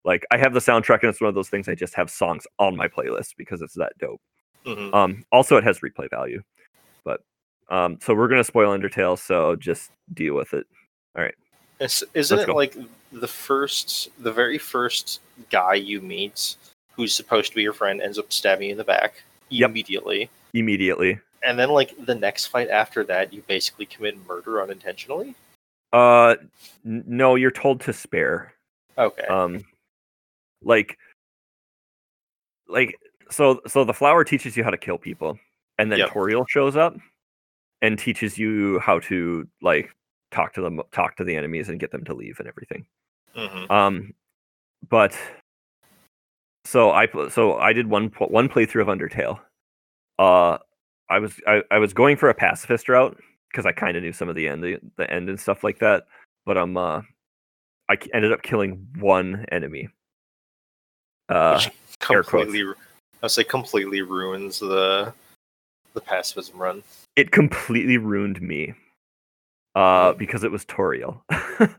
like 0.05 0.25
i 0.31 0.37
have 0.39 0.53
the 0.55 0.61
soundtrack 0.61 1.01
and 1.03 1.11
it's 1.11 1.21
one 1.21 1.29
of 1.29 1.35
those 1.35 1.49
things 1.49 1.69
i 1.69 1.75
just 1.75 1.95
have 1.95 2.11
songs 2.11 2.47
on 2.59 2.77
my 2.77 2.89
playlist 2.89 3.35
because 3.37 3.61
it's 3.63 3.75
that 3.75 3.93
dope 3.99 4.21
hmm 4.65 4.95
um 4.95 5.23
also 5.33 5.57
it 5.57 5.65
has 5.65 5.81
replay 5.81 6.09
value 6.11 6.43
but 7.05 7.21
um 7.71 7.99
so 8.01 8.15
we're 8.15 8.29
gonna 8.29 8.45
spoil 8.45 8.77
undertale 8.77 9.19
so 9.19 9.57
just 9.57 9.91
deal 10.15 10.35
with 10.35 10.55
it. 10.55 10.67
All 11.17 11.23
right. 11.25 11.35
it 11.81 11.85
Is, 11.85 12.05
isn't 12.15 12.37
Let's 12.37 12.49
it 12.49 12.53
go. 12.53 12.55
like 12.55 12.77
the 13.13 13.29
first, 13.29 14.09
the 14.19 14.33
very 14.33 14.59
first 14.59 15.21
guy 15.51 15.75
you 15.75 16.01
meet 16.01 16.57
who's 16.93 17.15
supposed 17.15 17.51
to 17.51 17.57
be 17.57 17.63
your 17.63 17.73
friend 17.73 18.01
ends 18.01 18.19
up 18.19 18.33
stabbing 18.33 18.67
you 18.67 18.73
in 18.73 18.79
the 18.79 18.85
back 18.85 19.23
Yep. 19.51 19.71
immediately? 19.71 20.31
immediately 20.55 21.19
And 21.43 21.59
then, 21.59 21.71
like, 21.71 21.95
the 22.05 22.15
next 22.15 22.47
fight 22.47 22.69
after 22.69 23.05
that, 23.05 23.33
you 23.33 23.43
basically 23.47 23.87
commit 23.87 24.17
murder 24.27 24.63
unintentionally? 24.63 25.35
uh 25.93 26.37
n- 26.85 27.05
no 27.07 27.35
you're 27.35 27.51
told 27.51 27.81
to 27.81 27.93
spare 27.93 28.53
Okay. 28.99 29.27
um 29.29 29.65
like 30.63 30.99
like 32.69 32.95
so 33.31 33.61
so 33.67 33.85
the 33.85 33.95
flower 33.95 34.25
teaches 34.25 34.57
you 34.57 34.65
how 34.65 34.71
to 34.71 34.77
kill 34.77 34.99
people 34.99 35.39
and 35.79 35.91
then 35.91 36.01
Yep. 36.01 36.11
toriel 36.11 36.49
shows 36.49 36.77
up 36.77 36.97
and 37.83 37.99
teaches 37.99 38.37
you 38.39 38.79
how 38.81 38.99
to 38.99 39.47
like 39.63 39.95
talk 40.31 40.53
to 40.55 40.61
them 40.61 40.81
talk 40.93 41.17
to 41.17 41.25
the 41.25 41.35
enemies 41.37 41.69
and 41.69 41.81
get 41.81 41.91
them 41.91 42.05
to 42.05 42.15
leave 42.15 42.39
and 42.39 42.49
everything 42.49 42.87
hmm 43.35 43.71
um 43.73 44.13
but 44.89 45.17
so 46.65 46.91
i 46.91 47.07
so 47.31 47.57
i 47.59 47.73
did 47.73 47.87
one 47.87 48.09
one 48.19 48.49
playthrough 48.49 48.83
of 48.83 48.89
undertale 48.89 49.39
uh 50.19 50.59
i 51.09 51.19
was 51.19 51.41
i, 51.47 51.63
I 51.71 51.79
was 51.79 51.93
going 51.93 52.17
for 52.17 52.29
a 52.29 52.35
pacifist 52.35 52.89
route 52.89 53.17
because 53.51 53.65
i 53.65 53.73
kind 53.73 53.97
of 53.97 54.03
knew 54.03 54.13
some 54.13 54.29
of 54.29 54.35
the 54.35 54.49
end 54.49 54.63
the, 54.63 54.79
the 54.97 55.11
end 55.11 55.29
and 55.29 55.41
stuff 55.41 55.65
like 55.65 55.79
that 55.79 56.05
but 56.45 56.59
um 56.59 56.77
uh 56.77 57.03
i 57.89 57.97
ended 58.13 58.33
up 58.33 58.43
killing 58.43 58.87
one 58.99 59.45
enemy 59.53 59.89
uh 61.29 61.61
completely, 62.01 62.63
I 62.63 62.75
would 63.23 63.31
say 63.31 63.45
completely 63.45 64.03
ruins 64.03 64.59
the 64.61 65.13
the 65.95 66.01
pacifism 66.01 66.59
run. 66.59 66.83
it 67.17 67.31
completely 67.33 67.99
ruined 67.99 68.41
me 68.41 68.75
uh 69.75 70.13
because 70.15 70.45
it 70.45 70.51
was 70.51 70.65
toriel 70.65 71.21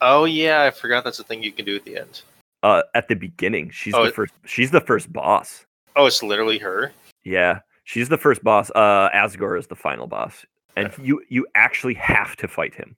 Oh 0.00 0.26
yeah, 0.26 0.62
I 0.62 0.70
forgot 0.70 1.02
that's 1.02 1.18
a 1.18 1.24
thing 1.24 1.42
you 1.42 1.50
can 1.50 1.64
do 1.64 1.74
at 1.74 1.84
the 1.84 1.98
end. 1.98 2.22
uh 2.62 2.82
at 2.94 3.08
the 3.08 3.16
beginning 3.16 3.70
she's 3.70 3.94
Oh, 3.94 4.04
the 4.06 4.12
first 4.12 4.32
she's 4.44 4.70
the 4.70 4.80
first 4.80 5.12
boss 5.12 5.64
Oh, 5.96 6.06
it's 6.06 6.22
literally 6.22 6.58
her. 6.58 6.92
Yeah, 7.24 7.58
she's 7.82 8.08
the 8.08 8.16
first 8.18 8.44
boss. 8.44 8.70
Uh, 8.72 9.08
Asgore 9.12 9.58
is 9.58 9.66
the 9.66 9.74
final 9.74 10.06
boss, 10.06 10.46
and 10.76 10.92
you 11.02 11.20
you 11.28 11.44
actually 11.56 11.94
have 11.94 12.36
to 12.36 12.46
fight 12.46 12.72
him. 12.72 12.94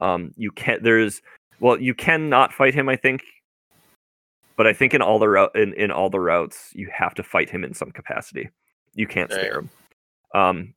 Um, 0.00 0.32
you 0.36 0.50
can't. 0.50 0.82
There's 0.82 1.22
well, 1.60 1.80
you 1.80 1.94
cannot 1.94 2.52
fight 2.52 2.74
him. 2.74 2.88
I 2.88 2.96
think, 2.96 3.22
but 4.56 4.66
I 4.66 4.72
think 4.72 4.94
in 4.94 5.02
all 5.02 5.18
the 5.18 5.28
route 5.28 5.54
in, 5.54 5.74
in 5.74 5.90
all 5.90 6.10
the 6.10 6.20
routes, 6.20 6.70
you 6.74 6.90
have 6.92 7.14
to 7.14 7.22
fight 7.22 7.50
him 7.50 7.64
in 7.64 7.74
some 7.74 7.90
capacity. 7.90 8.48
You 8.94 9.06
can't 9.06 9.30
spare 9.30 9.60
him. 9.60 9.70
Um, 10.34 10.74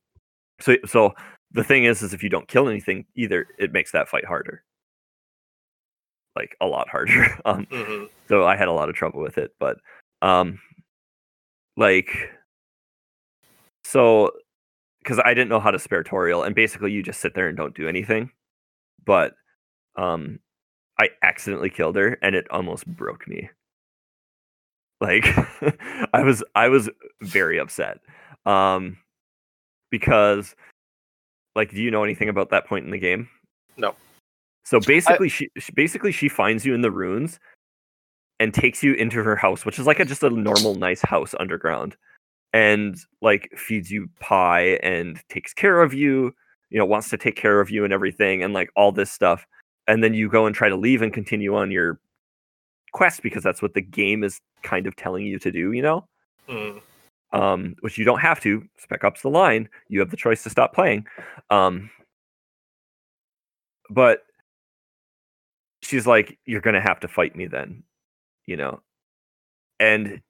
so 0.60 0.76
so 0.86 1.14
the 1.52 1.64
thing 1.64 1.84
is, 1.84 2.02
is 2.02 2.12
if 2.14 2.22
you 2.22 2.28
don't 2.28 2.48
kill 2.48 2.68
anything, 2.68 3.06
either 3.16 3.46
it 3.58 3.72
makes 3.72 3.92
that 3.92 4.08
fight 4.08 4.24
harder, 4.24 4.62
like 6.36 6.56
a 6.60 6.66
lot 6.66 6.88
harder. 6.88 7.38
um, 7.44 7.66
hmm 7.70 8.04
so 8.28 8.46
I 8.46 8.56
had 8.56 8.68
a 8.68 8.72
lot 8.72 8.88
of 8.88 8.94
trouble 8.94 9.20
with 9.20 9.38
it. 9.38 9.52
But 9.60 9.78
um, 10.22 10.58
like, 11.76 12.30
so 13.84 14.30
because 15.02 15.20
I 15.22 15.34
didn't 15.34 15.50
know 15.50 15.60
how 15.60 15.70
to 15.70 15.78
spare 15.78 16.02
Toriel, 16.02 16.46
and 16.46 16.54
basically 16.54 16.92
you 16.92 17.02
just 17.02 17.20
sit 17.20 17.34
there 17.34 17.48
and 17.48 17.56
don't 17.56 17.74
do 17.74 17.88
anything. 17.88 18.30
But 19.04 19.34
um, 19.96 20.40
I 20.98 21.08
accidentally 21.22 21.70
killed 21.70 21.96
her, 21.96 22.18
and 22.22 22.34
it 22.34 22.46
almost 22.50 22.86
broke 22.86 23.26
me. 23.28 23.50
Like, 25.00 25.26
I 26.12 26.22
was 26.22 26.42
I 26.54 26.68
was 26.68 26.88
very 27.20 27.58
upset, 27.58 27.98
um, 28.46 28.96
because 29.90 30.54
like, 31.56 31.70
do 31.70 31.82
you 31.82 31.90
know 31.90 32.04
anything 32.04 32.28
about 32.28 32.50
that 32.50 32.66
point 32.66 32.84
in 32.84 32.90
the 32.90 32.98
game? 32.98 33.28
No. 33.76 33.94
So 34.64 34.80
basically, 34.80 35.28
she 35.28 35.48
she- 35.58 35.72
basically 35.72 36.12
she 36.12 36.28
finds 36.28 36.64
you 36.64 36.74
in 36.74 36.80
the 36.82 36.90
ruins 36.90 37.38
and 38.40 38.52
takes 38.52 38.82
you 38.82 38.94
into 38.94 39.22
her 39.22 39.36
house, 39.36 39.64
which 39.64 39.78
is 39.78 39.86
like 39.86 40.00
a, 40.00 40.04
just 40.04 40.22
a 40.22 40.30
normal, 40.30 40.74
nice 40.74 41.02
house 41.02 41.34
underground, 41.38 41.96
and 42.52 42.96
like 43.20 43.50
feeds 43.56 43.90
you 43.90 44.08
pie 44.20 44.78
and 44.82 45.20
takes 45.28 45.52
care 45.52 45.82
of 45.82 45.92
you. 45.94 46.32
You 46.70 46.78
know, 46.78 46.86
wants 46.86 47.08
to 47.10 47.16
take 47.18 47.36
care 47.36 47.60
of 47.60 47.70
you 47.70 47.84
and 47.84 47.92
everything, 47.92 48.42
and 48.42 48.54
like 48.54 48.70
all 48.76 48.92
this 48.92 49.10
stuff. 49.10 49.46
And 49.86 50.02
then 50.02 50.14
you 50.14 50.28
go 50.28 50.46
and 50.46 50.54
try 50.54 50.68
to 50.68 50.76
leave 50.76 51.02
and 51.02 51.12
continue 51.12 51.54
on 51.56 51.70
your 51.70 52.00
quest 52.92 53.22
because 53.22 53.42
that's 53.42 53.60
what 53.60 53.74
the 53.74 53.82
game 53.82 54.24
is 54.24 54.40
kind 54.62 54.86
of 54.86 54.96
telling 54.96 55.26
you 55.26 55.38
to 55.40 55.50
do. 55.50 55.72
You 55.72 55.82
know, 55.82 56.08
Mm. 56.48 56.80
um, 57.32 57.74
which 57.80 57.98
you 57.98 58.04
don't 58.04 58.20
have 58.20 58.40
to. 58.40 58.66
Spec 58.78 59.04
Ops 59.04 59.22
the 59.22 59.30
line. 59.30 59.68
You 59.88 60.00
have 60.00 60.10
the 60.10 60.16
choice 60.16 60.42
to 60.44 60.50
stop 60.50 60.74
playing. 60.74 61.06
Um, 61.50 61.90
but 63.90 64.24
she's 65.82 66.06
like, 66.06 66.38
"You're 66.46 66.60
gonna 66.62 66.80
have 66.80 67.00
to 67.00 67.08
fight 67.08 67.36
me 67.36 67.46
then," 67.46 67.82
you 68.46 68.56
know, 68.56 68.80
and 69.80 70.22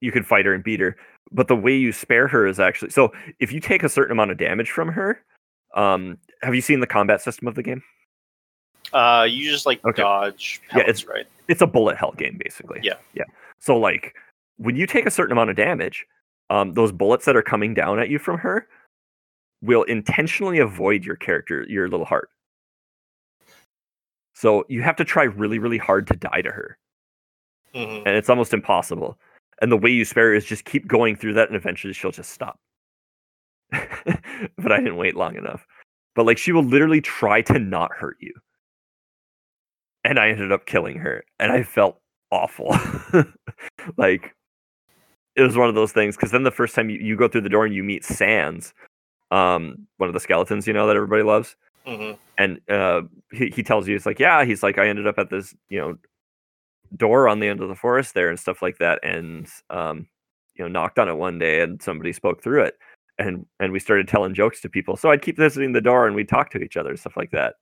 you 0.00 0.10
can 0.12 0.24
fight 0.24 0.46
her 0.46 0.54
and 0.54 0.64
beat 0.64 0.80
her. 0.80 0.96
But 1.30 1.46
the 1.48 1.56
way 1.56 1.76
you 1.76 1.92
spare 1.92 2.26
her 2.28 2.46
is 2.46 2.58
actually 2.58 2.90
so. 2.90 3.12
If 3.38 3.52
you 3.52 3.60
take 3.60 3.82
a 3.84 3.88
certain 3.88 4.12
amount 4.12 4.32
of 4.32 4.38
damage 4.38 4.70
from 4.70 4.88
her, 4.88 5.24
um, 5.74 6.18
have 6.42 6.54
you 6.54 6.60
seen 6.60 6.80
the 6.80 6.86
combat 6.86 7.20
system 7.20 7.48
of 7.48 7.54
the 7.54 7.62
game? 7.62 7.82
Uh, 8.92 9.26
you 9.28 9.50
just 9.50 9.66
like 9.66 9.84
Okay. 9.84 10.02
dodge 10.02 10.60
Yeah, 10.74 10.82
it's 10.86 11.06
right? 11.06 11.26
it's 11.48 11.60
a 11.60 11.66
bullet 11.66 11.96
hell 11.96 12.12
game 12.16 12.38
basically. 12.42 12.80
Yeah. 12.82 12.94
Yeah. 13.14 13.24
So 13.58 13.78
like 13.78 14.16
when 14.56 14.76
you 14.76 14.86
take 14.86 15.06
a 15.06 15.10
certain 15.10 15.32
amount 15.32 15.50
of 15.50 15.56
damage, 15.56 16.06
um, 16.48 16.74
those 16.74 16.92
bullets 16.92 17.24
that 17.26 17.36
are 17.36 17.42
coming 17.42 17.74
down 17.74 17.98
at 18.00 18.08
you 18.08 18.18
from 18.18 18.38
her 18.38 18.66
will 19.62 19.82
intentionally 19.84 20.58
avoid 20.58 21.04
your 21.04 21.16
character, 21.16 21.64
your 21.68 21.88
little 21.88 22.06
heart. 22.06 22.30
So 24.34 24.64
you 24.68 24.82
have 24.82 24.96
to 24.96 25.04
try 25.04 25.24
really, 25.24 25.58
really 25.58 25.78
hard 25.78 26.06
to 26.08 26.16
die 26.16 26.40
to 26.42 26.50
her. 26.50 26.78
hmm 27.74 28.02
And 28.06 28.16
it's 28.16 28.30
almost 28.30 28.54
impossible. 28.54 29.18
And 29.62 29.70
the 29.70 29.76
way 29.76 29.90
you 29.90 30.04
spare 30.04 30.28
her 30.28 30.34
is 30.34 30.46
just 30.46 30.64
keep 30.64 30.88
going 30.88 31.14
through 31.14 31.34
that 31.34 31.48
and 31.48 31.56
eventually 31.56 31.92
she'll 31.92 32.10
just 32.10 32.30
stop. 32.30 32.58
but 33.70 34.72
I 34.72 34.78
didn't 34.78 34.96
wait 34.96 35.14
long 35.16 35.36
enough. 35.36 35.66
But 36.14 36.26
like 36.26 36.38
she 36.38 36.52
will 36.52 36.64
literally 36.64 37.00
try 37.00 37.42
to 37.42 37.58
not 37.58 37.92
hurt 37.92 38.16
you. 38.20 38.32
And 40.04 40.18
I 40.18 40.30
ended 40.30 40.52
up 40.52 40.66
killing 40.66 40.98
her. 40.98 41.24
And 41.38 41.52
I 41.52 41.62
felt 41.62 42.00
awful. 42.30 42.74
like 43.96 44.34
it 45.36 45.42
was 45.42 45.56
one 45.56 45.68
of 45.68 45.74
those 45.74 45.92
things 45.92 46.16
because 46.16 46.32
then 46.32 46.42
the 46.42 46.50
first 46.50 46.74
time 46.74 46.90
you, 46.90 46.98
you 46.98 47.16
go 47.16 47.28
through 47.28 47.42
the 47.42 47.48
door 47.48 47.64
and 47.64 47.74
you 47.74 47.84
meet 47.84 48.04
Sans, 48.04 48.74
um, 49.30 49.86
one 49.98 50.08
of 50.08 50.14
the 50.14 50.20
skeletons, 50.20 50.66
you 50.66 50.72
know, 50.72 50.86
that 50.86 50.96
everybody 50.96 51.22
loves 51.22 51.56
hmm 51.86 52.12
and 52.38 52.60
uh, 52.70 53.02
he, 53.32 53.50
he 53.54 53.62
tells 53.62 53.86
you 53.86 53.94
it's 53.94 54.06
like 54.06 54.18
yeah 54.18 54.44
he's 54.44 54.62
like 54.62 54.78
i 54.78 54.88
ended 54.88 55.06
up 55.06 55.18
at 55.18 55.30
this 55.30 55.54
you 55.68 55.78
know 55.78 55.96
door 56.96 57.28
on 57.28 57.40
the 57.40 57.46
end 57.46 57.60
of 57.60 57.68
the 57.68 57.74
forest 57.74 58.14
there 58.14 58.28
and 58.28 58.38
stuff 58.38 58.62
like 58.62 58.78
that 58.78 58.98
and 59.04 59.48
um, 59.70 60.06
you 60.56 60.64
know 60.64 60.68
knocked 60.68 60.98
on 60.98 61.08
it 61.08 61.16
one 61.16 61.38
day 61.38 61.60
and 61.60 61.80
somebody 61.82 62.12
spoke 62.12 62.42
through 62.42 62.62
it 62.62 62.74
and 63.20 63.46
and 63.60 63.72
we 63.72 63.78
started 63.78 64.08
telling 64.08 64.34
jokes 64.34 64.60
to 64.62 64.68
people. 64.68 64.96
So 64.96 65.10
i'd 65.10 65.22
keep 65.22 65.36
visiting 65.36 65.72
the 65.72 65.80
door 65.80 66.06
and 66.06 66.16
we'd 66.16 66.28
talk 66.28 66.50
to 66.50 66.58
each 66.58 66.76
other 66.76 66.96
stuff 66.96 67.16
like 67.16 67.30
that. 67.30 67.54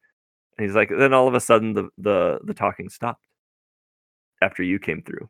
And 0.57 0.67
he's 0.67 0.75
like 0.75 0.91
then 0.91 1.13
all 1.13 1.29
of 1.29 1.35
a 1.35 1.41
sudden 1.41 1.75
the 1.75 1.89
the 1.99 2.41
the 2.45 2.55
talking 2.55 2.89
stopped 2.89 3.27
after 4.41 4.63
you 4.63 4.79
came 4.79 5.03
through. 5.03 5.29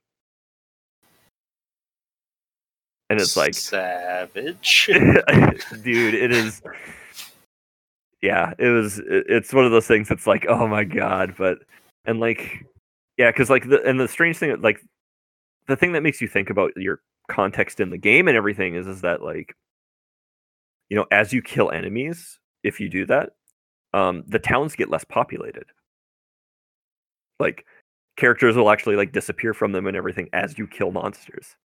And 3.11 3.19
it's 3.19 3.37
like 3.37 3.55
savage. 3.55 4.87
dude 5.83 6.15
it 6.15 6.31
is 6.31 6.61
yeah 8.21 8.53
it 8.59 8.69
was 8.69 9.01
it's 9.07 9.55
one 9.55 9.65
of 9.65 9.71
those 9.71 9.87
things 9.87 10.09
that's 10.09 10.27
like 10.27 10.45
oh 10.49 10.67
my 10.67 10.85
god 10.85 11.35
but 11.39 11.59
and 12.05 12.21
like 12.21 12.67
yeah 13.17 13.31
because 13.31 13.49
like 13.49 13.69
the 13.69 13.83
and 13.85 13.99
the 13.99 14.09
strange 14.09 14.37
thing 14.37 14.61
like 14.61 14.81
the 15.69 15.77
thing 15.77 15.93
that 15.93 16.03
makes 16.03 16.21
you 16.21 16.29
think 16.29 16.51
about 16.51 16.73
your 16.77 17.01
context 17.31 17.81
in 17.81 17.91
the 17.91 17.99
game 17.99 18.27
and 18.29 18.37
everything 18.37 18.75
is 18.75 18.87
is 18.87 19.03
that 19.03 19.23
like 19.23 19.55
you 20.91 20.97
know 20.97 21.07
as 21.11 21.33
you 21.33 21.43
kill 21.43 21.71
enemies 21.71 22.39
if 22.63 22.81
you 22.81 22.89
do 22.89 23.07
that 23.07 23.31
um 23.95 24.25
the 24.27 24.39
towns 24.39 24.75
get 24.75 24.91
less 24.91 25.05
populated. 25.05 25.65
Like 27.41 27.65
characters 28.17 28.57
will 28.57 28.71
actually 28.71 28.97
like 28.97 29.13
disappear 29.13 29.55
from 29.55 29.73
them 29.73 29.87
and 29.87 29.97
everything 29.97 30.29
as 30.33 30.59
you 30.59 30.67
kill 30.67 30.91
monsters. 30.91 31.57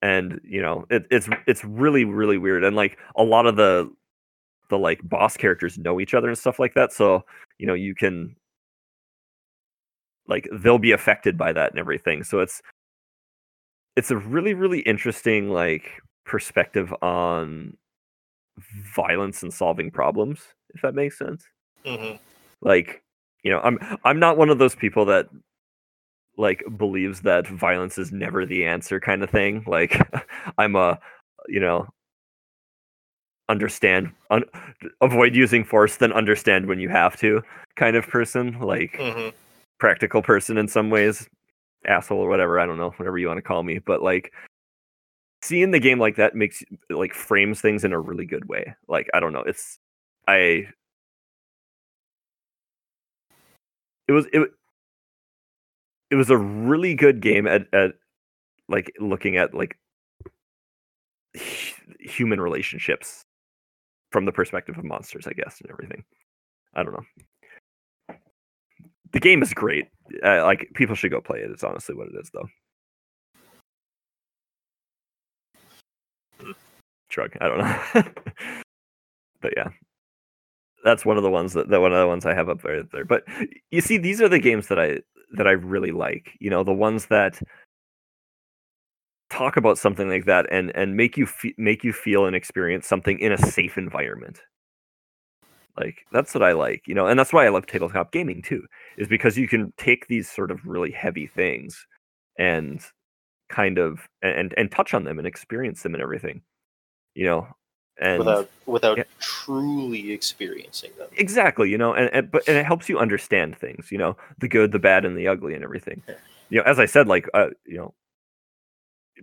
And 0.00 0.40
you 0.44 0.62
know 0.62 0.86
it, 0.90 1.06
it's 1.10 1.28
it's 1.46 1.64
really 1.64 2.04
really 2.04 2.38
weird. 2.38 2.64
And 2.64 2.76
like 2.76 2.98
a 3.16 3.24
lot 3.24 3.46
of 3.46 3.56
the 3.56 3.90
the 4.70 4.78
like 4.78 5.00
boss 5.02 5.36
characters 5.36 5.78
know 5.78 6.00
each 6.00 6.14
other 6.14 6.28
and 6.28 6.38
stuff 6.38 6.58
like 6.58 6.74
that. 6.74 6.92
So 6.92 7.24
you 7.58 7.66
know 7.66 7.74
you 7.74 7.94
can 7.94 8.36
like 10.28 10.48
they'll 10.52 10.78
be 10.78 10.92
affected 10.92 11.36
by 11.36 11.52
that 11.52 11.70
and 11.72 11.80
everything. 11.80 12.22
So 12.22 12.40
it's 12.40 12.62
it's 13.96 14.10
a 14.10 14.16
really 14.16 14.54
really 14.54 14.80
interesting 14.80 15.50
like 15.50 16.00
perspective 16.28 16.94
on 17.02 17.76
violence 18.94 19.42
and 19.42 19.52
solving 19.52 19.90
problems 19.90 20.40
if 20.74 20.82
that 20.82 20.94
makes 20.94 21.18
sense. 21.18 21.44
Hmm 21.84 22.16
like 22.60 23.02
you 23.42 23.50
know 23.50 23.60
i'm 23.60 23.78
i'm 24.04 24.18
not 24.18 24.36
one 24.36 24.50
of 24.50 24.58
those 24.58 24.74
people 24.74 25.04
that 25.04 25.28
like 26.36 26.62
believes 26.76 27.22
that 27.22 27.46
violence 27.48 27.98
is 27.98 28.12
never 28.12 28.46
the 28.46 28.64
answer 28.64 29.00
kind 29.00 29.22
of 29.22 29.30
thing. 29.30 29.64
Like 29.66 30.00
i'm 30.58 30.76
a 30.76 30.98
you 31.48 31.60
know 31.60 31.86
understand 33.48 34.12
un- 34.30 34.44
avoid 35.00 35.34
using 35.34 35.64
force 35.64 35.96
then 35.96 36.12
understand 36.12 36.66
when 36.66 36.78
you 36.78 36.88
have 36.88 37.16
to 37.16 37.42
kind 37.76 37.96
of 37.96 38.06
person 38.06 38.58
like 38.60 38.96
hmm 39.00 39.28
practical 39.78 40.20
person 40.20 40.58
in 40.58 40.66
some 40.66 40.90
ways 40.90 41.28
asshole 41.86 42.18
or 42.18 42.28
whatever 42.28 42.58
i 42.58 42.66
don't 42.66 42.78
know 42.78 42.90
whatever 42.96 43.16
you 43.16 43.28
want 43.28 43.38
to 43.38 43.42
call 43.42 43.62
me 43.62 43.78
but 43.78 44.02
like 44.02 44.32
seeing 45.42 45.70
the 45.70 45.78
game 45.78 45.98
like 45.98 46.16
that 46.16 46.34
makes 46.34 46.62
like 46.90 47.14
frames 47.14 47.60
things 47.60 47.84
in 47.84 47.92
a 47.92 48.00
really 48.00 48.26
good 48.26 48.48
way 48.48 48.74
like 48.88 49.08
i 49.14 49.20
don't 49.20 49.32
know 49.32 49.44
it's 49.46 49.78
i 50.26 50.66
it 54.08 54.12
was 54.12 54.26
it, 54.32 54.50
it 56.10 56.16
was 56.16 56.30
a 56.30 56.36
really 56.36 56.94
good 56.94 57.20
game 57.20 57.46
at, 57.46 57.72
at 57.72 57.92
like 58.68 58.92
looking 58.98 59.36
at 59.36 59.54
like 59.54 59.78
hu- 61.36 61.94
human 62.00 62.40
relationships 62.40 63.24
from 64.10 64.24
the 64.24 64.32
perspective 64.32 64.76
of 64.78 64.84
monsters 64.84 65.26
i 65.26 65.32
guess 65.32 65.60
and 65.60 65.70
everything. 65.70 66.04
I 66.74 66.82
don't 66.82 66.92
know. 66.92 68.16
The 69.12 69.20
game 69.20 69.42
is 69.42 69.54
great. 69.54 69.86
Uh, 70.22 70.44
like 70.44 70.70
people 70.74 70.94
should 70.94 71.10
go 71.10 71.20
play 71.20 71.40
it 71.40 71.50
it's 71.50 71.64
honestly 71.64 71.94
what 71.94 72.08
it 72.08 72.14
is 72.18 72.30
though 72.32 72.48
shrug 77.08 77.32
i 77.40 77.48
don't 77.48 77.58
know. 77.58 78.02
But 79.40 79.52
yeah. 79.56 79.68
That's 80.84 81.04
one 81.04 81.16
of 81.16 81.22
the 81.22 81.30
ones 81.30 81.52
that, 81.54 81.68
that 81.70 81.80
one 81.80 81.92
of 81.92 81.98
the 81.98 82.06
ones 82.06 82.24
i 82.26 82.34
have 82.34 82.48
up 82.48 82.62
there, 82.62 82.82
there. 82.82 83.04
But 83.04 83.24
you 83.70 83.80
see 83.80 83.98
these 83.98 84.20
are 84.22 84.28
the 84.28 84.38
games 84.38 84.68
that 84.68 84.78
i 84.78 85.00
that 85.32 85.46
i 85.46 85.52
really 85.52 85.92
like 85.92 86.30
you 86.40 86.48
know 86.50 86.64
the 86.64 86.72
ones 86.72 87.06
that 87.06 87.40
talk 89.30 89.56
about 89.56 89.78
something 89.78 90.08
like 90.08 90.24
that 90.24 90.46
and 90.50 90.74
and 90.74 90.96
make 90.96 91.16
you 91.16 91.26
fe- 91.26 91.54
make 91.58 91.84
you 91.84 91.92
feel 91.92 92.26
and 92.26 92.34
experience 92.36 92.86
something 92.86 93.18
in 93.20 93.32
a 93.32 93.38
safe 93.38 93.76
environment. 93.78 94.40
Like 95.76 96.06
that's 96.12 96.34
what 96.34 96.42
i 96.42 96.52
like 96.52 96.82
you 96.88 96.94
know 96.94 97.06
and 97.06 97.18
that's 97.18 97.32
why 97.32 97.46
i 97.46 97.50
love 97.50 97.66
tabletop 97.66 98.10
gaming 98.12 98.42
too 98.42 98.64
is 98.96 99.06
because 99.08 99.38
you 99.38 99.46
can 99.48 99.72
take 99.78 100.08
these 100.08 100.28
sort 100.30 100.50
of 100.50 100.64
really 100.66 100.90
heavy 100.90 101.26
things 101.26 101.86
and 102.38 102.80
kind 103.48 103.78
of 103.78 104.08
and 104.22 104.54
and 104.56 104.72
touch 104.72 104.94
on 104.94 105.04
them 105.04 105.18
and 105.18 105.26
experience 105.28 105.82
them 105.82 105.94
and 105.94 106.02
everything 106.02 106.42
you 107.18 107.24
know 107.24 107.48
and 108.00 108.20
without 108.20 108.48
without 108.66 108.96
yeah. 108.96 109.04
truly 109.18 110.12
experiencing 110.12 110.92
them. 110.98 111.08
exactly 111.16 111.68
you 111.68 111.76
know 111.76 111.92
and, 111.92 112.08
and 112.14 112.30
but 112.30 112.46
and 112.46 112.56
it 112.56 112.64
helps 112.64 112.88
you 112.88 112.96
understand 112.96 113.58
things 113.58 113.90
you 113.90 113.98
know 113.98 114.16
the 114.38 114.46
good 114.46 114.70
the 114.70 114.78
bad 114.78 115.04
and 115.04 115.18
the 115.18 115.26
ugly 115.26 115.52
and 115.52 115.64
everything 115.64 116.00
Yeah. 116.08 116.14
you 116.48 116.58
know 116.58 116.64
as 116.64 116.78
i 116.78 116.86
said 116.86 117.08
like 117.08 117.28
uh, 117.34 117.48
you 117.66 117.76
know 117.76 117.92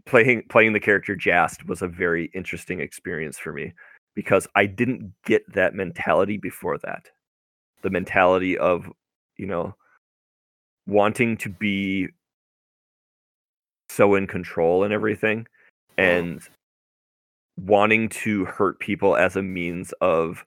playing 0.05 0.43
playing 0.49 0.73
the 0.73 0.79
character 0.81 1.15
jast 1.15 1.65
was 1.67 1.81
a 1.81 1.87
very 1.87 2.29
interesting 2.33 2.81
experience 2.81 3.39
for 3.39 3.53
me 3.53 3.71
because 4.13 4.45
i 4.55 4.65
didn't 4.65 5.13
get 5.23 5.41
that 5.53 5.73
mentality 5.73 6.35
before 6.35 6.77
that 6.79 7.05
the 7.81 7.89
mentality 7.89 8.57
of 8.57 8.91
you 9.37 9.45
know 9.47 9.73
wanting 10.85 11.37
to 11.37 11.49
be 11.49 12.09
so 13.87 14.15
in 14.15 14.27
control 14.27 14.83
and 14.83 14.93
everything 14.93 15.47
and 15.97 16.41
wanting 17.57 18.09
to 18.09 18.45
hurt 18.45 18.79
people 18.79 19.15
as 19.15 19.35
a 19.35 19.41
means 19.41 19.93
of 20.01 20.43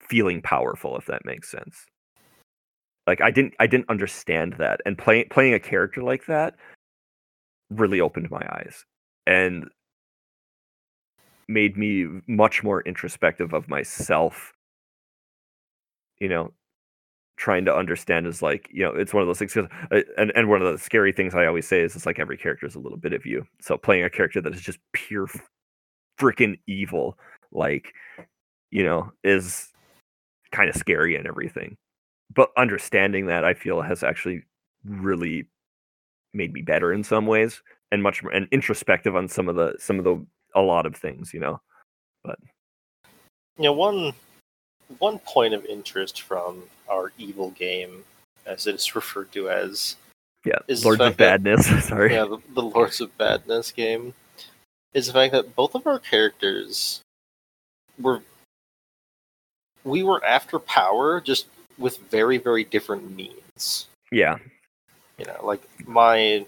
feeling 0.00 0.42
powerful 0.42 0.96
if 0.96 1.06
that 1.06 1.24
makes 1.24 1.50
sense. 1.50 1.86
Like 3.06 3.20
i 3.20 3.30
didn't 3.30 3.54
i 3.60 3.66
didn't 3.66 3.90
understand 3.90 4.54
that 4.58 4.80
and 4.86 4.96
playing 4.96 5.26
playing 5.30 5.52
a 5.54 5.60
character 5.60 6.02
like 6.02 6.24
that 6.26 6.54
really 7.70 8.00
opened 8.00 8.30
my 8.30 8.40
eyes 8.50 8.84
and 9.26 9.68
made 11.48 11.76
me 11.76 12.06
much 12.26 12.62
more 12.62 12.80
introspective 12.82 13.52
of 13.52 13.68
myself 13.68 14.54
you 16.18 16.28
know 16.28 16.50
trying 17.36 17.64
to 17.64 17.74
understand 17.74 18.26
is 18.26 18.40
like 18.40 18.68
you 18.72 18.82
know 18.82 18.92
it's 18.92 19.12
one 19.12 19.20
of 19.22 19.26
those 19.26 19.38
things 19.38 19.56
uh, 19.56 20.00
and 20.16 20.32
and 20.34 20.48
one 20.48 20.62
of 20.62 20.72
the 20.72 20.78
scary 20.78 21.12
things 21.12 21.34
i 21.34 21.46
always 21.46 21.66
say 21.66 21.80
is 21.80 21.96
it's 21.96 22.06
like 22.06 22.18
every 22.18 22.36
character 22.36 22.66
is 22.66 22.74
a 22.74 22.80
little 22.80 22.98
bit 22.98 23.12
of 23.12 23.26
you. 23.26 23.44
So 23.60 23.76
playing 23.76 24.04
a 24.04 24.10
character 24.10 24.40
that 24.40 24.54
is 24.54 24.60
just 24.60 24.78
pure 24.92 25.26
freaking 26.20 26.58
evil 26.66 27.18
like 27.52 27.92
you 28.70 28.82
know 28.84 29.12
is 29.24 29.68
kind 30.52 30.68
of 30.70 30.76
scary 30.76 31.16
and 31.16 31.26
everything. 31.26 31.76
But 32.34 32.50
understanding 32.56 33.26
that 33.26 33.44
i 33.44 33.54
feel 33.54 33.80
has 33.82 34.02
actually 34.02 34.42
really 34.84 35.46
made 36.32 36.52
me 36.52 36.62
better 36.62 36.92
in 36.92 37.04
some 37.04 37.26
ways 37.26 37.62
and 37.92 38.02
much 38.02 38.22
more 38.22 38.32
and 38.32 38.48
introspective 38.50 39.14
on 39.14 39.28
some 39.28 39.48
of 39.48 39.56
the 39.56 39.74
some 39.78 39.98
of 39.98 40.04
the 40.04 40.24
a 40.54 40.60
lot 40.60 40.86
of 40.86 40.94
things 40.96 41.32
you 41.34 41.40
know? 41.40 41.60
But, 42.24 42.38
You 43.58 43.64
know, 43.64 43.72
one 43.72 44.12
one 44.98 45.18
point 45.20 45.54
of 45.54 45.64
interest 45.66 46.22
from 46.22 46.62
our 46.88 47.12
evil 47.18 47.50
game, 47.50 48.04
as 48.46 48.66
it 48.66 48.74
is 48.76 48.94
referred 48.96 49.30
to 49.32 49.48
as, 49.50 49.96
yeah 50.44 50.58
Is 50.68 50.84
lords 50.84 51.00
of 51.00 51.06
fact 51.08 51.18
that- 51.18 51.42
badness 51.44 51.84
sorry. 51.88 52.12
Yeah, 52.14 52.24
the, 52.24 52.38
the 52.54 52.62
Lords 52.62 53.00
of 53.00 53.16
Badness 53.18 53.72
game, 53.72 54.12
is 54.94 55.08
the 55.08 55.12
fact 55.12 55.32
that 55.32 55.54
both 55.54 55.74
of 55.74 55.86
our 55.86 55.98
characters 55.98 57.00
were 58.00 58.22
we 59.84 60.02
were 60.02 60.24
after 60.24 60.58
power, 60.58 61.20
just 61.20 61.46
with 61.78 61.98
very 62.10 62.38
very 62.38 62.64
different 62.64 63.14
means. 63.14 63.86
yeah 64.10 64.38
You 65.18 65.26
know, 65.26 65.40
like 65.44 65.62
my, 65.86 66.44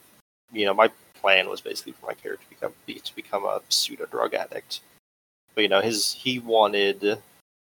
you 0.53 0.67
know, 0.67 0.75
my 0.75 0.91
plan 1.21 1.49
was 1.49 1.61
basically 1.61 1.93
for 1.93 2.07
my 2.07 2.15
character 2.15 2.45
to 2.45 2.51
become 2.51 2.73
to 2.87 3.15
become 3.15 3.45
a 3.45 3.61
pseudo 3.69 4.07
drug 4.07 4.35
addict. 4.35 4.81
But 5.55 5.63
you 5.63 5.69
know, 5.69 5.81
his 5.81 6.13
he 6.13 6.39
wanted 6.39 7.19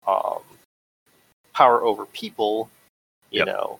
um, 0.07 0.43
power 1.53 1.83
over 1.83 2.07
people. 2.07 2.70
You 3.31 3.41
Yep. 3.41 3.47
know, 3.47 3.78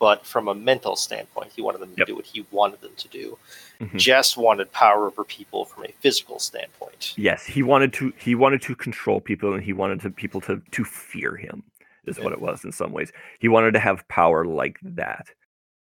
but 0.00 0.26
from 0.26 0.48
a 0.48 0.54
mental 0.54 0.96
standpoint, 0.96 1.52
he 1.54 1.62
wanted 1.62 1.78
them 1.80 1.90
to 1.90 1.98
Yep. 1.98 2.06
do 2.08 2.16
what 2.16 2.26
he 2.26 2.44
wanted 2.50 2.80
them 2.80 2.94
to 2.96 3.06
do. 3.08 3.38
Mhm. 3.80 3.96
Jess 3.98 4.36
wanted 4.36 4.72
power 4.72 5.06
over 5.06 5.22
people 5.24 5.64
from 5.66 5.84
a 5.84 5.92
physical 6.00 6.38
standpoint. 6.40 7.14
yes 7.16 7.46
he 7.46 7.62
wanted 7.62 7.92
to 7.94 8.12
he 8.18 8.34
wanted 8.34 8.60
to 8.62 8.74
control 8.74 9.20
people 9.20 9.54
and 9.54 9.62
he 9.62 9.72
wanted 9.72 10.00
to 10.00 10.10
people 10.10 10.40
to 10.42 10.60
to 10.72 10.84
fear 10.84 11.36
him 11.36 11.62
is 12.06 12.18
what 12.18 12.32
it 12.32 12.40
was 12.40 12.64
in 12.64 12.72
some 12.72 12.92
ways 12.92 13.10
he 13.38 13.48
wanted 13.48 13.72
to 13.72 13.78
have 13.78 14.06
power 14.08 14.44
like 14.44 14.78
that 14.82 15.28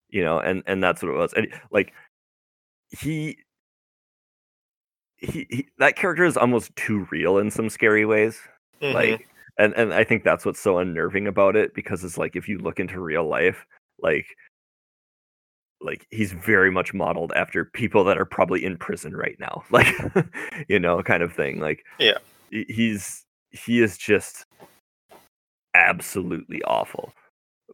you 0.09 0.24
know 0.24 0.38
and 0.39 0.61
and 0.68 0.84
that's 0.84 1.01
what 1.01 1.09
it 1.11 1.18
was 1.18 1.34
and 1.34 1.47
like 1.72 1.91
he 2.89 3.38
he, 5.18 5.47
he 5.49 5.68
that 5.80 5.95
character 5.95 6.24
is 6.26 6.38
almost 6.38 6.76
too 6.76 7.07
real 7.11 7.38
in 7.39 7.49
some 7.49 7.70
scary 7.70 8.05
ways 8.05 8.39
Mhm. 8.82 8.93
like 8.93 9.28
and 9.57 9.74
and 9.74 9.91
i 9.93 10.03
think 10.03 10.24
that's 10.24 10.45
what's 10.45 10.59
so 10.59 10.78
unnerving 10.78 11.26
about 11.28 11.55
it 11.55 11.74
because 11.74 12.03
it's 12.03 12.18
like 12.20 12.36
if 12.36 12.47
you 12.47 12.59
look 12.59 12.80
into 12.80 12.99
real 12.99 13.28
life 13.28 13.65
like 13.99 14.25
like 15.79 16.07
he's 16.09 16.31
very 16.31 16.71
much 16.71 16.93
modeled 16.93 17.31
after 17.35 17.65
people 17.65 18.03
that 18.03 18.17
are 18.17 18.25
probably 18.25 18.65
in 18.65 18.77
prison 18.77 19.15
right 19.15 19.37
now 19.39 19.63
like 19.71 19.87
you 20.67 20.79
know 20.79 21.01
kind 21.03 21.21
of 21.21 21.31
thing 21.33 21.59
like 21.59 21.85
Yeah. 21.99 22.17
he's 22.49 23.25
he 23.51 23.81
is 23.81 23.97
just 23.97 24.45
absolutely 25.75 26.63
awful 26.63 27.13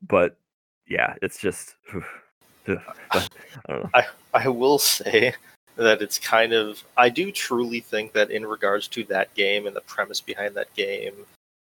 but 0.07 0.37
yeah 0.87 1.15
it's 1.21 1.39
just 1.39 1.75
i 2.67 2.77
don't 3.69 3.83
know 3.83 3.89
I 4.33 4.47
will 4.47 4.79
say 4.79 5.33
that 5.75 6.01
it's 6.01 6.19
kind 6.19 6.53
of 6.53 6.83
I 6.97 7.09
do 7.09 7.31
truly 7.31 7.79
think 7.79 8.13
that 8.13 8.31
in 8.31 8.45
regards 8.45 8.87
to 8.89 9.03
that 9.05 9.33
game 9.33 9.65
and 9.65 9.75
the 9.75 9.81
premise 9.81 10.21
behind 10.21 10.55
that 10.55 10.73
game 10.75 11.13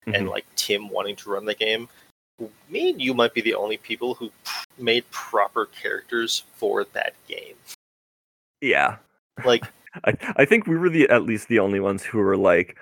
and 0.07 0.27
Mhm. 0.27 0.31
like 0.31 0.47
Tim 0.57 0.89
wanting 0.89 1.15
to 1.17 1.31
run 1.31 1.45
the 1.45 1.55
game, 1.55 1.89
me 2.69 2.91
and 2.91 3.01
you 3.01 3.15
might 3.15 3.35
be 3.35 3.41
the 3.41 3.55
only 3.55 3.77
people 3.77 4.15
who 4.15 4.31
made 4.79 5.09
proper 5.11 5.67
characters 5.67 6.45
for 6.55 6.85
that 6.93 7.15
game. 7.29 7.55
yeah. 8.61 8.97
Like 9.45 9.65
I, 10.05 10.17
I 10.37 10.45
think 10.45 10.67
we 10.67 10.77
were 10.77 10.91
the 10.91 11.09
at 11.09 11.25
least 11.25 11.49
the 11.49 11.59
only 11.59 11.81
ones 11.81 12.03
who 12.03 12.19
were 12.19 12.37
like 12.37 12.77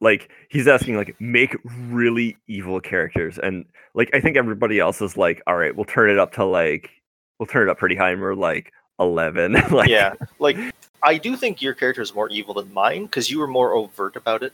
like 0.00 0.30
he's 0.48 0.68
asking 0.68 0.96
like 0.96 1.14
make 1.20 1.56
really 1.88 2.36
evil 2.48 2.80
characters 2.80 3.38
and 3.38 3.64
like 3.94 4.10
I 4.12 4.20
think 4.20 4.36
everybody 4.36 4.80
else 4.80 5.00
is 5.00 5.16
like 5.16 5.42
all 5.46 5.56
right 5.56 5.74
we'll 5.74 5.84
turn 5.84 6.10
it 6.10 6.18
up 6.18 6.32
to 6.34 6.44
like 6.44 6.90
we'll 7.38 7.46
turn 7.46 7.68
it 7.68 7.70
up 7.70 7.78
pretty 7.78 7.94
high 7.94 8.10
and 8.10 8.20
we're 8.20 8.34
like 8.34 8.72
11 8.98 9.52
like 9.70 9.88
yeah, 9.88 10.14
like 10.38 10.56
I 11.02 11.18
do 11.18 11.36
think 11.36 11.60
your 11.60 11.74
character 11.74 12.02
is 12.02 12.14
more 12.14 12.28
evil 12.28 12.54
than 12.54 12.72
mine 12.72 13.04
because 13.04 13.30
you 13.30 13.38
were 13.38 13.48
more 13.48 13.74
overt 13.74 14.16
about 14.16 14.42
it. 14.42 14.52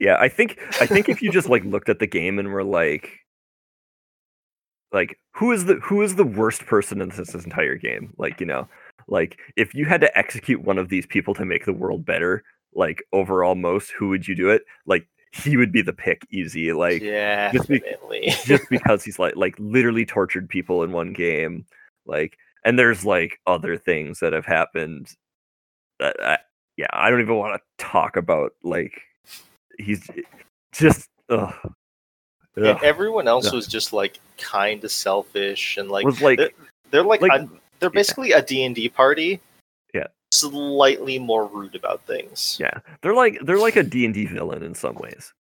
Yeah 0.00 0.16
I 0.18 0.28
think 0.28 0.58
I 0.80 0.86
think 0.86 1.08
if 1.08 1.22
you 1.22 1.30
just 1.30 1.48
like 1.48 1.64
looked 1.64 1.88
at 1.88 1.98
the 1.98 2.06
game 2.06 2.38
and 2.38 2.52
were 2.52 2.64
like 2.64 3.20
like 4.92 5.18
who 5.34 5.52
is 5.52 5.66
the 5.66 5.74
who 5.76 6.02
is 6.02 6.16
the 6.16 6.24
worst 6.24 6.66
person 6.66 7.00
in 7.00 7.10
this, 7.10 7.32
this 7.32 7.44
entire 7.44 7.76
game 7.76 8.14
like 8.18 8.40
you 8.40 8.46
know 8.46 8.68
like 9.06 9.38
if 9.56 9.74
you 9.74 9.84
had 9.86 10.00
to 10.00 10.18
execute 10.18 10.62
one 10.62 10.78
of 10.78 10.88
these 10.88 11.06
people 11.06 11.34
to 11.34 11.44
make 11.44 11.64
the 11.64 11.72
world 11.72 12.04
better 12.04 12.42
like 12.74 13.02
overall 13.12 13.54
most 13.54 13.90
who 13.90 14.08
would 14.08 14.26
you 14.26 14.34
do 14.34 14.48
it 14.50 14.62
like 14.86 15.06
he 15.32 15.56
would 15.56 15.72
be 15.72 15.82
the 15.82 15.92
pick 15.92 16.26
easy 16.30 16.72
like 16.72 17.02
yeah, 17.02 17.52
just 17.52 17.68
be- 17.68 17.80
definitely. 17.80 18.34
just 18.44 18.64
because 18.70 19.04
he's 19.04 19.18
like 19.18 19.36
like 19.36 19.54
literally 19.58 20.06
tortured 20.06 20.48
people 20.48 20.82
in 20.82 20.92
one 20.92 21.12
game 21.12 21.66
like 22.06 22.38
and 22.64 22.78
there's 22.78 23.04
like 23.04 23.38
other 23.46 23.76
things 23.76 24.20
that 24.20 24.32
have 24.32 24.46
happened 24.46 25.14
that 25.98 26.16
I, 26.22 26.38
yeah 26.76 26.86
i 26.92 27.10
don't 27.10 27.20
even 27.20 27.36
want 27.36 27.60
to 27.60 27.84
talk 27.84 28.16
about 28.16 28.52
like 28.62 29.02
he's 29.78 30.08
just 30.72 31.08
ugh. 31.30 31.54
And 32.56 32.66
everyone 32.82 33.28
else 33.28 33.46
Ugh. 33.46 33.54
was 33.54 33.66
just 33.68 33.92
like 33.92 34.18
kind 34.36 34.82
of 34.82 34.90
selfish 34.90 35.76
and 35.76 35.88
like 35.90 36.04
was 36.04 36.20
like 36.20 36.38
they're, 36.38 36.50
they're 36.90 37.02
like, 37.04 37.20
like 37.22 37.32
un- 37.32 37.60
they're 37.78 37.88
basically 37.90 38.32
a 38.32 38.42
D&D 38.42 38.88
party. 38.88 39.40
Yeah. 39.94 40.08
Slightly 40.32 41.18
more 41.20 41.46
rude 41.46 41.74
about 41.76 42.00
things. 42.02 42.56
yeah 42.60 42.80
they're 43.02 43.14
like 43.14 43.38
they're 43.44 43.58
like 43.58 43.76
a 43.76 43.82
d&d 43.82 44.26
villain 44.26 44.62
in 44.62 44.74
some 44.74 44.94
ways 44.96 45.32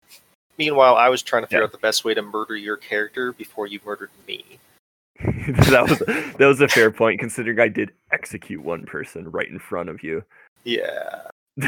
Meanwhile, 0.59 0.95
I 0.97 1.11
was 1.11 1.23
trying 1.23 1.43
to 1.43 1.47
figure 1.49 1.59
Yeah. 1.61 1.65
out 1.65 1.73
the 1.73 1.79
best 1.79 2.05
way 2.05 2.15
to 2.15 2.23
murder 2.23 2.57
your 2.57 2.79
character 2.79 3.33
before 3.33 3.67
you 3.67 3.79
murdered 3.85 4.09
me. 4.27 4.43
that 5.21 5.87
was 5.89 5.99
that 5.99 6.47
was 6.47 6.61
a 6.63 6.69
fair 6.69 6.91
point 6.91 7.19
considering 7.21 7.59
i 7.61 7.69
did 7.69 7.91
execute 8.13 8.63
one 8.63 8.85
person 8.85 9.31
right 9.31 9.49
in 9.49 9.59
front 9.59 9.89
of 9.89 10.03
you 10.03 10.23
Yeah. 10.65 11.23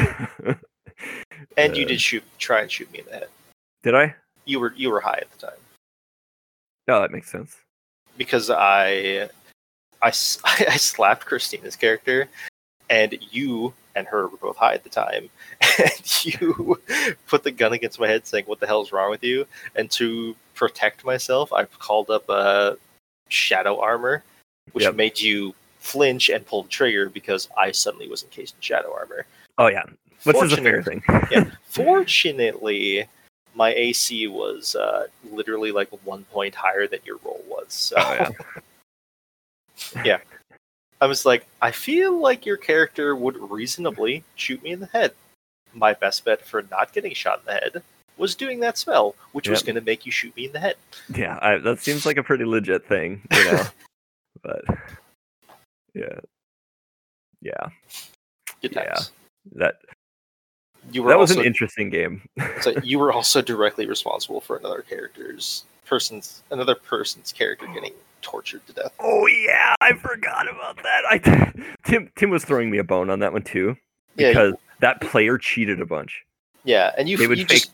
And 1.57 1.76
you 1.76 1.84
Uh, 1.84 1.89
did 1.89 2.01
shoot 2.01 2.22
try 2.39 2.62
and 2.62 2.70
shoot 2.70 2.91
me 2.93 3.01
in 3.01 3.05
the 3.07 3.12
head. 3.12 3.28
did 3.82 3.95
i 3.95 4.14
You 4.45 4.61
were 4.61 4.72
you 4.76 4.91
were 4.91 5.01
high 5.01 5.18
at 5.20 5.30
the 5.32 5.47
time. 5.47 5.61
no 6.86 7.01
that 7.01 7.11
makes 7.12 7.30
sense 7.30 7.57
Because 8.16 8.51
I, 8.51 9.28
I, 10.03 10.09
I 10.45 10.76
slapped 10.76 11.26
Christina's 11.26 11.76
character 11.76 12.28
and 12.91 13.16
you 13.30 13.74
and 13.95 14.07
her 14.07 14.28
were 14.28 14.36
both 14.39 14.57
high 14.57 14.74
at 14.74 14.84
the 14.84 14.91
time. 14.91 15.28
And 15.78 16.24
you 16.24 16.80
put 17.28 17.45
the 17.45 17.51
gun 17.53 17.72
against 17.72 18.01
my 18.01 18.09
head 18.09 18.26
saying, 18.26 18.45
What 18.47 18.59
the 18.61 18.66
hell's 18.66 18.91
wrong 18.93 19.11
with 19.11 19.22
you? 19.22 19.47
And 19.76 19.89
to 19.93 20.34
protect 20.55 21.05
myself, 21.05 21.53
I 21.53 21.64
called 21.66 22.11
up 22.11 22.28
a 22.28 22.76
shadow 23.28 23.78
armor, 23.80 24.24
which 24.72 24.84
Yep. 24.84 24.95
made 24.97 25.20
you 25.20 25.55
flinch 25.78 26.28
and 26.30 26.45
pull 26.47 26.64
the 26.64 26.68
trigger 26.68 27.09
because 27.11 27.49
I 27.57 27.70
suddenly 27.72 28.09
was 28.09 28.24
encased 28.24 28.57
in 28.57 28.61
shadow 28.62 28.93
armor. 28.93 29.26
oh 29.59 29.68
yeah 29.68 29.84
which 30.25 30.37
is 30.43 30.53
a 30.53 30.57
fair 30.57 30.83
thing 30.83 31.03
yeah. 31.31 31.51
Fortunately, 31.64 33.07
my 33.55 33.73
AC 33.75 34.27
was 34.29 34.75
uh, 34.77 35.07
literally 35.31 35.73
like 35.73 35.89
one 36.05 36.25
point 36.25 36.55
higher 36.55 36.87
than 36.87 37.01
your 37.05 37.19
roll 37.25 37.43
was. 37.49 37.66
So 37.73 37.97
Oh, 37.99 38.29
yeah. 40.05 40.19
I 41.01 41.07
was 41.07 41.25
like, 41.25 41.47
I 41.62 41.71
feel 41.71 42.19
like 42.21 42.45
your 42.45 42.57
character 42.57 43.14
would 43.14 43.37
reasonably 43.37 44.25
shoot 44.35 44.62
me 44.62 44.73
in 44.73 44.81
the 44.81 44.87
head. 44.87 45.12
My 45.73 45.93
best 45.95 46.25
bet 46.25 46.45
for 46.45 46.62
not 46.71 46.93
getting 46.93 47.14
shot 47.14 47.41
in 47.41 47.47
the 47.47 47.53
head 47.61 47.83
was 48.16 48.35
doing 48.35 48.59
that 48.61 48.77
spell, 48.79 49.14
which 49.33 49.49
was 49.49 49.62
going 49.62 49.77
to 49.77 49.81
make 49.81 50.05
you 50.05 50.11
shoot 50.11 50.35
me 50.35 50.47
in 50.47 50.53
the 50.53 50.59
head. 50.59 50.75
Yeah, 51.14 51.39
I, 51.41 51.59
that 51.59 51.79
seems 51.79 52.05
like 52.05 52.16
a 52.16 52.23
pretty 52.25 52.45
legit 52.45 52.85
thing, 52.87 53.23
you 53.33 53.45
know. 53.45 53.62
but 54.43 54.64
yeah, 55.95 56.19
yeah, 57.41 57.69
Good 58.61 58.73
Yeah. 58.75 58.85
times. 58.95 59.12
that 59.55 59.77
You 60.91 61.03
were 61.03 61.11
that 61.11 61.18
was 61.18 61.30
also 61.30 61.41
an 61.41 61.47
interesting 61.47 61.91
game. 61.91 62.22
so 62.61 62.72
you 62.82 62.99
were 62.99 63.12
also 63.12 63.43
directly 63.53 63.86
responsible 63.86 64.41
for 64.41 64.57
another 64.57 64.82
character's 64.82 65.64
person's 65.86 66.43
another 66.51 66.74
person's 66.74 67.32
character 67.32 67.66
getting 67.72 67.93
tortured 68.20 68.66
to 68.66 68.72
death. 68.72 68.93
oh 69.01 69.26
yeah, 69.26 69.74
I 69.80 69.95
forgot 69.95 70.49
about 70.49 70.76
that. 70.82 71.03
I 71.09 71.18
Tim 71.84 72.11
Tim 72.16 72.30
was 72.30 72.45
throwing 72.45 72.70
me 72.70 72.78
a 72.78 72.84
bone 72.84 73.11
on 73.11 73.20
that 73.20 73.32
one 73.32 73.43
too 73.43 73.76
Yeah, 74.16 74.28
because 74.28 74.55
that 74.80 75.01
player 75.01 75.39
cheated 75.39 75.80
a 75.80 75.86
bunch. 75.86 76.24
Yeah, 76.64 76.93
and 76.99 77.09
you 77.09 77.16
They 77.16 77.26
would 77.26 77.39
you 77.39 77.47
fake 77.47 77.62
just. 77.62 77.72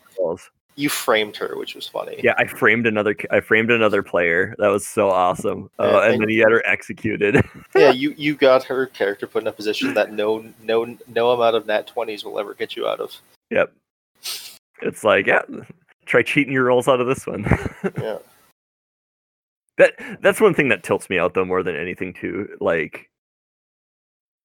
You 0.77 0.89
framed 0.89 1.37
her, 1.37 1.57
which 1.57 1.73
was 1.75 1.87
funny. 1.87 2.19
Yeah, 2.21 2.33
I 2.37 2.47
framed 2.47 2.85
another. 2.85 3.15
I 3.31 3.39
framed 3.39 3.71
another 3.71 4.03
player. 4.03 4.53
That 4.57 4.67
was 4.67 4.85
so 4.85 5.09
awesome. 5.09 5.69
Uh, 5.79 5.83
Yeah, 5.85 6.03
and 6.03 6.13
and- 6.13 6.21
then 6.23 6.29
he 6.29 6.37
had 6.37 6.51
her 6.51 6.61
executed. 6.65 7.37
yeah. 7.75 7.91
You 7.91 8.13
you 8.17 8.35
got 8.35 8.63
her 8.65 8.87
character 8.87 9.25
put 9.27 9.43
in 9.43 9.47
a 9.47 9.51
position 9.53 9.93
that 9.93 10.11
no 10.13 10.45
no 10.63 10.97
no 11.07 11.31
amount 11.31 11.55
of 11.55 11.65
nat 11.65 11.87
twenties 11.87 12.23
will 12.25 12.39
ever 12.39 12.53
get 12.53 12.75
you 12.75 12.87
out 12.87 12.99
of. 12.99 13.15
yep. 13.49 13.71
It's 14.81 15.03
like 15.03 15.27
yeah, 15.27 15.41
try 16.05 16.21
cheating 16.23 16.51
your 16.53 16.65
rolls 16.65 16.87
out 16.87 16.99
of 16.99 17.07
this 17.07 17.25
one. 17.25 17.43
Yeah. 18.01 18.17
That 19.77 19.93
that's 20.21 20.39
one 20.39 20.53
thing 20.53 20.69
that 20.69 20.83
tilts 20.83 21.09
me 21.09 21.19
out 21.19 21.33
though 21.33 21.45
more 21.45 21.61
than 21.63 21.75
anything 21.75 22.13
too. 22.13 22.49
Like 22.61 23.09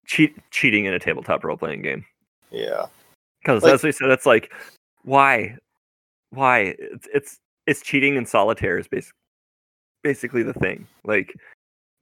cheat 0.07 0.37
cheating 0.51 0.85
in 0.87 0.95
a 0.95 0.99
tabletop 0.99 1.45
role 1.45 1.57
playing 1.57 1.83
game. 1.83 2.05
Yeah. 2.51 2.87
Because 3.41 3.63
Like- 3.63 3.75
as 3.75 3.83
we 3.85 3.93
said, 3.93 4.11
it's 4.11 4.27
like 4.27 4.53
why, 5.03 5.57
why 6.31 6.75
it's 6.79 7.09
it's 7.13 7.39
it's 7.67 7.83
cheating 7.83 8.17
in 8.17 8.27
solitaire 8.27 8.79
is 8.79 8.89
basic, 8.89 9.15
basically 10.03 10.43
the 10.43 10.55
thing. 10.55 10.87
Like 11.05 11.35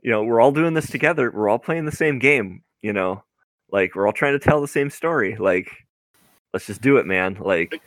you 0.03 0.11
know 0.11 0.23
we're 0.25 0.41
all 0.41 0.53
doing 0.53 0.75
this 0.75 0.91
together. 0.91 1.31
We're 1.31 1.49
all 1.49 1.59
playing 1.59 1.85
the 1.85 1.93
same 1.93 2.19
game. 2.19 2.63
You 2.83 2.93
know, 2.93 3.25
like 3.71 3.95
we're 3.95 4.07
all 4.07 4.13
trying 4.13 4.39
to 4.39 4.45
tell 4.45 4.61
the 4.61 4.69
same 4.69 4.91
story. 4.91 5.37
Like 5.37 5.71
let's 6.53 6.67
just 6.67 6.81
do 6.81 6.97
it, 6.99 7.07
man. 7.07 7.37
Like 7.41 7.81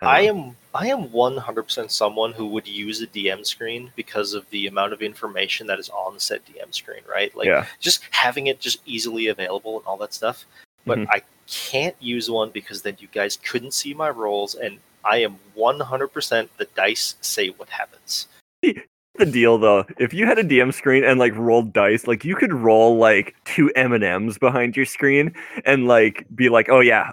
I 0.00 0.22
am 0.22 0.56
I 0.74 0.88
am 0.88 1.12
one 1.12 1.36
hundred 1.36 1.62
percent 1.64 1.92
someone 1.92 2.32
who 2.32 2.46
would 2.48 2.66
use 2.66 3.02
a 3.02 3.06
DM 3.06 3.46
screen 3.46 3.92
because 3.94 4.34
of 4.34 4.48
the 4.50 4.66
amount 4.66 4.92
of 4.92 5.02
information 5.02 5.66
that 5.68 5.78
is 5.78 5.90
on 5.90 6.14
the 6.14 6.20
said 6.20 6.40
DM 6.46 6.74
screen, 6.74 7.02
right? 7.08 7.34
Like 7.36 7.46
yeah 7.46 7.66
just 7.78 8.02
having 8.10 8.48
it 8.48 8.58
just 8.58 8.80
easily 8.84 9.28
available 9.28 9.78
and 9.78 9.86
all 9.86 9.96
that 9.98 10.12
stuff. 10.14 10.44
But 10.84 10.98
Mhm. 10.98 11.06
I 11.10 11.22
can't 11.46 11.94
use 12.00 12.28
one 12.28 12.50
because 12.50 12.82
then 12.82 12.96
you 12.98 13.06
guys 13.12 13.36
couldn't 13.36 13.74
see 13.74 13.94
my 13.94 14.10
rolls, 14.10 14.56
and 14.56 14.80
I 15.04 15.18
am 15.18 15.38
one 15.54 15.80
hundred 15.80 16.08
percent 16.08 16.50
the 16.58 16.66
dice 16.74 17.16
say 17.20 17.48
what 17.48 17.68
happens. 17.68 18.28
the 18.62 19.26
deal 19.26 19.58
though. 19.58 19.84
If 19.98 20.14
you 20.14 20.26
had 20.26 20.38
a 20.38 20.44
DM 20.44 20.72
screen 20.72 21.04
and 21.04 21.18
like 21.18 21.34
rolled 21.36 21.72
dice, 21.72 22.06
like 22.06 22.24
you 22.24 22.36
could 22.36 22.52
roll 22.52 22.96
like 22.98 23.34
two 23.44 23.70
M 23.76 23.92
and 23.92 24.04
M's 24.04 24.38
behind 24.38 24.76
your 24.76 24.86
screen 24.86 25.34
and 25.64 25.86
like 25.86 26.26
be 26.34 26.48
like, 26.48 26.68
oh 26.68 26.80
yeah, 26.80 27.10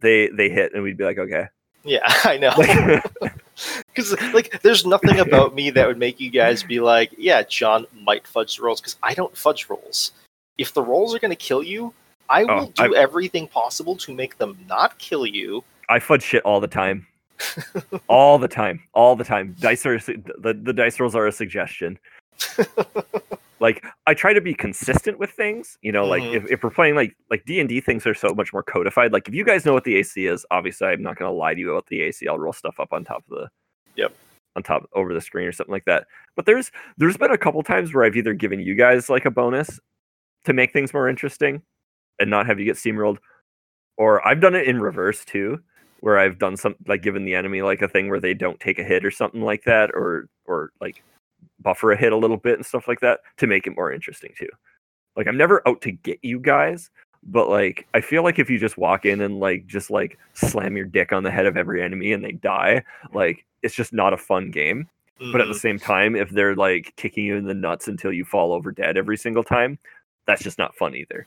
they 0.00 0.28
they 0.28 0.48
hit, 0.48 0.72
and 0.74 0.82
we'd 0.82 0.96
be 0.96 1.04
like, 1.04 1.18
okay. 1.18 1.46
Yeah, 1.84 2.00
I 2.24 2.36
know. 2.38 2.52
Because 3.88 4.12
like, 4.34 4.60
there's 4.60 4.84
nothing 4.84 5.18
about 5.18 5.54
me 5.54 5.70
that 5.70 5.86
would 5.86 5.96
make 5.96 6.20
you 6.20 6.28
guys 6.28 6.62
be 6.62 6.78
like, 6.78 7.10
"Yeah, 7.16 7.42
John 7.42 7.86
might 8.02 8.26
fudge 8.26 8.56
the 8.58 8.62
rolls." 8.62 8.82
Because 8.82 8.96
I 9.02 9.14
don't 9.14 9.34
fudge 9.34 9.70
rolls. 9.70 10.12
If 10.58 10.74
the 10.74 10.82
rolls 10.82 11.14
are 11.14 11.18
going 11.18 11.30
to 11.30 11.36
kill 11.36 11.62
you, 11.62 11.94
I 12.28 12.42
Oh, 12.42 12.54
will 12.58 12.66
do 12.66 12.94
I- 12.94 12.98
everything 12.98 13.48
possible 13.48 13.96
to 13.96 14.12
make 14.12 14.36
them 14.36 14.58
not 14.68 14.98
kill 14.98 15.24
you. 15.24 15.64
I 15.88 16.00
fudge 16.00 16.22
shit 16.22 16.42
all 16.42 16.60
the 16.60 16.66
time. 16.68 17.06
All 18.08 18.38
the 18.38 18.48
time. 18.48 18.82
All 18.94 19.16
the 19.16 19.24
time. 19.24 19.54
Dice 19.60 19.84
are 19.86 19.98
the, 19.98 20.58
the 20.62 20.72
dice 20.72 20.98
rolls 21.00 21.14
are 21.14 21.26
a 21.26 21.32
suggestion. 21.32 21.98
like 23.60 23.84
I 24.06 24.14
try 24.14 24.32
to 24.32 24.40
be 24.40 24.54
consistent 24.54 25.18
with 25.18 25.30
things. 25.30 25.78
You 25.82 25.92
know, 25.92 26.06
like 26.06 26.22
Mhm. 26.22 26.34
if, 26.34 26.50
if 26.50 26.62
we're 26.62 26.70
playing 26.70 26.94
like 26.94 27.16
like 27.30 27.44
D 27.44 27.60
and 27.60 27.68
D 27.68 27.80
things 27.80 28.06
are 28.06 28.14
so 28.14 28.34
much 28.34 28.52
more 28.52 28.62
codified. 28.62 29.12
Like 29.12 29.28
if 29.28 29.34
you 29.34 29.44
guys 29.44 29.64
know 29.64 29.72
what 29.72 29.84
the 29.84 29.96
AC 29.96 30.26
is, 30.26 30.44
obviously 30.50 30.88
I'm 30.88 31.02
not 31.02 31.16
gonna 31.16 31.32
lie 31.32 31.54
to 31.54 31.60
you 31.60 31.70
about 31.72 31.86
the 31.86 32.02
AC. 32.02 32.26
I'll 32.28 32.38
roll 32.38 32.52
stuff 32.52 32.78
up 32.80 32.92
on 32.92 33.04
top 33.04 33.24
of 33.30 33.38
the 33.38 33.48
Yep. 33.96 34.12
on 34.56 34.62
top 34.62 34.88
over 34.92 35.14
the 35.14 35.20
screen 35.20 35.46
or 35.46 35.52
something 35.52 35.72
like 35.72 35.86
that. 35.86 36.06
But 36.34 36.44
there's 36.46 36.70
there's 36.98 37.16
been 37.16 37.30
a 37.30 37.38
couple 37.38 37.62
times 37.62 37.94
where 37.94 38.04
I've 38.04 38.16
either 38.16 38.34
given 38.34 38.60
you 38.60 38.74
guys 38.74 39.08
like 39.08 39.24
a 39.24 39.30
bonus 39.30 39.80
to 40.44 40.52
make 40.52 40.72
things 40.72 40.92
more 40.92 41.08
interesting 41.08 41.62
and 42.20 42.28
not 42.30 42.46
have 42.46 42.58
you 42.58 42.64
get 42.66 42.76
steamrolled, 42.76 43.18
or 43.96 44.26
I've 44.26 44.40
done 44.40 44.54
it 44.54 44.66
in 44.68 44.80
reverse 44.80 45.24
too, 45.24 45.60
where 46.06 46.20
I've 46.20 46.38
done 46.38 46.56
some 46.56 46.76
like 46.86 47.02
given 47.02 47.24
the 47.24 47.34
enemy 47.34 47.62
like 47.62 47.82
a 47.82 47.88
thing 47.88 48.08
where 48.08 48.20
they 48.20 48.32
don't 48.32 48.60
take 48.60 48.78
a 48.78 48.84
hit 48.84 49.04
or 49.04 49.10
something 49.10 49.42
like 49.42 49.64
that, 49.64 49.90
or 49.92 50.28
or 50.44 50.70
like 50.80 51.02
buffer 51.58 51.90
a 51.90 51.96
hit 51.96 52.12
a 52.12 52.16
little 52.16 52.36
bit 52.36 52.54
and 52.54 52.64
stuff 52.64 52.86
like 52.86 53.00
that 53.00 53.18
to 53.38 53.48
make 53.48 53.66
it 53.66 53.74
more 53.74 53.90
interesting 53.92 54.32
too. 54.38 54.48
Like 55.16 55.26
I'm 55.26 55.36
never 55.36 55.66
out 55.66 55.80
to 55.82 55.90
get 55.90 56.20
you 56.22 56.38
guys. 56.38 56.90
but 57.24 57.48
like 57.48 57.88
I 57.92 58.00
feel 58.00 58.22
like 58.22 58.38
if 58.38 58.48
you 58.48 58.56
just 58.56 58.78
walk 58.78 59.04
in 59.04 59.20
and 59.20 59.40
like 59.40 59.66
just 59.66 59.90
like 59.90 60.16
slam 60.34 60.76
your 60.76 60.86
dick 60.86 61.12
on 61.12 61.24
the 61.24 61.30
head 61.32 61.44
of 61.46 61.56
every 61.56 61.82
enemy 61.82 62.12
and 62.12 62.22
they 62.24 62.30
die, 62.32 62.84
like 63.12 63.44
it's 63.64 63.74
just 63.74 63.92
not 63.92 64.12
a 64.12 64.16
fun 64.16 64.52
game. 64.52 64.88
But 65.32 65.40
at 65.40 65.48
the 65.48 65.54
Mhm. 65.54 65.60
same 65.60 65.78
time, 65.80 66.14
if 66.14 66.30
they're 66.30 66.54
like 66.54 66.92
kicking 66.94 67.24
you 67.24 67.34
in 67.34 67.46
the 67.46 67.54
nuts 67.54 67.88
until 67.88 68.12
you 68.12 68.24
fall 68.24 68.52
over 68.52 68.70
dead 68.70 68.96
every 68.96 69.16
single 69.16 69.42
time, 69.42 69.76
that's 70.28 70.44
just 70.44 70.56
not 70.58 70.76
fun 70.76 70.94
either. 70.94 71.26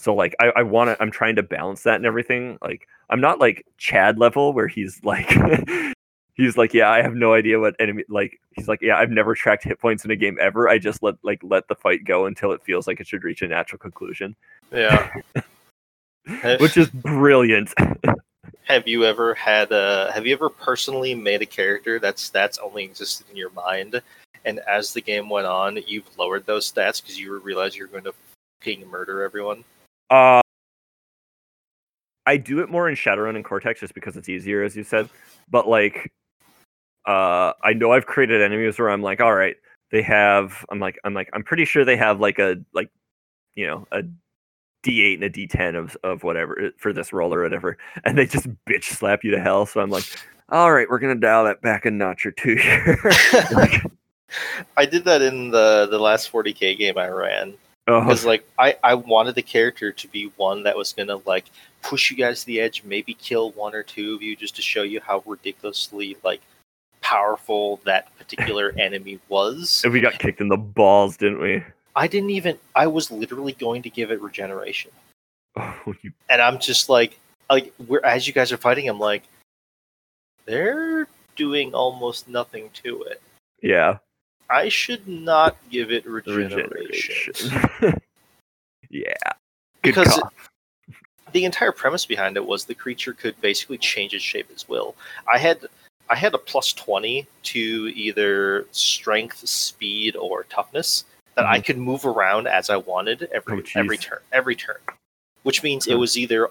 So 0.00 0.14
like 0.14 0.34
I, 0.40 0.46
I 0.56 0.62
want 0.62 0.88
to 0.88 1.02
I'm 1.02 1.10
trying 1.10 1.36
to 1.36 1.42
balance 1.42 1.82
that 1.82 1.96
and 1.96 2.06
everything. 2.06 2.58
Like 2.62 2.88
I'm 3.10 3.20
not 3.20 3.38
like 3.38 3.66
Chad 3.76 4.18
level 4.18 4.54
where 4.54 4.66
he's 4.66 4.98
like 5.04 5.30
he's 6.34 6.56
like 6.56 6.72
yeah 6.72 6.90
I 6.90 7.02
have 7.02 7.14
no 7.14 7.34
idea 7.34 7.60
what 7.60 7.76
enemy 7.78 8.04
like 8.08 8.40
he's 8.52 8.66
like 8.66 8.80
yeah 8.80 8.96
I've 8.96 9.10
never 9.10 9.34
tracked 9.34 9.64
hit 9.64 9.78
points 9.78 10.04
in 10.06 10.10
a 10.10 10.16
game 10.16 10.38
ever. 10.40 10.70
I 10.70 10.78
just 10.78 11.02
let 11.02 11.16
like 11.22 11.40
let 11.42 11.68
the 11.68 11.74
fight 11.74 12.04
go 12.04 12.24
until 12.24 12.52
it 12.52 12.64
feels 12.64 12.86
like 12.86 12.98
it 12.98 13.06
should 13.06 13.24
reach 13.24 13.42
a 13.42 13.48
natural 13.48 13.78
conclusion, 13.78 14.34
yeah. 14.72 15.10
Which 16.60 16.76
is 16.76 16.88
brilliant. 16.90 17.72
Have 18.64 18.86
you 18.86 19.04
ever 19.04 19.34
had 19.34 19.72
a? 19.72 20.10
Have 20.14 20.26
you 20.26 20.32
ever 20.32 20.48
personally 20.48 21.14
made 21.14 21.42
a 21.42 21.46
character 21.46 21.98
that's 21.98 22.30
that's 22.30 22.58
only 22.58 22.84
existed 22.84 23.26
in 23.30 23.36
your 23.36 23.50
mind, 23.50 24.00
and 24.44 24.60
as 24.60 24.94
the 24.94 25.00
game 25.00 25.28
went 25.28 25.46
on, 25.46 25.78
you've 25.86 26.16
lowered 26.16 26.46
those 26.46 26.70
stats 26.70 27.02
because 27.02 27.18
you 27.18 27.36
realized 27.38 27.76
you're 27.76 27.88
going 27.88 28.04
to 28.04 28.14
fucking 28.60 28.88
murder 28.88 29.22
everyone? 29.22 29.64
Uh, 30.10 30.40
I 32.26 32.36
do 32.36 32.60
it 32.60 32.68
more 32.68 32.88
in 32.88 32.94
Shadowrun 32.94 33.36
and 33.36 33.44
Cortex 33.44 33.80
just 33.80 33.94
because 33.94 34.16
it's 34.16 34.28
easier, 34.28 34.62
as 34.62 34.76
you 34.76 34.84
said. 34.84 35.08
But 35.50 35.68
like, 35.68 36.12
uh, 37.06 37.52
I 37.62 37.72
know 37.74 37.92
I've 37.92 38.06
created 38.06 38.42
enemies 38.42 38.78
where 38.78 38.90
I'm 38.90 39.02
like, 39.02 39.20
all 39.20 39.34
right, 39.34 39.56
they 39.90 40.02
have. 40.02 40.64
I'm 40.70 40.78
like, 40.78 40.98
I'm 41.04 41.14
like, 41.14 41.30
I'm 41.32 41.42
pretty 41.42 41.64
sure 41.64 41.84
they 41.84 41.96
have 41.96 42.20
like 42.20 42.38
a 42.38 42.56
like, 42.72 42.90
you 43.54 43.66
know, 43.66 43.86
a 43.92 44.02
D8 44.84 45.14
and 45.14 45.24
a 45.24 45.30
D10 45.30 45.76
of 45.76 45.96
of 46.04 46.22
whatever 46.22 46.66
uh, 46.66 46.70
for 46.76 46.92
this 46.92 47.12
roll 47.12 47.32
or 47.34 47.42
whatever, 47.42 47.78
and 48.04 48.16
they 48.16 48.26
just 48.26 48.48
bitch 48.66 48.84
slap 48.84 49.24
you 49.24 49.30
to 49.32 49.40
hell. 49.40 49.66
So 49.66 49.80
I'm 49.80 49.90
like, 49.90 50.04
all 50.50 50.72
right, 50.72 50.88
we're 50.88 50.98
gonna 50.98 51.14
dial 51.14 51.44
that 51.44 51.62
back 51.62 51.86
a 51.86 51.90
notch 51.90 52.26
or 52.26 52.32
two 52.32 52.56
here. 52.56 52.96
Like, 53.52 53.82
I 54.76 54.86
did 54.86 55.04
that 55.04 55.22
in 55.22 55.50
the 55.50 55.88
the 55.90 55.98
last 55.98 56.30
40k 56.30 56.78
game 56.78 56.96
I 56.96 57.08
ran 57.08 57.54
Oh, 57.90 58.00
because 58.02 58.24
like 58.24 58.46
I 58.58 58.76
I 58.84 58.94
wanted 58.94 59.34
the 59.34 59.42
character 59.42 59.90
to 59.90 60.08
be 60.08 60.30
one 60.36 60.62
that 60.62 60.76
was 60.76 60.92
gonna 60.92 61.16
like 61.26 61.46
push 61.82 62.10
you 62.10 62.16
guys 62.16 62.40
to 62.40 62.46
the 62.46 62.60
edge, 62.60 62.84
maybe 62.84 63.14
kill 63.14 63.50
one 63.52 63.74
or 63.74 63.82
two 63.82 64.14
of 64.14 64.22
you 64.22 64.36
just 64.36 64.54
to 64.56 64.62
show 64.62 64.82
you 64.82 65.00
how 65.00 65.22
ridiculously 65.26 66.16
like 66.22 66.40
powerful 67.00 67.80
that 67.84 68.14
particular 68.16 68.72
enemy 68.78 69.18
was. 69.28 69.80
and 69.82 69.92
we 69.92 70.00
got 70.00 70.18
kicked 70.18 70.40
in 70.40 70.48
the 70.48 70.56
balls, 70.56 71.16
didn't 71.16 71.40
we? 71.40 71.62
I 71.96 72.06
didn't 72.06 72.30
even. 72.30 72.56
I 72.76 72.86
was 72.86 73.10
literally 73.10 73.52
going 73.54 73.82
to 73.82 73.90
give 73.90 74.10
it 74.12 74.20
regeneration, 74.22 74.92
Oh, 75.56 75.94
you 76.02 76.12
and 76.28 76.40
I'm 76.40 76.58
just 76.60 76.88
like, 76.88 77.18
like, 77.50 77.72
we're 77.88 78.04
as 78.04 78.26
you 78.28 78.32
guys 78.32 78.52
are 78.52 78.56
fighting, 78.56 78.88
I'm 78.88 79.00
like, 79.00 79.24
they're 80.46 81.08
doing 81.34 81.74
almost 81.74 82.28
nothing 82.28 82.70
to 82.84 83.02
it. 83.04 83.20
yeah. 83.62 83.98
I 84.50 84.68
should 84.68 85.06
not 85.06 85.56
give 85.70 85.92
it 85.92 86.04
regeneration 86.06 86.68
Regeneration. 86.70 87.34
yeah. 88.90 89.14
Good 89.82 89.94
because 89.94 90.18
call. 90.18 90.32
the 91.32 91.44
entire 91.44 91.72
premise 91.72 92.04
behind 92.04 92.36
it 92.36 92.44
was 92.44 92.64
the 92.64 92.74
creature 92.74 93.12
could 93.12 93.40
basically 93.40 93.78
change 93.78 94.12
its 94.12 94.24
shape 94.24 94.50
as 94.54 94.68
will. 94.68 94.94
I 95.32 95.38
had 95.38 95.66
I 96.08 96.16
had 96.16 96.34
a 96.34 96.38
plus 96.38 96.72
twenty 96.72 97.26
to 97.44 97.92
either 97.94 98.66
strength, 98.72 99.46
speed, 99.46 100.16
or 100.16 100.44
toughness 100.44 101.04
that 101.36 101.46
I 101.46 101.60
could 101.60 101.78
move 101.78 102.04
around 102.04 102.48
as 102.48 102.68
I 102.68 102.76
wanted 102.76 103.28
every 103.32 103.62
Mm-hmm. 103.62 103.78
Oh, 103.78 103.80
every 103.80 103.98
turn 103.98 104.18
every 104.32 104.56
turn, 104.56 104.78
which 105.44 105.62
means 105.62 105.86
it 105.86 105.94
was 105.94 106.18
either 106.18 106.48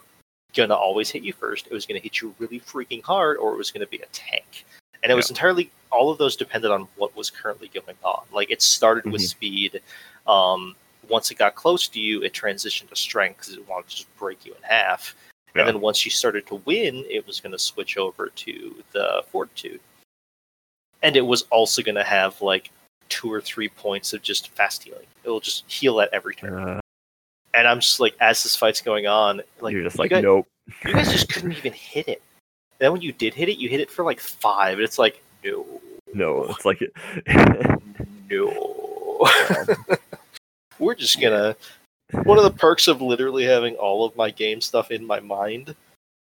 gonna 0.55 0.73
always 0.73 1.09
hit 1.09 1.23
you 1.23 1.33
first, 1.33 1.67
it 1.67 1.73
was 1.73 1.85
gonna 1.85 1.99
hit 1.99 2.21
you 2.21 2.33
really 2.39 2.61
freaking 2.61 3.03
hard, 3.03 3.37
or 3.37 3.53
it 3.53 3.57
was 3.57 3.71
gonna 3.71 3.87
be 3.87 3.97
a 3.97 4.05
tank. 4.13 4.65
And 5.03 5.11
it 5.11 5.15
was 5.15 5.29
entirely 5.29 5.71
all 5.91 6.11
of 6.11 6.17
those 6.17 6.35
depended 6.35 6.71
on 6.71 6.87
what 6.97 7.15
was 7.15 7.29
currently 7.29 7.69
going 7.73 7.97
on. 8.03 8.23
Like 8.31 8.51
it 8.51 8.61
started 8.61 9.11
with 9.11 9.21
Mhm. 9.21 9.27
speed. 9.29 9.81
Um, 10.27 10.75
once 11.07 11.31
it 11.31 11.35
got 11.35 11.55
close 11.55 11.87
to 11.87 11.99
you, 11.99 12.21
it 12.23 12.33
transitioned 12.33 12.89
to 12.89 12.95
strength 12.95 13.39
because 13.39 13.53
it 13.55 13.67
wanted 13.67 13.89
to 13.89 13.95
just 13.95 14.17
break 14.17 14.45
you 14.45 14.53
in 14.53 14.61
half. 14.61 15.15
Yeah. 15.55 15.61
And 15.61 15.67
then 15.67 15.81
once 15.81 16.05
you 16.05 16.11
started 16.11 16.45
to 16.47 16.55
win, 16.65 17.05
it 17.09 17.25
was 17.25 17.39
going 17.39 17.53
to 17.53 17.59
switch 17.59 17.97
over 17.97 18.27
to 18.27 18.83
the 18.91 19.23
fortitude. 19.31 19.79
And 21.01 21.15
it 21.15 21.21
was 21.21 21.43
also 21.49 21.81
going 21.81 21.95
to 21.95 22.03
have 22.03 22.39
like 22.41 22.69
two 23.07 23.31
or 23.31 23.41
three 23.41 23.69
points 23.69 24.13
of 24.13 24.21
just 24.21 24.49
fast 24.49 24.83
healing. 24.83 25.07
It 25.23 25.29
will 25.29 25.39
just 25.39 25.63
heal 25.71 26.01
at 26.01 26.09
every 26.13 26.35
turn. 26.35 26.53
Uh, 26.53 26.79
And 27.55 27.67
I'm 27.67 27.79
just 27.79 27.99
like, 27.99 28.15
as 28.19 28.43
this 28.43 28.55
fight's 28.55 28.81
going 28.81 29.07
on, 29.07 29.41
like 29.59 29.73
you're 29.73 29.83
just 29.83 29.95
you 29.95 30.03
like, 30.03 30.11
guys, 30.11 30.21
nope. 30.21 30.47
you 30.85 30.93
guys 30.93 31.11
just 31.11 31.29
couldn't 31.29 31.53
even 31.53 31.73
hit 31.73 32.07
it. 32.07 32.21
Then 32.79 32.91
when 32.93 33.01
you 33.01 33.11
did 33.11 33.33
hit 33.33 33.49
it, 33.49 33.57
you 33.57 33.69
hit 33.69 33.79
it 33.79 33.91
for 33.91 34.03
like 34.03 34.19
five. 34.19 34.77
And 34.77 34.83
it's 34.83 34.97
like, 34.97 35.21
no, 35.43 35.65
No, 36.13 36.43
it's 36.45 36.65
like 36.65 36.81
it. 36.81 36.93
no. 38.29 39.27
We're 40.79 40.95
just 40.95 41.19
gonna. 41.21 41.55
One 42.23 42.37
of 42.37 42.43
the 42.43 42.51
perks 42.51 42.87
of 42.87 43.01
literally 43.01 43.43
having 43.43 43.75
all 43.75 44.05
of 44.05 44.15
my 44.15 44.31
game 44.31 44.61
stuff 44.61 44.91
in 44.91 45.05
my 45.05 45.19
mind 45.19 45.75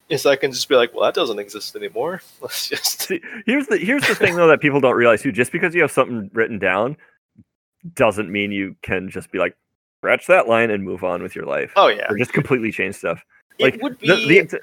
is 0.08 0.26
I 0.26 0.36
can 0.36 0.52
just 0.52 0.68
be 0.68 0.76
like, 0.76 0.94
well, 0.94 1.04
that 1.04 1.14
doesn't 1.14 1.38
exist 1.38 1.76
anymore. 1.76 2.22
Let's 2.40 2.68
just. 2.68 3.02
See, 3.02 3.20
here's 3.46 3.66
the 3.66 3.78
here's 3.78 4.06
the 4.06 4.14
thing 4.14 4.36
though 4.36 4.48
that 4.48 4.60
people 4.60 4.80
don't 4.80 4.96
realize 4.96 5.22
too. 5.22 5.32
Just 5.32 5.52
because 5.52 5.74
you 5.74 5.82
have 5.82 5.90
something 5.90 6.30
written 6.32 6.58
down 6.58 6.96
doesn't 7.94 8.30
mean 8.30 8.52
you 8.52 8.76
can 8.82 9.10
just 9.10 9.30
be 9.30 9.38
like 9.38 9.56
scratch 10.00 10.26
that 10.26 10.48
line 10.48 10.70
and 10.70 10.84
move 10.84 11.04
on 11.04 11.22
with 11.22 11.34
your 11.34 11.46
life, 11.46 11.72
Oh 11.76 11.88
yeah, 11.88 12.06
or 12.08 12.16
just 12.16 12.32
completely 12.32 12.70
change 12.70 12.94
stuff. 12.94 13.22
Like 13.58 13.74
it 13.74 13.82
would 13.82 13.98
be. 13.98 14.08
the, 14.08 14.16
the 14.44 14.60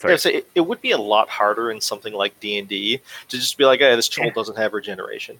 sorry. 0.00 0.12
yeah, 0.12 0.16
so 0.16 0.28
it, 0.30 0.50
it 0.54 0.60
would 0.62 0.80
be 0.80 0.90
a 0.92 0.98
lot 0.98 1.28
harder 1.28 1.70
in 1.70 1.80
something 1.80 2.12
like 2.12 2.38
D 2.40 2.58
and 2.58 2.68
D 2.68 3.00
to 3.28 3.36
just 3.36 3.56
be 3.58 3.64
like, 3.64 3.80
hey, 3.80 3.94
this 3.96 4.08
troll 4.08 4.30
doesn't 4.30 4.56
have 4.56 4.72
regeneration. 4.72 5.38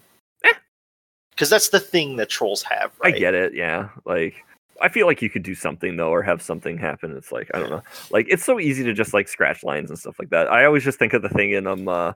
Because 1.31 1.49
that's 1.49 1.69
the 1.69 1.79
thing 1.79 2.17
that 2.17 2.29
trolls 2.29 2.61
have, 2.63 2.91
I 3.01 3.11
get 3.11 3.33
it. 3.33 3.53
Yeah, 3.53 3.89
like 4.05 4.35
I 4.81 4.89
feel 4.89 5.07
like 5.07 5.21
you 5.21 5.29
could 5.29 5.43
do 5.43 5.55
something 5.55 5.95
though, 5.95 6.09
or 6.09 6.21
have 6.21 6.41
something 6.41 6.77
happen. 6.77 7.15
It's 7.15 7.31
like 7.31 7.49
I 7.53 7.59
don't 7.59 7.69
know. 7.69 7.81
Like 8.11 8.27
it's 8.29 8.43
so 8.43 8.59
easy 8.59 8.83
to 8.83 8.93
just 8.93 9.13
like 9.13 9.27
scratch 9.27 9.63
lines 9.63 9.89
and 9.89 9.97
stuff 9.97 10.19
like 10.19 10.29
that. 10.29 10.51
I 10.51 10.65
always 10.65 10.83
just 10.83 10.99
think 10.99 11.13
of 11.13 11.21
the 11.21 11.29
thing 11.29 11.51
in 11.51 11.67
um 11.67 11.87
uh, 11.87 12.13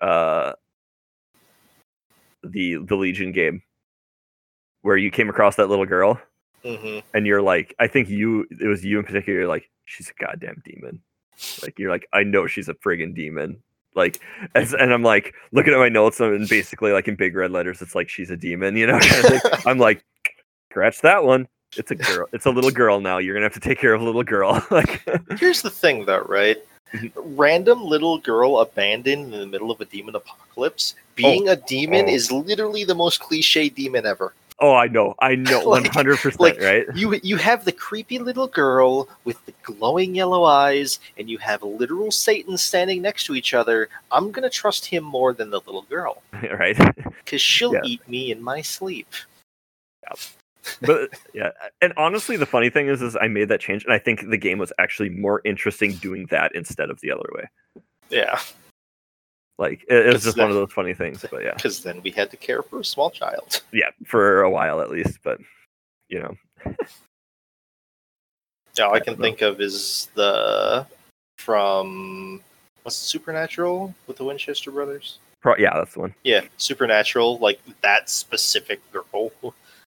uh 0.00 0.52
the 2.44 2.76
the 2.76 2.96
Legion 2.96 3.32
game 3.32 3.62
where 4.82 4.96
you 4.96 5.10
came 5.10 5.28
across 5.28 5.56
that 5.56 5.68
little 5.68 5.86
girl 5.86 6.20
hmm 6.64 6.98
and 7.14 7.26
you're 7.26 7.42
like, 7.42 7.74
I 7.78 7.86
think 7.86 8.08
you 8.08 8.46
it 8.60 8.66
was 8.66 8.84
you 8.84 8.98
in 8.98 9.04
particular. 9.04 9.40
You're 9.40 9.48
like, 9.48 9.68
she's 9.84 10.10
a 10.10 10.24
goddamn 10.24 10.62
demon. 10.64 11.02
Like 11.62 11.78
you're 11.78 11.90
like, 11.90 12.08
I 12.12 12.22
know 12.22 12.46
she's 12.46 12.68
a 12.68 12.74
friggin' 12.74 13.14
demon. 13.14 13.62
Like, 13.94 14.20
as, 14.54 14.72
and 14.72 14.92
I'm 14.92 15.02
like 15.02 15.34
looking 15.52 15.74
at 15.74 15.78
my 15.78 15.88
notes 15.90 16.18
and 16.20 16.48
basically 16.48 16.92
like 16.92 17.08
in 17.08 17.14
big 17.16 17.36
red 17.36 17.50
letters, 17.50 17.82
it's 17.82 17.94
like 17.94 18.08
she's 18.08 18.30
a 18.30 18.36
demon. 18.36 18.76
You 18.78 18.86
know, 18.86 18.98
kind 18.98 19.24
of 19.34 19.42
thing. 19.42 19.52
I'm 19.66 19.78
like, 19.78 20.04
scratch 20.70 21.00
that 21.02 21.24
one. 21.24 21.46
It's 21.76 21.90
a 21.90 21.94
girl. 21.94 22.26
It's 22.32 22.46
a 22.46 22.50
little 22.50 22.70
girl 22.82 23.00
now. 23.00 23.18
You're 23.18 23.34
gonna 23.34 23.44
have 23.46 23.54
to 23.54 23.60
take 23.60 23.78
care 23.78 23.92
of 23.94 24.00
a 24.00 24.04
little 24.04 24.22
girl. 24.22 24.64
like, 24.70 25.02
Here's 25.38 25.62
the 25.62 25.70
thing, 25.70 26.04
though, 26.06 26.20
right? 26.28 26.56
Mhm. 26.94 27.10
Random 27.16 27.82
little 27.84 28.18
girl 28.18 28.60
abandoned 28.60 29.32
in 29.32 29.40
the 29.40 29.46
middle 29.46 29.70
of 29.70 29.80
a 29.80 29.86
demon 29.86 30.14
apocalypse. 30.14 30.94
Being 31.14 31.48
a 31.48 31.56
demon 31.56 32.06
Oh. 32.06 32.12
is 32.12 32.30
literally 32.30 32.84
the 32.84 32.94
most 32.94 33.20
cliche 33.20 33.68
demon 33.70 34.04
ever. 34.04 34.34
Oh, 34.58 34.74
I 34.74 34.86
know, 34.88 35.14
I 35.20 35.34
know, 35.34 35.68
100, 35.68 36.18
percent 36.18 36.60
right? 36.60 36.86
You 36.94 37.18
you 37.22 37.36
have 37.36 37.64
the 37.64 37.72
creepy 37.72 38.18
little 38.18 38.46
girl 38.46 39.08
with 39.24 39.44
the 39.46 39.52
glowing 39.62 40.14
yellow 40.14 40.44
eyes, 40.44 40.98
and 41.18 41.28
you 41.28 41.38
have 41.38 41.62
literal 41.62 42.10
Satan 42.10 42.56
standing 42.56 43.02
next 43.02 43.24
to 43.26 43.34
each 43.34 43.54
other. 43.54 43.88
I'm 44.10 44.30
gonna 44.30 44.50
trust 44.50 44.84
him 44.86 45.04
more 45.04 45.32
than 45.32 45.50
the 45.50 45.60
little 45.66 45.82
girl 45.82 46.22
right. 46.58 46.76
because 47.24 47.40
she'll 47.40 47.74
Yeah. 47.74 47.80
eat 47.84 48.08
me 48.08 48.30
in 48.32 48.42
my 48.42 48.60
sleep. 48.62 49.08
but 50.80 51.10
yeah 51.34 51.50
and 51.80 51.92
honestly 51.96 52.36
the 52.36 52.46
funny 52.46 52.70
thing 52.70 52.86
is 52.86 53.02
is 53.02 53.16
i 53.20 53.26
made 53.26 53.48
that 53.48 53.58
change 53.60 53.82
and 53.84 53.92
i 53.92 53.98
think 53.98 54.28
the 54.30 54.36
game 54.36 54.58
was 54.58 54.72
actually 54.78 55.08
more 55.08 55.40
interesting 55.44 55.92
doing 55.94 56.24
that 56.30 56.54
instead 56.54 56.88
of 56.88 57.00
the 57.00 57.10
other 57.10 57.28
way 57.34 57.44
Yeah, 58.10 58.38
like 59.58 59.84
it, 59.88 60.06
it 60.06 60.12
was 60.12 60.24
just 60.24 60.38
one 60.38 60.48
of 60.48 60.54
those 60.54 60.72
funny 60.72 60.94
things 60.94 61.24
but 61.30 61.42
yeah 61.42 61.52
because 61.56 61.82
then 61.82 62.00
we 62.02 62.10
had 62.10 62.30
to 62.30 62.36
care 62.36 62.62
for 62.62 62.80
a 62.80 62.84
small 62.84 63.10
child. 63.10 63.62
yeah 63.72 63.90
for 64.06 64.42
a 64.42 64.50
while 64.50 64.80
at 64.80 64.90
least 64.90 65.18
but 65.22 65.38
you 66.08 66.20
know 66.20 66.34
All 68.80 68.94
I 68.94 68.96
I 68.96 69.00
can 69.00 69.14
know. 69.18 69.20
think 69.22 69.42
of 69.42 69.60
is 69.60 70.08
the 70.14 70.86
from 71.38 72.40
what's 72.82 72.96
it, 72.96 73.04
Supernatural 73.04 73.94
with 74.06 74.16
the 74.16 74.24
Winchester 74.24 74.70
brothers. 74.70 75.18
pro- 75.40 75.56
yeah 75.58 75.74
that's 75.74 75.92
the 75.94 76.00
one 76.00 76.14
Yeah, 76.24 76.42
Supernatural, 76.56 77.38
like 77.38 77.60
that 77.82 78.08
specific 78.08 78.80
girl 78.92 79.30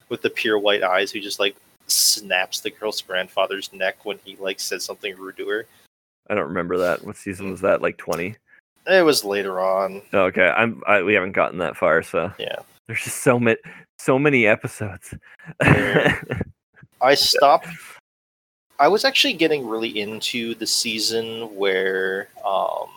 with 0.09 0.23
the 0.23 0.31
pure 0.31 0.59
white 0.59 0.83
eyes 0.85 1.11
who 1.11 1.21
just 1.21 1.41
like 1.41 1.57
snaps 1.89 2.61
the 2.61 2.71
girl's 2.71 3.01
grandfather's 3.03 3.73
neck 3.73 4.05
when 4.05 4.19
he 4.25 4.37
like 4.37 4.61
says 4.61 4.85
something 4.85 5.17
rude 5.17 5.37
to 5.39 5.49
her. 5.49 5.67
i 6.31 6.35
don't 6.35 6.49
remember 6.49 6.77
that 6.79 7.05
what 7.05 7.17
season 7.17 7.47
mm. 7.47 7.51
was 7.51 7.61
that 7.63 7.83
like 7.83 7.97
20 7.97 8.37
It 8.89 9.05
was 9.05 9.25
later 9.25 9.61
on. 9.61 10.03
okay 10.15 10.49
i'm 10.57 10.83
I, 10.87 11.03
we 11.03 11.15
haven't 11.15 11.33
gotten 11.33 11.59
that 11.59 11.77
far 11.77 12.03
so 12.03 12.33
Yeah. 12.39 12.57
there's 12.87 13.03
just 13.05 13.19
so 13.23 13.39
many 13.39 13.59
so 13.99 14.19
many 14.19 14.47
episodes 14.47 15.15
Yeah. 15.63 16.19
I 17.01 17.15
stopped 17.15 17.69
I 18.81 18.89
was 18.89 19.05
actually 19.05 19.35
getting 19.35 19.67
really 19.67 20.01
into 20.01 20.55
the 20.55 20.67
season 20.67 21.55
where 21.57 22.29
um 22.47 22.89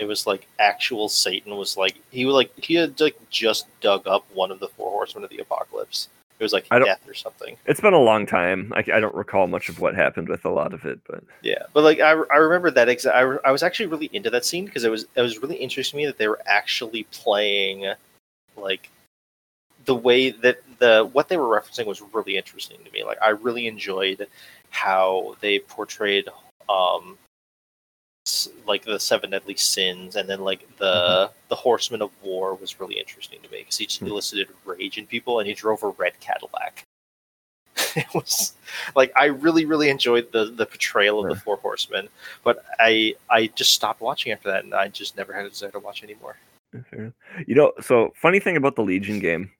it 0.00 0.04
was 0.06 0.26
like 0.26 0.46
actual 0.58 1.08
Satan 1.08 1.56
was 1.56 1.76
like 1.76 1.96
he 2.10 2.24
was 2.26 2.34
like 2.34 2.52
he 2.58 2.74
had 2.74 2.98
like 3.00 3.16
just 3.30 3.66
dug 3.80 4.06
up 4.06 4.24
one 4.34 4.50
of 4.50 4.58
the 4.60 4.68
four 4.68 4.90
horsemen 4.90 5.22
of 5.24 5.30
the 5.30 5.38
apocalypse. 5.38 6.08
It 6.38 6.42
was 6.42 6.52
like 6.52 6.68
death 6.68 7.00
or 7.06 7.14
something. 7.14 7.56
It's 7.66 7.80
been 7.80 7.94
a 7.94 7.98
long 7.98 8.26
time. 8.26 8.72
I, 8.74 8.80
I 8.80 9.00
don't 9.00 9.14
recall 9.14 9.46
much 9.46 9.68
of 9.68 9.78
what 9.78 9.94
happened 9.94 10.28
with 10.28 10.44
a 10.44 10.50
lot 10.50 10.74
of 10.74 10.84
it, 10.84 11.00
but 11.08 11.22
Yeah, 11.42 11.62
but 11.72 11.84
like 11.84 12.00
I, 12.00 12.10
I 12.10 12.36
remember 12.36 12.70
that 12.72 12.88
exa- 12.88 13.14
I, 13.14 13.20
re- 13.20 13.38
I 13.44 13.52
was 13.52 13.62
actually 13.62 13.86
really 13.86 14.10
into 14.12 14.30
that 14.30 14.44
scene 14.44 14.64
because 14.64 14.84
it 14.84 14.90
was 14.90 15.06
it 15.14 15.20
was 15.20 15.38
really 15.38 15.56
interesting 15.56 15.98
to 15.98 16.02
me 16.02 16.06
that 16.06 16.18
they 16.18 16.28
were 16.28 16.40
actually 16.46 17.04
playing 17.12 17.92
like 18.56 18.90
the 19.84 19.94
way 19.94 20.30
that 20.30 20.60
the 20.78 21.08
what 21.12 21.28
they 21.28 21.36
were 21.36 21.60
referencing 21.60 21.86
was 21.86 22.02
really 22.12 22.36
interesting 22.36 22.78
to 22.84 22.90
me. 22.90 23.04
Like 23.04 23.18
I 23.22 23.30
really 23.30 23.66
enjoyed 23.66 24.26
how 24.70 25.36
they 25.40 25.60
portrayed 25.60 26.28
um 26.68 27.16
like 28.66 28.84
the 28.84 28.98
seven 28.98 29.30
deadly 29.30 29.56
sins 29.56 30.16
and 30.16 30.28
then 30.28 30.40
like 30.40 30.62
the 30.78 31.30
the 31.48 31.54
horseman 31.54 32.02
of 32.02 32.10
war 32.22 32.54
was 32.54 32.80
really 32.80 32.98
interesting 32.98 33.40
to 33.42 33.50
me 33.50 33.58
because 33.60 33.78
he 33.78 33.86
just 33.86 34.02
Mhm. 34.02 34.08
elicited 34.08 34.48
rage 34.64 34.98
in 34.98 35.06
people 35.06 35.38
and 35.38 35.48
he 35.48 35.54
drove 35.54 35.82
a 35.82 35.88
red 35.88 36.18
cadillac. 36.20 36.84
It 37.96 38.12
was 38.14 38.54
like 38.96 39.12
i 39.16 39.26
really 39.26 39.64
really 39.66 39.88
enjoyed 39.88 40.30
the 40.32 40.46
the 40.46 40.66
portrayal 40.66 41.20
of 41.22 41.28
the 41.28 41.40
four 41.44 41.56
horsemen 41.56 42.08
but 42.42 42.64
i 42.80 43.14
i 43.30 43.46
just 43.48 43.72
stopped 43.72 44.00
watching 44.00 44.32
after 44.32 44.48
that 44.50 44.64
and 44.64 44.74
i 44.74 44.88
just 44.88 45.16
never 45.16 45.32
had 45.32 45.46
a 45.46 45.50
desire 45.50 45.70
to 45.70 45.78
watch 45.78 46.02
anymore. 46.02 46.36
You 47.46 47.54
know, 47.54 47.72
so 47.80 48.12
funny 48.16 48.40
thing 48.40 48.56
about 48.56 48.74
the 48.74 48.82
Legion 48.82 49.20
game, 49.20 49.50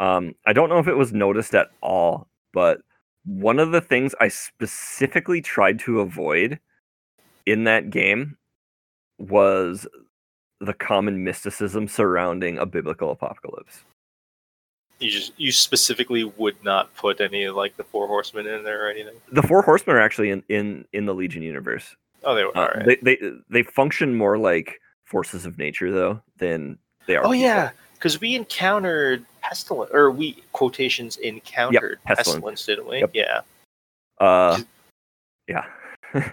um, 0.00 0.34
I 0.46 0.52
don't 0.52 0.68
know 0.68 0.78
if 0.80 0.88
it 0.88 0.96
was 0.96 1.12
noticed 1.12 1.54
at 1.54 1.70
all, 1.80 2.26
but 2.52 2.80
one 3.24 3.60
of 3.60 3.70
the 3.70 3.80
things 3.80 4.16
I 4.20 4.26
specifically 4.28 5.40
tried 5.40 5.78
to 5.80 6.00
avoid 6.00 6.58
in 7.50 7.64
that 7.64 7.90
game 7.90 8.36
was 9.18 9.86
the 10.60 10.72
common 10.74 11.24
mysticism 11.24 11.88
surrounding 11.88 12.58
a 12.58 12.66
biblical 12.66 13.10
apocalypse. 13.10 13.80
you 14.98 15.10
just 15.10 15.32
you 15.38 15.50
specifically 15.52 16.24
would 16.24 16.62
not 16.64 16.94
put 16.94 17.20
any 17.20 17.48
like 17.48 17.76
the 17.76 17.84
four 17.84 18.06
horsemen 18.06 18.46
in 18.46 18.62
there 18.64 18.86
or 18.86 18.90
anything 18.90 19.14
The 19.32 19.42
four 19.42 19.62
horsemen 19.62 19.96
are 19.96 20.00
actually 20.00 20.30
in 20.30 20.42
in, 20.48 20.84
in 20.92 21.06
the 21.06 21.14
Legion 21.14 21.42
universe. 21.42 21.96
oh 22.24 22.34
they 22.34 22.44
were 22.44 22.56
Uh, 22.56 22.60
all 22.60 22.68
right 22.68 22.86
They 22.86 22.96
they 23.16 23.32
they 23.48 23.62
function 23.62 24.14
more 24.14 24.36
like 24.38 24.80
forces 25.04 25.44
of 25.46 25.58
nature 25.58 25.90
though 25.90 26.22
than 26.38 26.78
they 27.06 27.16
are. 27.16 27.24
oh 27.24 27.30
people. 27.32 27.34
yeah 27.36 27.70
because 27.94 28.20
we 28.20 28.34
encountered 28.34 29.24
pestilence 29.42 29.90
or 29.92 30.10
we 30.10 30.42
quotations 30.52 31.16
encountered 31.18 31.98
pestilence. 32.04 32.36
pestilence. 32.60 32.66
didn't 32.66 32.86
we 32.88 32.98
Yep. 33.00 33.10
yeah 33.14 33.40
Uh, 34.18 34.58
yeah. 35.48 35.64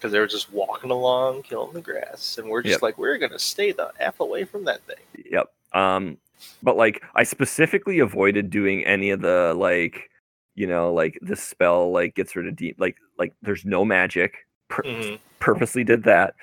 because 0.00 0.12
they 0.12 0.18
were 0.18 0.26
just 0.26 0.50
walking 0.52 0.90
along 0.90 1.42
killing 1.42 1.72
the 1.74 1.80
grass 1.80 2.38
and 2.38 2.48
we're 2.48 2.62
just 2.62 2.76
Yep. 2.76 2.82
like 2.82 2.98
we're 2.98 3.18
gonna 3.18 3.38
stay 3.38 3.70
the 3.72 3.92
f 4.00 4.20
away 4.20 4.44
from 4.44 4.64
that 4.64 4.80
thing 4.82 4.96
Yep. 5.30 5.52
Um, 5.72 6.16
but 6.62 6.76
like 6.76 7.02
I 7.14 7.22
specifically 7.22 7.98
avoided 8.00 8.48
doing 8.50 8.84
any 8.86 9.10
of 9.10 9.20
the 9.20 9.54
like, 9.56 10.10
you 10.54 10.66
know, 10.66 10.92
like 10.92 11.18
this 11.20 11.42
spell 11.42 11.92
like 11.92 12.14
gets 12.14 12.34
rid 12.34 12.46
of 12.48 12.56
deep 12.56 12.76
like 12.80 12.96
like 13.18 13.34
there's 13.42 13.64
no 13.66 13.84
magic. 13.84 14.46
Pur- 14.68 14.82
Mhm. 14.84 15.18
Purposely 15.38 15.84
did 15.84 16.02
that. 16.04 16.34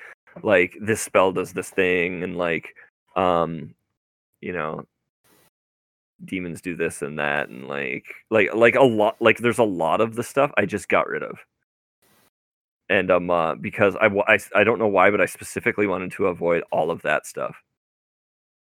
Like 0.42 0.76
this 0.80 1.00
spell 1.02 1.32
does 1.32 1.52
this 1.52 1.70
thing, 1.70 2.22
and 2.22 2.38
like, 2.38 2.74
um, 3.16 3.74
you 4.40 4.52
know, 4.52 4.86
demons 6.24 6.60
do 6.60 6.74
this 6.76 7.02
and 7.02 7.18
that, 7.18 7.48
and 7.48 7.68
like 7.68 8.04
like 8.30 8.54
like 8.54 8.74
a 8.76 8.82
lot 8.82 9.16
like 9.20 9.38
there's 9.38 9.58
a 9.58 9.64
lot 9.64 10.00
of 10.00 10.14
the 10.14 10.22
stuff 10.22 10.52
I 10.56 10.64
just 10.66 10.88
got 10.88 11.08
rid 11.08 11.22
of. 11.22 11.38
And 12.90 13.10
um, 13.10 13.30
uh, 13.30 13.54
because 13.54 13.96
I, 13.96 14.06
I 14.06 14.38
I 14.54 14.64
don't 14.64 14.78
know 14.78 14.88
why, 14.88 15.10
but 15.10 15.20
I 15.20 15.26
specifically 15.26 15.86
wanted 15.86 16.12
to 16.12 16.26
avoid 16.26 16.62
all 16.72 16.90
of 16.90 17.02
that 17.02 17.26
stuff 17.26 17.56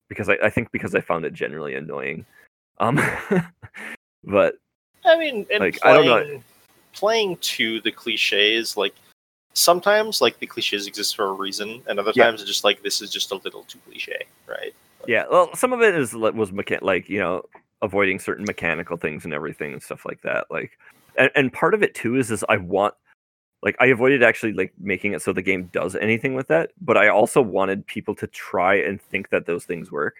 because 0.08 0.28
I, 0.28 0.38
I 0.44 0.50
think 0.50 0.70
because 0.70 0.94
I 0.94 1.00
found 1.00 1.24
it 1.24 1.32
generally 1.32 1.74
annoying. 1.74 2.24
Um, 2.78 3.00
but 4.24 4.54
I 5.04 5.18
mean, 5.18 5.46
and 5.50 5.60
Like, 5.60 5.78
I 5.84 5.92
don't 5.92 6.06
know. 6.06 6.22
playing, 6.22 6.44
playing 6.92 7.36
to 7.38 7.80
the 7.80 7.90
cliches, 7.90 8.76
like 8.76 8.94
sometimes 9.54 10.20
like 10.20 10.38
the 10.38 10.46
cliches 10.46 10.86
exist 10.86 11.16
for 11.16 11.26
a 11.26 11.32
reason, 11.32 11.82
and 11.86 11.98
other 11.98 12.12
Yeah. 12.14 12.24
times 12.24 12.40
it's 12.40 12.48
just 12.50 12.64
like 12.64 12.82
this 12.82 13.02
is 13.02 13.10
just 13.10 13.32
a 13.32 13.36
little 13.36 13.64
too 13.64 13.78
cliche, 13.86 14.22
right? 14.46 14.74
yeah, 15.06 15.24
well, 15.30 15.54
some 15.56 15.72
of 15.72 15.82
it 15.82 15.96
is 15.96 16.14
was 16.14 16.52
mecha- 16.52 16.82
like 16.82 17.08
you 17.08 17.18
know 17.18 17.42
avoiding 17.82 18.18
certain 18.18 18.44
mechanical 18.44 18.96
things 18.96 19.24
and 19.24 19.34
everything 19.34 19.72
and 19.72 19.82
stuff 19.82 20.04
like 20.06 20.22
that. 20.22 20.46
Like, 20.50 20.78
and, 21.18 21.30
and 21.34 21.52
part 21.52 21.74
of 21.74 21.82
it 21.82 21.94
too 21.94 22.16
is 22.16 22.30
is 22.30 22.44
I 22.48 22.58
want 22.58 22.94
like 23.62 23.76
I 23.80 23.86
avoided 23.86 24.22
actually 24.22 24.52
like 24.52 24.72
making 24.78 25.12
it 25.12 25.22
so 25.22 25.32
the 25.32 25.42
game 25.42 25.70
does 25.72 25.94
anything 25.96 26.34
with 26.34 26.48
that, 26.48 26.72
but 26.80 26.96
I 26.96 27.08
also 27.08 27.40
wanted 27.40 27.86
people 27.86 28.14
to 28.16 28.26
try 28.26 28.74
and 28.74 29.00
think 29.00 29.30
that 29.30 29.46
those 29.46 29.64
things 29.64 29.90
work. 29.92 30.16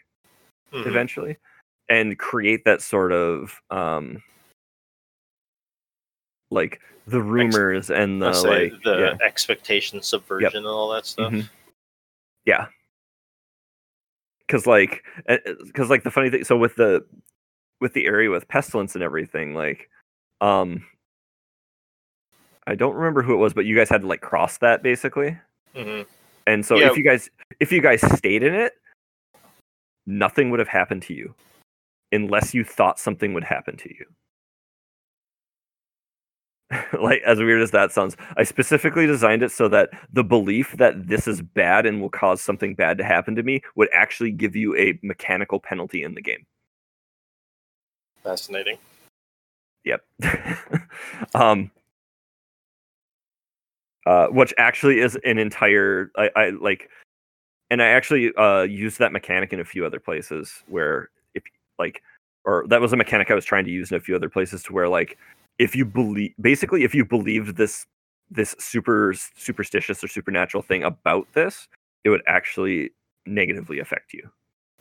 Mhm. 0.73 0.87
eventually 0.87 1.37
and 1.89 2.19
create 2.19 2.65
that 2.65 2.81
sort 2.81 3.13
of 3.13 3.61
um 3.71 4.23
like 6.51 6.81
the 7.07 7.21
rumors 7.21 7.91
and 7.91 8.23
the 8.23 8.31
like 8.43 8.73
the 8.85 8.99
yeah, 8.99 9.27
expectation 9.27 10.01
subversion 10.01 10.57
and 10.57 10.67
all 10.67 10.89
that 10.91 11.05
stuff. 11.05 11.33
Mhm. 11.33 11.49
yeah 12.45 12.67
because 14.47 14.67
like 14.67 15.05
because 15.67 15.91
like 15.91 16.05
the 16.05 16.11
funny 16.11 16.31
thing 16.31 16.45
so 16.45 16.57
with 16.57 16.77
the 16.77 17.05
with 17.81 17.93
the 17.93 18.07
area 18.07 18.31
with 18.31 18.49
pestilence 18.49 18.95
and 18.95 19.03
everything 19.03 19.55
like 19.55 19.91
um 20.41 20.85
i 22.67 22.75
don't 22.75 22.95
remember 22.95 23.23
who 23.23 23.33
it 23.35 23.39
was 23.39 23.53
but 23.55 23.65
you 23.65 23.77
guys 23.77 23.89
had 23.89 24.01
to 24.03 24.07
like 24.07 24.21
cross 24.21 24.59
that 24.59 24.83
basically 24.83 25.37
Mhm. 25.75 26.07
and 26.47 26.65
so 26.65 26.77
Yeah. 26.79 26.91
if 26.91 26.97
you 26.97 27.05
guys 27.05 27.31
if 27.61 27.73
you 27.73 27.81
guys 27.81 28.01
stayed 28.19 28.43
in 28.43 28.55
it 28.55 28.75
nothing 30.07 30.51
would 30.51 30.59
have 30.59 30.69
happened 30.69 31.03
to 31.03 31.15
you 31.15 31.35
unless 32.13 32.53
you 32.55 32.65
thought 32.65 32.99
something 32.99 33.33
would 33.35 33.45
happen 33.45 33.77
to 33.77 33.89
you 33.95 34.05
like 37.03 37.21
as 37.23 37.39
weird 37.39 37.61
as 37.63 37.71
that 37.71 37.93
sounds 37.93 38.17
i 38.37 38.43
specifically 38.43 39.07
designed 39.07 39.43
it 39.43 39.51
so 39.51 39.69
that 39.69 39.91
the 40.13 40.25
belief 40.25 40.73
that 40.79 41.07
this 41.07 41.29
is 41.29 41.43
bad 41.43 41.85
and 41.87 42.01
will 42.01 42.09
cause 42.09 42.41
something 42.41 42.75
bad 42.75 42.97
to 42.99 43.05
happen 43.05 43.35
to 43.35 43.43
me 43.43 43.61
would 43.77 43.89
actually 43.93 44.31
give 44.31 44.57
you 44.57 44.75
a 44.77 44.99
mechanical 45.03 45.61
penalty 45.61 46.03
in 46.03 46.15
the 46.15 46.23
game 46.23 46.45
Fascinating. 48.23 48.79
Yep. 49.85 50.05
um 51.35 51.73
uh 54.07 54.27
which 54.29 54.53
actually 54.59 55.01
is 55.01 55.17
an 55.25 55.39
entire 55.39 56.11
I, 56.17 56.31
I 56.37 56.51
like 56.51 56.89
and 57.71 57.83
I 57.83 57.89
actually 57.89 58.35
uh 58.37 58.63
used 58.63 58.99
that 58.99 59.13
mechanic 59.13 59.53
in 59.53 59.61
a 59.61 59.65
few 59.65 59.85
other 59.87 60.01
places 60.01 60.63
where 60.69 61.11
if 61.35 61.43
like 61.79 62.03
or 62.45 62.65
that 62.69 62.81
was 62.81 62.93
a 62.93 62.97
mechanic 62.97 63.31
I 63.31 63.35
was 63.35 63.45
trying 63.45 63.65
to 63.65 63.71
use 63.71 63.91
in 63.91 63.97
a 63.97 64.01
few 64.01 64.17
other 64.17 64.29
places 64.29 64.63
to 64.65 64.73
where 64.73 64.89
like 64.89 65.19
if 65.59 65.77
you 65.77 65.85
believe 65.85 66.33
basically 66.41 66.85
if 66.85 66.95
you 66.95 67.05
believed 67.05 67.57
this 67.57 67.87
this 68.31 68.55
super 68.59 69.15
superstitious 69.37 70.03
or 70.03 70.09
supernatural 70.09 70.63
thing 70.63 70.83
about 70.83 71.27
this 71.35 71.69
it 72.05 72.11
would 72.11 72.23
actually 72.27 72.91
negatively 73.27 73.79
affect 73.79 74.13
you 74.13 74.29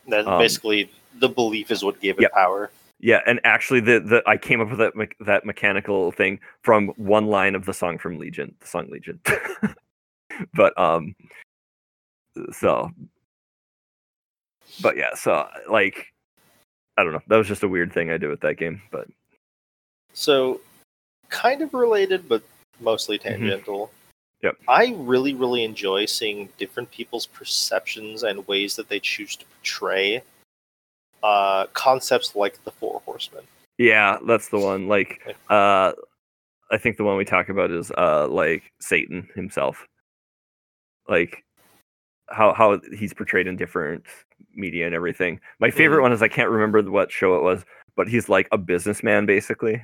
That 0.08 0.28
Um, 0.28 0.40
basically 0.40 0.90
the 1.20 1.30
belief 1.30 1.70
is 1.70 1.84
what 1.84 2.00
gave 2.02 2.18
it 2.18 2.24
Yep. 2.24 2.32
power. 2.34 2.72
Yeah, 3.02 3.22
and 3.26 3.42
actually, 3.44 3.80
the 3.80 4.00
the 4.00 4.24
I 4.28 4.38
came 4.38 4.62
up 4.62 4.70
with 4.70 4.78
that 4.78 4.96
me- 4.96 5.08
that 5.22 5.44
mechanical 5.44 6.12
thing 6.12 6.40
from 6.62 6.90
one 6.98 7.26
line 7.26 7.56
of 7.56 7.66
the 7.66 7.74
song 7.74 7.98
from 7.98 8.20
Legion, 8.20 8.54
the 8.60 8.68
song 8.68 8.88
Legion. 8.92 9.20
but 10.54 10.80
um, 10.80 11.16
so, 12.52 12.92
but 14.84 14.98
yeah, 14.98 15.16
so 15.16 15.48
like, 15.68 16.14
I 16.96 17.04
don't 17.04 17.14
know. 17.14 17.24
That 17.28 17.38
was 17.38 17.48
just 17.48 17.64
a 17.64 17.68
weird 17.68 17.92
thing 17.92 18.12
I 18.12 18.18
did 18.18 18.30
with 18.30 18.42
that 18.42 18.58
game, 18.58 18.80
but 18.92 19.08
So, 20.14 20.62
kind 21.30 21.64
of 21.64 21.74
related, 21.74 22.30
but 22.30 22.44
mostly 22.80 23.18
tangential. 23.18 23.88
Mm-hmm. 23.88 23.96
Yep. 24.44 24.58
I 24.68 24.96
really, 24.98 25.34
really 25.34 25.64
enjoy 25.64 26.06
seeing 26.06 26.50
different 26.60 26.92
people's 26.92 27.26
perceptions 27.26 28.22
and 28.24 28.48
ways 28.48 28.76
that 28.76 28.90
they 28.90 29.00
choose 29.00 29.36
to 29.36 29.46
portray 29.46 30.24
uh, 31.24 31.68
concepts 31.74 32.36
like 32.36 32.64
the 32.64 32.72
Four 32.72 33.02
Horsemen. 33.06 33.44
yeah, 33.78 34.18
that's 34.28 34.50
the 34.50 34.60
one. 34.60 34.88
Like, 34.88 35.22
uh, 35.50 35.92
I 36.72 36.78
think 36.78 36.98
the 36.98 37.04
one 37.04 37.18
we 37.18 37.26
talk 37.26 37.50
about 37.50 37.72
is 37.72 37.92
uh, 37.98 38.28
like 38.28 38.64
Satan 38.80 39.28
himself, 39.36 39.86
like 41.08 41.44
how 42.30 42.54
how 42.54 42.80
he's 42.98 43.14
portrayed 43.14 43.48
in 43.48 43.56
different 43.58 44.06
media 44.56 44.86
and 44.86 44.96
everything. 44.96 45.40
My 45.60 45.70
favorite 45.72 46.00
Mhm. 46.00 46.04
one 46.04 46.14
is 46.14 46.22
I 46.22 46.28
can't 46.28 46.50
remember 46.50 46.82
what 46.90 47.12
show 47.12 47.36
it 47.36 47.44
was, 47.44 47.66
but 47.96 48.08
he's 48.08 48.30
like 48.30 48.48
a 48.52 48.58
businessman 48.58 49.26
basically. 49.26 49.84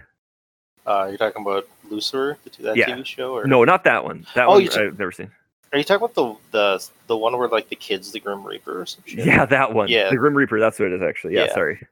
Uh, 0.85 1.07
you're 1.09 1.17
talking 1.17 1.41
about 1.41 1.67
Lucifer, 1.89 2.37
the, 2.45 2.63
that 2.63 2.77
Yeah. 2.77 2.85
TV 2.95 3.05
show, 3.05 3.33
or 3.35 3.45
No, 3.45 3.65
not 3.65 3.83
that 3.83 4.05
one. 4.05 4.25
That 4.35 4.45
Oh, 4.47 4.51
one 4.51 4.65
ta- 4.67 4.81
I've 4.83 4.97
never 4.97 5.11
seen. 5.11 5.29
Are 5.73 5.77
you 5.77 5.83
talking 5.83 6.03
about 6.05 6.15
the 6.15 6.35
the 6.51 6.89
the 7.07 7.17
one 7.17 7.37
where 7.37 7.47
like 7.49 7.69
the 7.69 7.75
kids, 7.75 8.11
the 8.11 8.19
Grim 8.19 8.43
Reaper, 8.45 8.81
or 8.81 8.85
some 8.85 9.03
shit? 9.05 9.25
Yeah, 9.25 9.45
that 9.45 9.73
one. 9.73 9.87
Yeah. 9.89 10.09
the 10.09 10.15
Grim 10.17 10.35
Reaper. 10.35 10.59
That's 10.59 10.79
what 10.79 10.87
it 10.91 10.93
is 10.95 11.01
actually. 11.01 11.35
Yeah, 11.35 11.45
Yeah. 11.45 11.53
sorry. 11.53 11.87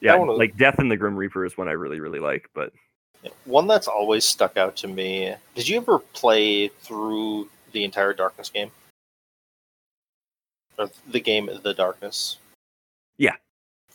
Yeah, 0.00 0.16
was- 0.16 0.38
like 0.38 0.56
Death 0.58 0.78
and 0.78 0.90
the 0.90 0.96
Grim 0.96 1.16
Reaper 1.16 1.44
is 1.46 1.56
one 1.56 1.68
I 1.68 1.72
really 1.72 2.00
really 2.00 2.20
like, 2.20 2.48
but 2.54 2.72
One 3.46 3.66
that's 3.66 3.88
always 3.88 4.24
stuck 4.26 4.56
out 4.58 4.76
to 4.76 4.88
me. 4.88 5.34
Did 5.54 5.66
you 5.68 5.78
ever 5.78 5.98
play 5.98 6.68
through 6.68 7.48
the 7.72 7.84
entire 7.84 8.12
Darkness 8.12 8.50
game? 8.50 8.70
Or 10.78 10.90
the 11.08 11.20
game 11.20 11.48
The 11.62 11.72
Darkness? 11.72 12.36
Yeah. 13.16 13.36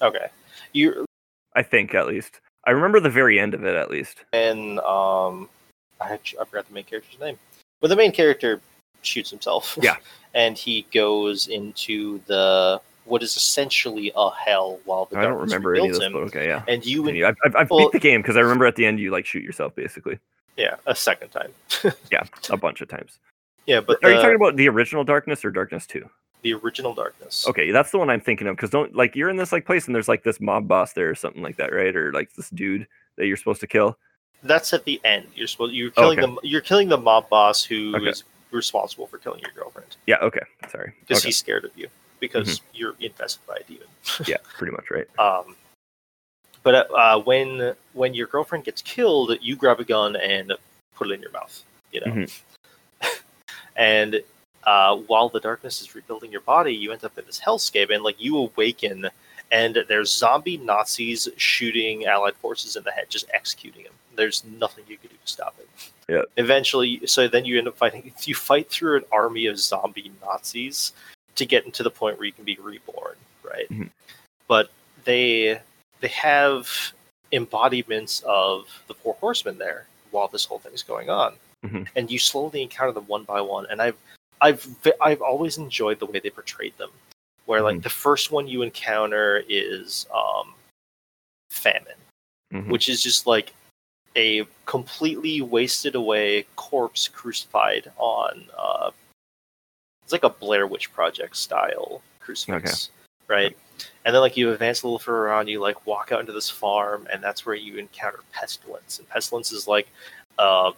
Okay. 0.01 0.27
You 0.73 1.05
I 1.55 1.61
think 1.63 1.93
at 1.93 2.07
least. 2.07 2.39
I 2.65 2.71
remember 2.71 2.99
the 2.99 3.09
very 3.09 3.39
end 3.39 3.53
of 3.53 3.63
it 3.63 3.75
at 3.75 3.91
least. 3.91 4.23
and 4.33 4.79
um 4.79 5.49
I, 6.01 6.13
I 6.13 6.45
forgot 6.45 6.67
the 6.67 6.73
main 6.73 6.85
character's 6.85 7.19
name. 7.19 7.37
But 7.81 7.87
the 7.89 7.95
main 7.95 8.11
character 8.11 8.61
shoots 9.01 9.29
himself. 9.29 9.77
Yeah. 9.81 9.95
and 10.33 10.57
he 10.57 10.85
goes 10.93 11.47
into 11.47 12.19
the 12.27 12.79
what 13.05 13.23
is 13.23 13.35
essentially 13.35 14.11
a 14.15 14.29
hell 14.29 14.79
while 14.85 15.05
the 15.05 15.17
I 15.17 15.23
don't 15.23 15.39
remember 15.39 15.73
any 15.75 15.87
of 15.87 15.95
this, 15.95 16.03
him. 16.03 16.13
but 16.13 16.19
okay, 16.23 16.45
yeah. 16.47 16.63
And 16.67 16.85
you 16.85 17.07
and 17.07 17.25
I've, 17.25 17.35
I've, 17.43 17.55
I've 17.55 17.69
Well- 17.71 17.79
beat 17.89 17.93
the 17.93 17.99
game 17.99 18.21
because 18.21 18.37
I 18.37 18.41
remember 18.41 18.65
at 18.65 18.75
the 18.75 18.85
end 18.85 18.99
you 18.99 19.09
like 19.11 19.25
shoot 19.25 19.43
yourself 19.43 19.73
basically. 19.75 20.19
yeah, 20.57 20.75
a 20.85 20.95
second 20.95 21.29
time. 21.29 21.51
Yeah, 22.11 22.23
a 22.49 22.57
bunch 22.57 22.81
of 22.81 22.87
times. 22.89 23.17
yeah, 23.65 23.79
but 23.81 24.03
Are 24.03 24.11
you 24.11 24.17
talking 24.17 24.35
about 24.35 24.55
the 24.57 24.67
original 24.69 25.03
Darkness 25.03 25.43
or 25.45 25.51
Darkness 25.51 25.87
Two? 25.87 26.09
the 26.41 26.53
original 26.53 26.93
darkness? 26.93 27.45
Okay, 27.49 27.69
that's 27.71 27.91
the 27.91 27.97
one 27.97 28.09
I'm 28.09 28.21
thinking 28.21 28.47
of. 28.47 28.55
Because 28.55 28.69
don't 28.69 28.95
like 28.95 29.13
you're 29.15 29.29
in 29.29 29.35
this 29.37 29.51
like 29.51 29.65
place 29.65 29.87
and 29.87 29.95
there's 29.95 30.07
like 30.07 30.23
this 30.23 30.39
mob 30.39 30.67
boss 30.69 30.93
there 30.93 31.09
or 31.09 31.15
something 31.15 31.41
like 31.41 31.57
that, 31.57 31.73
right? 31.73 31.93
Or 31.95 32.13
like 32.13 32.33
this 32.35 32.49
dude 32.51 32.87
that 33.17 33.25
you're 33.27 33.35
supposed 33.37 33.59
to 33.61 33.67
kill. 33.67 33.97
That's 34.43 34.73
at 34.73 34.85
the 34.85 35.01
end. 35.03 35.27
You're 35.35 35.47
supposed 35.47 35.73
you're 35.73 35.91
killing 35.91 36.19
Okay. 36.19 36.35
the 36.41 36.47
you're 36.47 36.61
killing 36.61 36.87
the 36.89 36.97
mob 36.97 37.29
boss 37.29 37.63
who 37.63 37.95
is 38.05 38.21
Okay. 38.21 38.29
responsible 38.51 39.05
for 39.07 39.17
killing 39.17 39.39
your 39.41 39.51
girlfriend 39.51 39.97
Yeah. 40.07 40.17
Okay. 40.21 40.39
Sorry. 40.71 40.93
because 41.01 41.17
Okay. 41.19 41.27
he's 41.29 41.37
scared 41.37 41.65
of 41.65 41.71
you 41.77 41.87
because 42.19 42.47
Mm-hmm. 42.59 42.65
you're 42.77 42.95
infested 42.99 43.45
by 43.47 43.57
a 43.57 43.63
demon. 43.63 43.87
Yeah. 44.27 44.37
Pretty 44.57 44.71
much 44.71 44.89
right. 44.91 45.07
Um, 45.19 45.55
but 46.63 46.89
uh, 46.91 47.19
when 47.21 47.75
when 47.93 48.13
your 48.13 48.27
girlfriend 48.27 48.63
gets 48.65 48.81
killed, 48.81 49.37
you 49.41 49.55
grab 49.55 49.79
a 49.79 49.83
gun 49.85 50.15
and 50.15 50.53
put 50.95 51.09
it 51.09 51.13
in 51.13 51.21
your 51.21 51.31
mouth. 51.31 51.63
You 51.91 52.01
know, 52.01 52.07
Mhm. 52.13 52.41
and 53.75 54.21
uh, 54.65 54.95
while 55.07 55.29
the 55.29 55.39
darkness 55.39 55.81
is 55.81 55.95
rebuilding 55.95 56.31
your 56.31 56.41
body, 56.41 56.73
you 56.75 56.91
end 56.91 57.03
up 57.03 57.17
in 57.17 57.25
this 57.25 57.39
hellscape, 57.39 57.93
and 57.93 58.03
like 58.03 58.15
you 58.19 58.37
awaken, 58.37 59.09
and 59.51 59.83
there's 59.87 60.11
zombie 60.11 60.57
Nazis 60.57 61.27
shooting 61.37 62.05
Allied 62.05 62.35
forces 62.35 62.75
in 62.75 62.83
the 62.83 62.91
head, 62.91 63.09
just 63.09 63.29
executing 63.33 63.83
them. 63.83 63.93
There's 64.15 64.43
nothing 64.59 64.83
you 64.87 64.97
can 64.97 65.09
do 65.09 65.15
to 65.15 65.31
stop 65.31 65.55
it. 65.59 65.67
Yeah. 66.09 66.23
Eventually, 66.37 67.05
so 67.05 67.27
then 67.27 67.45
you 67.45 67.57
end 67.57 67.67
up 67.67 67.77
fighting. 67.77 68.11
You 68.25 68.35
fight 68.35 68.69
through 68.69 68.97
an 68.97 69.03
army 69.11 69.45
of 69.47 69.59
zombie 69.59 70.11
Nazis 70.21 70.93
to 71.35 71.45
get 71.45 71.65
into 71.65 71.83
the 71.83 71.91
point 71.91 72.17
where 72.17 72.25
you 72.25 72.33
can 72.33 72.43
be 72.43 72.57
reborn, 72.61 73.15
right? 73.43 73.69
Mhm. 73.69 73.89
But 74.47 74.69
they 75.05 75.59
they 76.01 76.07
have 76.09 76.69
embodiments 77.31 78.21
of 78.25 78.67
the 78.87 78.93
four 78.93 79.15
horsemen 79.19 79.57
there 79.57 79.85
while 80.11 80.27
this 80.27 80.45
whole 80.45 80.59
thing's 80.59 80.83
going 80.83 81.09
on, 81.09 81.35
Mhm. 81.65 81.87
and 81.95 82.09
you 82.11 82.17
slowly 82.19 82.61
encounter 82.61 82.91
them 82.93 83.07
one 83.07 83.23
by 83.23 83.39
one. 83.41 83.67
And 83.69 83.81
I've 83.81 83.97
I've 84.41 84.65
I've 85.01 85.21
always 85.21 85.57
enjoyed 85.57 85.99
the 85.99 86.05
way 86.07 86.19
they 86.19 86.29
portrayed 86.29 86.77
them, 86.77 86.91
where 87.49 87.63
like 87.63 87.77
Mhm. 87.77 87.83
the 87.83 87.89
first 87.89 88.29
one 88.29 88.47
you 88.47 88.61
encounter 88.61 89.43
is 89.49 90.05
um, 90.13 90.53
famine, 91.49 91.97
Mhm. 92.53 92.67
which 92.69 92.87
is 92.87 93.01
just 93.01 93.25
like 93.25 93.53
a 94.15 94.45
completely 94.67 95.41
wasted 95.41 95.95
away 95.95 96.45
corpse 96.55 97.07
crucified 97.07 97.91
on 97.97 98.47
uh, 98.55 98.91
it's 100.03 100.11
like 100.11 100.23
a 100.23 100.29
Blair 100.29 100.67
Witch 100.67 100.93
Project 100.93 101.35
style 101.35 102.03
crucifix, 102.19 102.91
right? 103.27 103.57
And 104.05 104.13
then 104.13 104.21
like 104.21 104.37
you 104.37 104.51
advance 104.51 104.83
a 104.83 104.85
little 104.85 104.99
further 104.99 105.25
around, 105.25 105.47
you 105.47 105.59
like 105.59 105.87
walk 105.87 106.11
out 106.11 106.19
into 106.19 106.31
this 106.33 106.49
farm, 106.51 107.07
and 107.11 107.23
that's 107.23 107.47
where 107.47 107.55
you 107.55 107.77
encounter 107.77 108.19
pestilence. 108.31 108.99
And 108.99 109.09
pestilence 109.09 109.51
is 109.51 109.67
like 109.67 109.87
a 110.37 110.73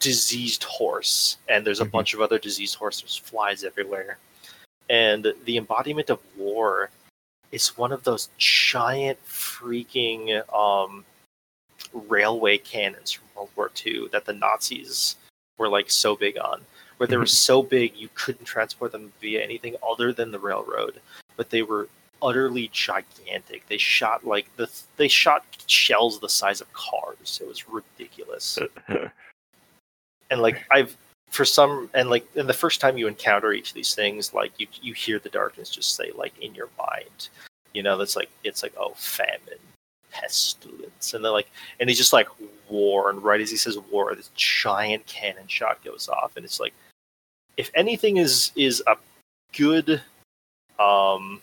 diseased 0.00 0.64
horse, 0.64 1.38
and 1.48 1.66
there's 1.66 1.80
a 1.80 1.86
Mhm. 1.86 1.90
bunch 1.92 2.12
of 2.12 2.20
other 2.20 2.38
diseased 2.38 2.74
horses, 2.74 3.16
flies 3.16 3.64
everywhere. 3.64 4.18
And 4.90 5.32
the 5.44 5.56
embodiment 5.56 6.10
of 6.10 6.18
war 6.36 6.90
is 7.52 7.78
one 7.78 7.92
of 7.92 8.02
those 8.02 8.28
giant 8.38 9.24
freaking 9.24 10.42
um, 10.52 11.04
railway 11.92 12.58
cannons 12.58 13.12
from 13.12 13.28
World 13.36 13.50
War 13.56 13.70
II 13.86 14.08
that 14.12 14.24
the 14.24 14.32
Nazis 14.32 15.14
were 15.58 15.68
like 15.68 15.90
so 15.90 16.16
big 16.16 16.38
on, 16.38 16.60
where 16.96 17.06
they 17.06 17.16
were 17.16 17.24
so 17.24 17.62
big 17.62 17.96
you 17.96 18.08
couldn't 18.14 18.44
transport 18.44 18.90
them 18.90 19.12
via 19.20 19.40
anything 19.40 19.76
other 19.88 20.12
than 20.12 20.32
the 20.32 20.38
railroad, 20.40 21.00
but 21.36 21.50
they 21.50 21.62
were 21.62 21.88
utterly 22.20 22.68
gigantic. 22.72 23.66
They 23.68 23.78
shot 23.78 24.26
like 24.26 24.54
the 24.56 24.68
they 24.96 25.08
shot 25.08 25.44
shells 25.68 26.18
the 26.18 26.28
size 26.28 26.60
of 26.60 26.72
cars. 26.72 27.38
It 27.40 27.46
was 27.46 27.68
ridiculous. 27.68 28.58
and 30.30 30.42
like 30.42 30.64
I've 30.70 30.96
for 31.30 31.44
some 31.44 31.88
and 31.94 32.10
like 32.10 32.26
and 32.36 32.48
the 32.48 32.52
first 32.52 32.80
time 32.80 32.98
you 32.98 33.06
encounter 33.06 33.52
each 33.52 33.70
of 33.70 33.74
these 33.74 33.94
things, 33.94 34.34
like 34.34 34.52
you 34.58 34.66
you 34.82 34.92
hear 34.92 35.18
the 35.18 35.28
darkness 35.28 35.70
just 35.70 35.96
say 35.96 36.10
like 36.14 36.36
in 36.40 36.54
your 36.54 36.68
mind, 36.78 37.28
you 37.72 37.82
know, 37.82 37.96
that's 37.96 38.16
like 38.16 38.30
it's 38.44 38.62
like 38.62 38.74
oh 38.76 38.92
famine, 38.96 39.58
pestilence, 40.12 41.14
and 41.14 41.24
they're 41.24 41.32
like 41.32 41.50
and 41.78 41.88
he's 41.88 41.98
just 41.98 42.12
like 42.12 42.28
war, 42.68 43.10
and 43.10 43.22
right 43.22 43.40
as 43.40 43.50
he 43.50 43.56
says 43.56 43.78
war, 43.90 44.14
this 44.14 44.30
giant 44.34 45.06
cannon 45.06 45.46
shot 45.46 45.82
goes 45.84 46.08
off, 46.08 46.36
and 46.36 46.44
it's 46.44 46.60
like 46.60 46.74
if 47.56 47.70
anything 47.74 48.16
is 48.16 48.52
is 48.56 48.82
a 48.86 48.96
good 49.56 50.02
um 50.78 51.40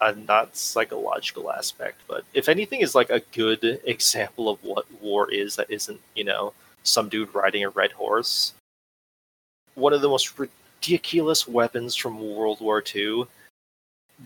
a 0.00 0.12
not 0.14 0.56
psychological 0.56 1.52
aspect, 1.52 2.00
but 2.08 2.24
if 2.34 2.48
anything 2.48 2.80
is 2.80 2.94
like 2.94 3.10
a 3.10 3.20
good 3.32 3.80
example 3.84 4.48
of 4.48 4.62
what 4.62 4.86
war 5.00 5.30
is 5.30 5.56
that 5.56 5.70
isn't, 5.70 6.00
you 6.14 6.24
know, 6.24 6.52
some 6.86 7.08
dude 7.08 7.34
riding 7.34 7.64
a 7.64 7.70
red 7.70 7.92
horse. 7.92 8.54
One 9.74 9.92
of 9.92 10.00
the 10.00 10.08
most 10.08 10.38
ridiculous 10.38 11.46
weapons 11.46 11.94
from 11.94 12.34
World 12.34 12.60
War 12.60 12.82
II, 12.94 13.24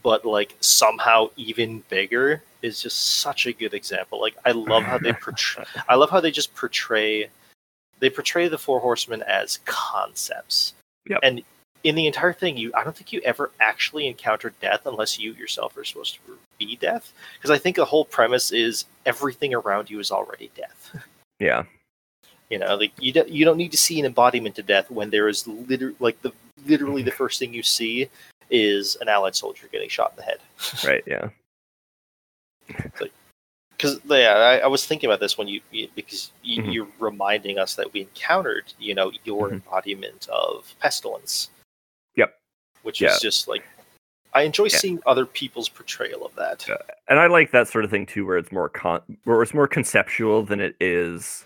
but 0.02 0.24
like 0.24 0.56
somehow 0.60 1.30
even 1.36 1.82
bigger, 1.88 2.42
is 2.62 2.82
just 2.82 3.16
such 3.20 3.46
a 3.46 3.52
good 3.52 3.74
example. 3.74 4.20
Like 4.20 4.36
I 4.44 4.52
love 4.52 4.82
how 4.84 4.98
they 4.98 5.12
portray. 5.12 5.64
I 5.88 5.96
love 5.96 6.10
how 6.10 6.20
they 6.20 6.30
just 6.30 6.54
portray. 6.54 7.28
They 7.98 8.10
portray 8.10 8.48
the 8.48 8.58
four 8.58 8.80
horsemen 8.80 9.22
as 9.22 9.58
concepts. 9.64 10.74
Yep. 11.08 11.20
And 11.22 11.42
in 11.82 11.94
the 11.94 12.06
entire 12.06 12.32
thing, 12.32 12.56
you 12.56 12.72
I 12.74 12.84
don't 12.84 12.96
think 12.96 13.12
you 13.12 13.20
ever 13.22 13.50
actually 13.60 14.06
encounter 14.06 14.52
death 14.60 14.82
unless 14.86 15.18
you 15.18 15.32
yourself 15.32 15.76
are 15.76 15.84
supposed 15.84 16.14
to 16.14 16.20
be 16.58 16.76
death. 16.76 17.12
Because 17.38 17.50
I 17.50 17.58
think 17.58 17.76
the 17.76 17.84
whole 17.84 18.04
premise 18.04 18.52
is 18.52 18.84
everything 19.06 19.54
around 19.54 19.90
you 19.90 19.98
is 19.98 20.10
already 20.10 20.50
death. 20.54 20.96
yeah. 21.38 21.64
You 22.50 22.58
know, 22.58 22.74
like 22.74 22.92
you 22.98 23.12
don't 23.12 23.28
you 23.28 23.44
don't 23.44 23.56
need 23.56 23.70
to 23.70 23.78
see 23.78 23.98
an 24.00 24.06
embodiment 24.06 24.58
of 24.58 24.66
death 24.66 24.90
when 24.90 25.10
there 25.10 25.28
is 25.28 25.46
literally 25.46 25.94
like 26.00 26.20
the 26.22 26.32
literally 26.66 27.02
the 27.02 27.12
first 27.12 27.38
thing 27.38 27.54
you 27.54 27.62
see 27.62 28.08
is 28.50 28.96
an 29.00 29.08
allied 29.08 29.36
soldier 29.36 29.68
getting 29.70 29.88
shot 29.88 30.10
in 30.12 30.16
the 30.16 30.22
head. 30.22 30.38
Right. 30.84 31.04
Yeah. 31.06 31.28
Because 33.76 34.00
yeah, 34.08 34.34
I, 34.34 34.58
I 34.58 34.66
was 34.66 34.84
thinking 34.84 35.08
about 35.08 35.20
this 35.20 35.38
when 35.38 35.48
you, 35.48 35.60
you 35.70 35.88
because 35.94 36.32
you, 36.42 36.62
Mhm. 36.62 36.74
you're 36.74 36.88
reminding 36.98 37.58
us 37.58 37.76
that 37.76 37.92
we 37.92 38.00
encountered 38.02 38.64
you 38.78 38.94
know 38.94 39.12
your 39.24 39.48
Mhm. 39.48 39.52
embodiment 39.52 40.28
of 40.28 40.74
pestilence. 40.80 41.50
Yep. 42.16 42.36
Which 42.82 43.00
Yeah. 43.00 43.14
is 43.14 43.20
just 43.20 43.46
like 43.48 43.64
I 44.34 44.42
enjoy 44.42 44.64
Yeah. 44.64 44.76
seeing 44.78 45.00
other 45.06 45.24
people's 45.26 45.68
portrayal 45.68 46.26
of 46.26 46.34
that. 46.34 46.66
Yeah. 46.68 46.76
And 47.08 47.18
I 47.18 47.26
like 47.28 47.52
that 47.52 47.68
sort 47.68 47.84
of 47.84 47.90
thing 47.90 48.06
too, 48.06 48.26
where 48.26 48.38
it's 48.38 48.52
more 48.52 48.68
con, 48.68 49.02
where 49.24 49.40
it's 49.42 49.54
more 49.54 49.66
conceptual 49.68 50.42
than 50.44 50.60
it 50.60 50.76
is, 50.80 51.44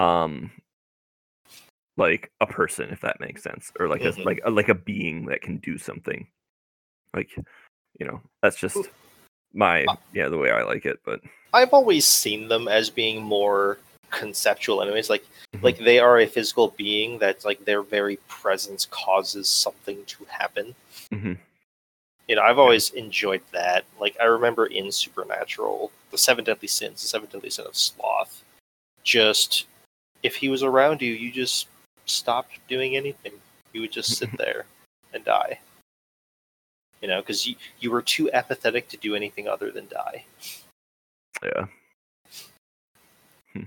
um, 0.00 0.50
like 1.96 2.30
a 2.40 2.46
person, 2.46 2.90
if 2.90 3.00
that 3.02 3.20
makes 3.20 3.42
sense, 3.42 3.72
or 3.78 3.88
like 3.88 4.02
Mhm. 4.02 4.18
a 4.18 4.22
like 4.24 4.40
a, 4.44 4.50
like 4.50 4.68
a 4.68 4.74
being 4.74 5.26
that 5.26 5.42
can 5.42 5.58
do 5.58 5.76
something. 5.78 6.26
Like, 7.14 7.30
you 7.98 8.06
know, 8.06 8.22
that's 8.42 8.56
just 8.56 8.78
my 9.52 9.86
yeah 10.12 10.28
the 10.28 10.38
way 10.38 10.50
I 10.50 10.62
like 10.62 10.86
it. 10.86 11.00
But 11.04 11.20
I've 11.52 11.72
always 11.74 12.06
seen 12.06 12.48
them 12.48 12.68
as 12.68 12.88
being 12.90 13.22
more 13.22 13.78
conceptual 14.10 14.82
anyways 14.82 15.08
like 15.08 15.24
Mhm. 15.54 15.62
like 15.62 15.78
they 15.78 16.00
are 16.00 16.18
a 16.18 16.26
physical 16.26 16.74
being 16.76 17.18
that 17.20 17.44
like 17.44 17.64
their 17.64 17.80
very 17.80 18.16
presence 18.26 18.84
causes 18.86 19.48
something 19.48 20.04
to 20.06 20.24
happen 20.24 20.74
Mhm. 21.12 21.38
you 22.26 22.34
know 22.34 22.42
i've 22.42 22.58
always 22.58 22.90
enjoyed 22.90 23.40
that 23.52 23.84
like 24.00 24.16
i 24.20 24.24
remember 24.24 24.66
in 24.66 24.90
supernatural 24.90 25.92
the 26.10 26.18
seven 26.18 26.42
deadly 26.44 26.66
sins 26.66 27.02
the 27.02 27.06
seven 27.06 27.28
deadly 27.30 27.50
sin 27.50 27.66
of 27.66 27.76
sloth 27.76 28.42
just 29.04 29.66
if 30.22 30.34
he 30.36 30.48
was 30.48 30.62
around 30.62 31.00
you 31.02 31.12
you 31.12 31.30
just 31.32 31.68
stopped 32.06 32.58
doing 32.68 32.96
anything 32.96 33.32
you 33.72 33.80
would 33.80 33.92
just 33.92 34.16
sit 34.16 34.30
there 34.36 34.64
and 35.14 35.24
die 35.24 35.58
you 37.00 37.08
know 37.08 37.20
because 37.20 37.46
you, 37.46 37.54
you 37.80 37.90
were 37.90 38.02
too 38.02 38.30
apathetic 38.32 38.88
to 38.88 38.96
do 38.96 39.14
anything 39.14 39.48
other 39.48 39.70
than 39.70 39.86
die 39.88 40.24
yeah. 41.42 41.66
Hmm. 43.54 43.62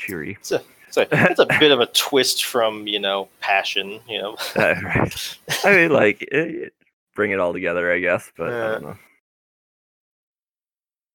Cheery. 0.00 0.36
It's 0.40 0.50
a 0.50 0.62
it's 0.88 0.96
a 1.38 1.46
bit 1.60 1.70
of 1.70 1.78
a 1.78 1.86
twist 1.86 2.44
from 2.44 2.88
you 2.88 2.98
know 2.98 3.28
passion. 3.40 4.00
You 4.08 4.20
know, 4.22 4.36
Uh, 4.56 4.74
right. 4.82 5.38
I 5.64 5.76
mean, 5.76 5.90
like, 5.92 6.22
it, 6.22 6.32
it- 6.32 6.74
bring 7.14 7.30
it 7.32 7.38
all 7.38 7.52
together, 7.52 7.92
I 7.92 8.00
guess. 8.00 8.30
But 8.36 8.52
I 8.52 8.68
don't 8.72 8.82
know. 8.82 8.96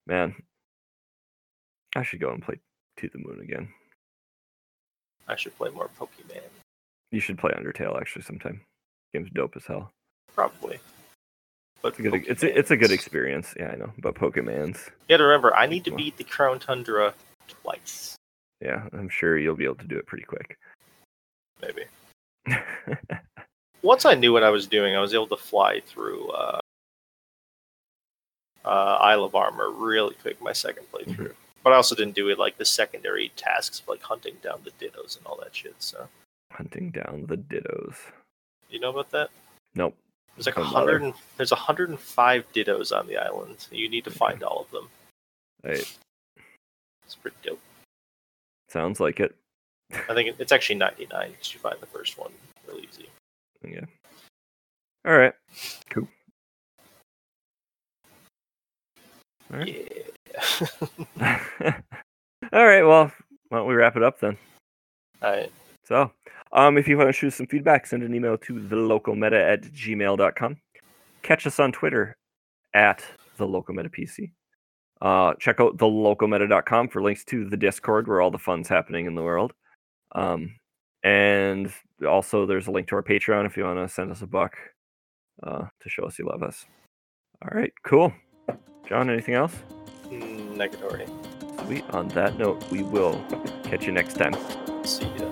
Man, 0.08 0.36
I 1.96 2.04
should 2.04 2.20
go 2.22 2.32
and 2.32 2.42
play 2.42 2.60
To 2.98 3.10
the 3.10 3.20
Moon 3.20 3.42
again. 3.42 3.68
I 5.28 5.36
should 5.36 5.58
play 5.58 5.70
more 5.72 5.90
Pokemon. 6.00 6.42
You 7.12 7.20
should 7.20 7.38
play 7.38 7.52
Undertale 7.52 8.00
actually 8.00 8.22
sometime. 8.24 8.62
Game's 9.14 9.30
dope 9.32 9.56
as 9.56 9.66
hell. 9.66 9.92
Probably. 10.34 10.80
But 11.82 11.90
It's 11.90 12.00
a 12.00 12.02
good. 12.04 12.28
It's 12.28 12.44
a, 12.44 12.58
it's 12.58 12.72
a 12.72 12.78
good 12.78 12.92
experience. 12.92 13.54
Yeah, 13.60 13.70
I 13.72 13.76
know. 13.76 13.92
But 14.00 14.16
Pokemon's. 14.16 14.86
You 15.08 15.14
gotta 15.14 15.24
remember, 15.24 15.56
I 15.56 15.66
need 15.66 15.84
to 15.86 15.92
beat 15.92 16.18
the 16.18 16.24
Crown 16.24 16.60
Tundra 16.60 17.14
twice, 17.48 18.16
Yeah, 18.62 18.88
I'm 18.94 19.10
sure 19.10 19.38
you'll 19.38 19.56
be 19.56 19.66
able 19.66 19.76
to 19.76 19.88
do 19.88 19.98
it 19.98 20.06
pretty 20.08 20.26
quick. 20.26 20.58
maybe. 21.62 21.84
Once 23.82 24.06
I 24.06 24.16
knew 24.16 24.34
what 24.34 24.44
I 24.44 24.50
was 24.50 24.66
doing, 24.68 24.96
I 24.96 25.00
was 25.00 25.14
able 25.14 25.28
to 25.28 25.38
fly 25.38 25.80
through 25.82 26.30
uh, 26.32 26.60
uh, 28.66 28.98
Isle 29.02 29.24
of 29.26 29.36
Armor 29.36 29.70
really 29.70 30.16
quick 30.16 30.42
my 30.42 30.54
second 30.54 30.86
playthrough. 30.92 31.34
But 31.66 31.74
I 31.74 31.78
also 31.78 31.96
didn't 31.96 32.14
do 32.14 32.30
it 32.30 32.38
like 32.38 32.58
the 32.60 32.64
secondary 32.64 33.30
tasks 33.36 33.82
like 33.88 34.04
hunting 34.04 34.36
down 34.44 34.62
the 34.64 34.70
dittos 34.72 35.18
and 35.18 35.26
all 35.26 35.36
that 35.44 35.56
shit. 35.56 35.76
So 35.80 36.08
Hunting 36.54 36.92
down 36.92 37.26
the 37.28 37.38
dittos. 37.38 37.96
you 38.70 38.80
know 38.80 38.92
about 38.92 39.10
that? 39.12 39.32
Nope. 39.74 39.96
There's 40.36 40.46
like 40.46 40.58
a 40.58 40.60
Don't 40.62 40.72
bother. 40.72 40.92
hundred 40.94 41.02
and 41.06 41.14
there's 41.38 41.52
hundred 41.52 41.90
and 41.90 42.00
five 42.00 42.46
dittos 42.54 42.96
on 42.98 43.08
the 43.08 43.18
island. 43.18 43.66
You 43.72 43.90
need 43.90 44.04
to 44.04 44.12
find 44.12 44.44
all 44.44 44.62
of 44.62 44.70
them. 44.72 44.90
Right. 45.64 45.98
It's 47.06 47.16
pretty 47.16 47.38
dope. 47.44 47.60
Sounds 48.70 49.00
like 49.00 49.20
it. 49.20 49.36
I 50.10 50.14
think 50.14 50.36
it's 50.40 50.52
actually 50.52 50.76
99 50.76 51.32
because 51.32 51.52
you 51.54 51.60
find 51.60 51.78
the 51.80 51.86
first 51.88 52.18
one 52.18 52.32
really 52.68 52.88
easy. 52.92 53.10
Yeah. 53.68 53.86
All 55.06 55.18
right. 55.18 55.34
Cool. 55.90 56.08
All 59.52 59.60
right. 59.60 59.68
Yeah. 59.68 60.04
All 62.54 62.66
right. 62.66 62.84
Well, 62.84 63.12
why 63.50 63.58
don't 63.58 63.68
we 63.68 63.76
wrap 63.76 63.96
it 63.96 64.04
up 64.04 64.20
then? 64.20 64.38
all 65.22 65.32
right. 65.32 65.52
So, 65.84 66.12
um, 66.52 66.78
if 66.78 66.88
you 66.88 66.98
want 66.98 67.10
to 67.10 67.14
shoot 67.14 67.32
some 67.32 67.48
feedback, 67.48 67.86
send 67.86 68.04
an 68.04 68.14
email 68.14 68.38
to 68.38 68.54
thelocalmeta 68.54 69.54
at 69.54 69.64
gmail.com. 69.64 70.58
Catch 71.22 71.48
us 71.48 71.60
on 71.60 71.72
Twitter 71.72 72.16
at 72.74 73.04
the 73.38 73.48
Local 73.48 73.74
Meta 73.74 73.90
PC. 73.90 74.32
Uh, 75.02 75.34
check 75.40 75.60
out 75.60 75.78
thelocalmeta.com 75.78 76.88
for 76.90 77.02
links 77.02 77.24
to 77.26 77.50
the 77.50 77.58
Discord 77.58 78.08
where 78.08 78.22
all 78.22 78.32
the 78.32 78.38
fun's 78.38 78.68
happening 78.68 79.06
in 79.06 79.16
the 79.16 79.24
world. 79.24 79.54
Um, 80.14 80.56
and 81.04 81.72
also, 82.08 82.46
there's 82.46 82.68
a 82.68 82.72
link 82.72 82.88
to 82.88 82.96
our 82.96 83.04
Patreon 83.04 83.46
if 83.46 83.58
you 83.58 83.64
want 83.64 83.78
to 83.78 83.94
send 83.94 84.12
us 84.12 84.22
a 84.22 84.28
buck 84.28 84.56
uh, 85.44 85.66
to 85.82 85.90
show 85.90 86.06
us 86.06 86.18
you 86.18 86.26
love 86.26 86.44
us. 86.44 86.66
All 87.42 87.58
right, 87.58 87.74
cool. 87.84 88.14
John, 88.88 89.10
anything 89.10 89.36
else? 89.36 89.56
Mm, 90.10 90.56
Negatory. 90.58 91.08
Sweet. 91.66 91.84
On 91.92 92.08
that 92.10 92.38
note, 92.38 92.64
we 92.72 92.84
will 92.84 93.20
catch 93.64 93.86
you 93.86 93.92
next 93.92 94.16
time. 94.16 94.34
See 94.84 95.06
ya. 95.18 95.26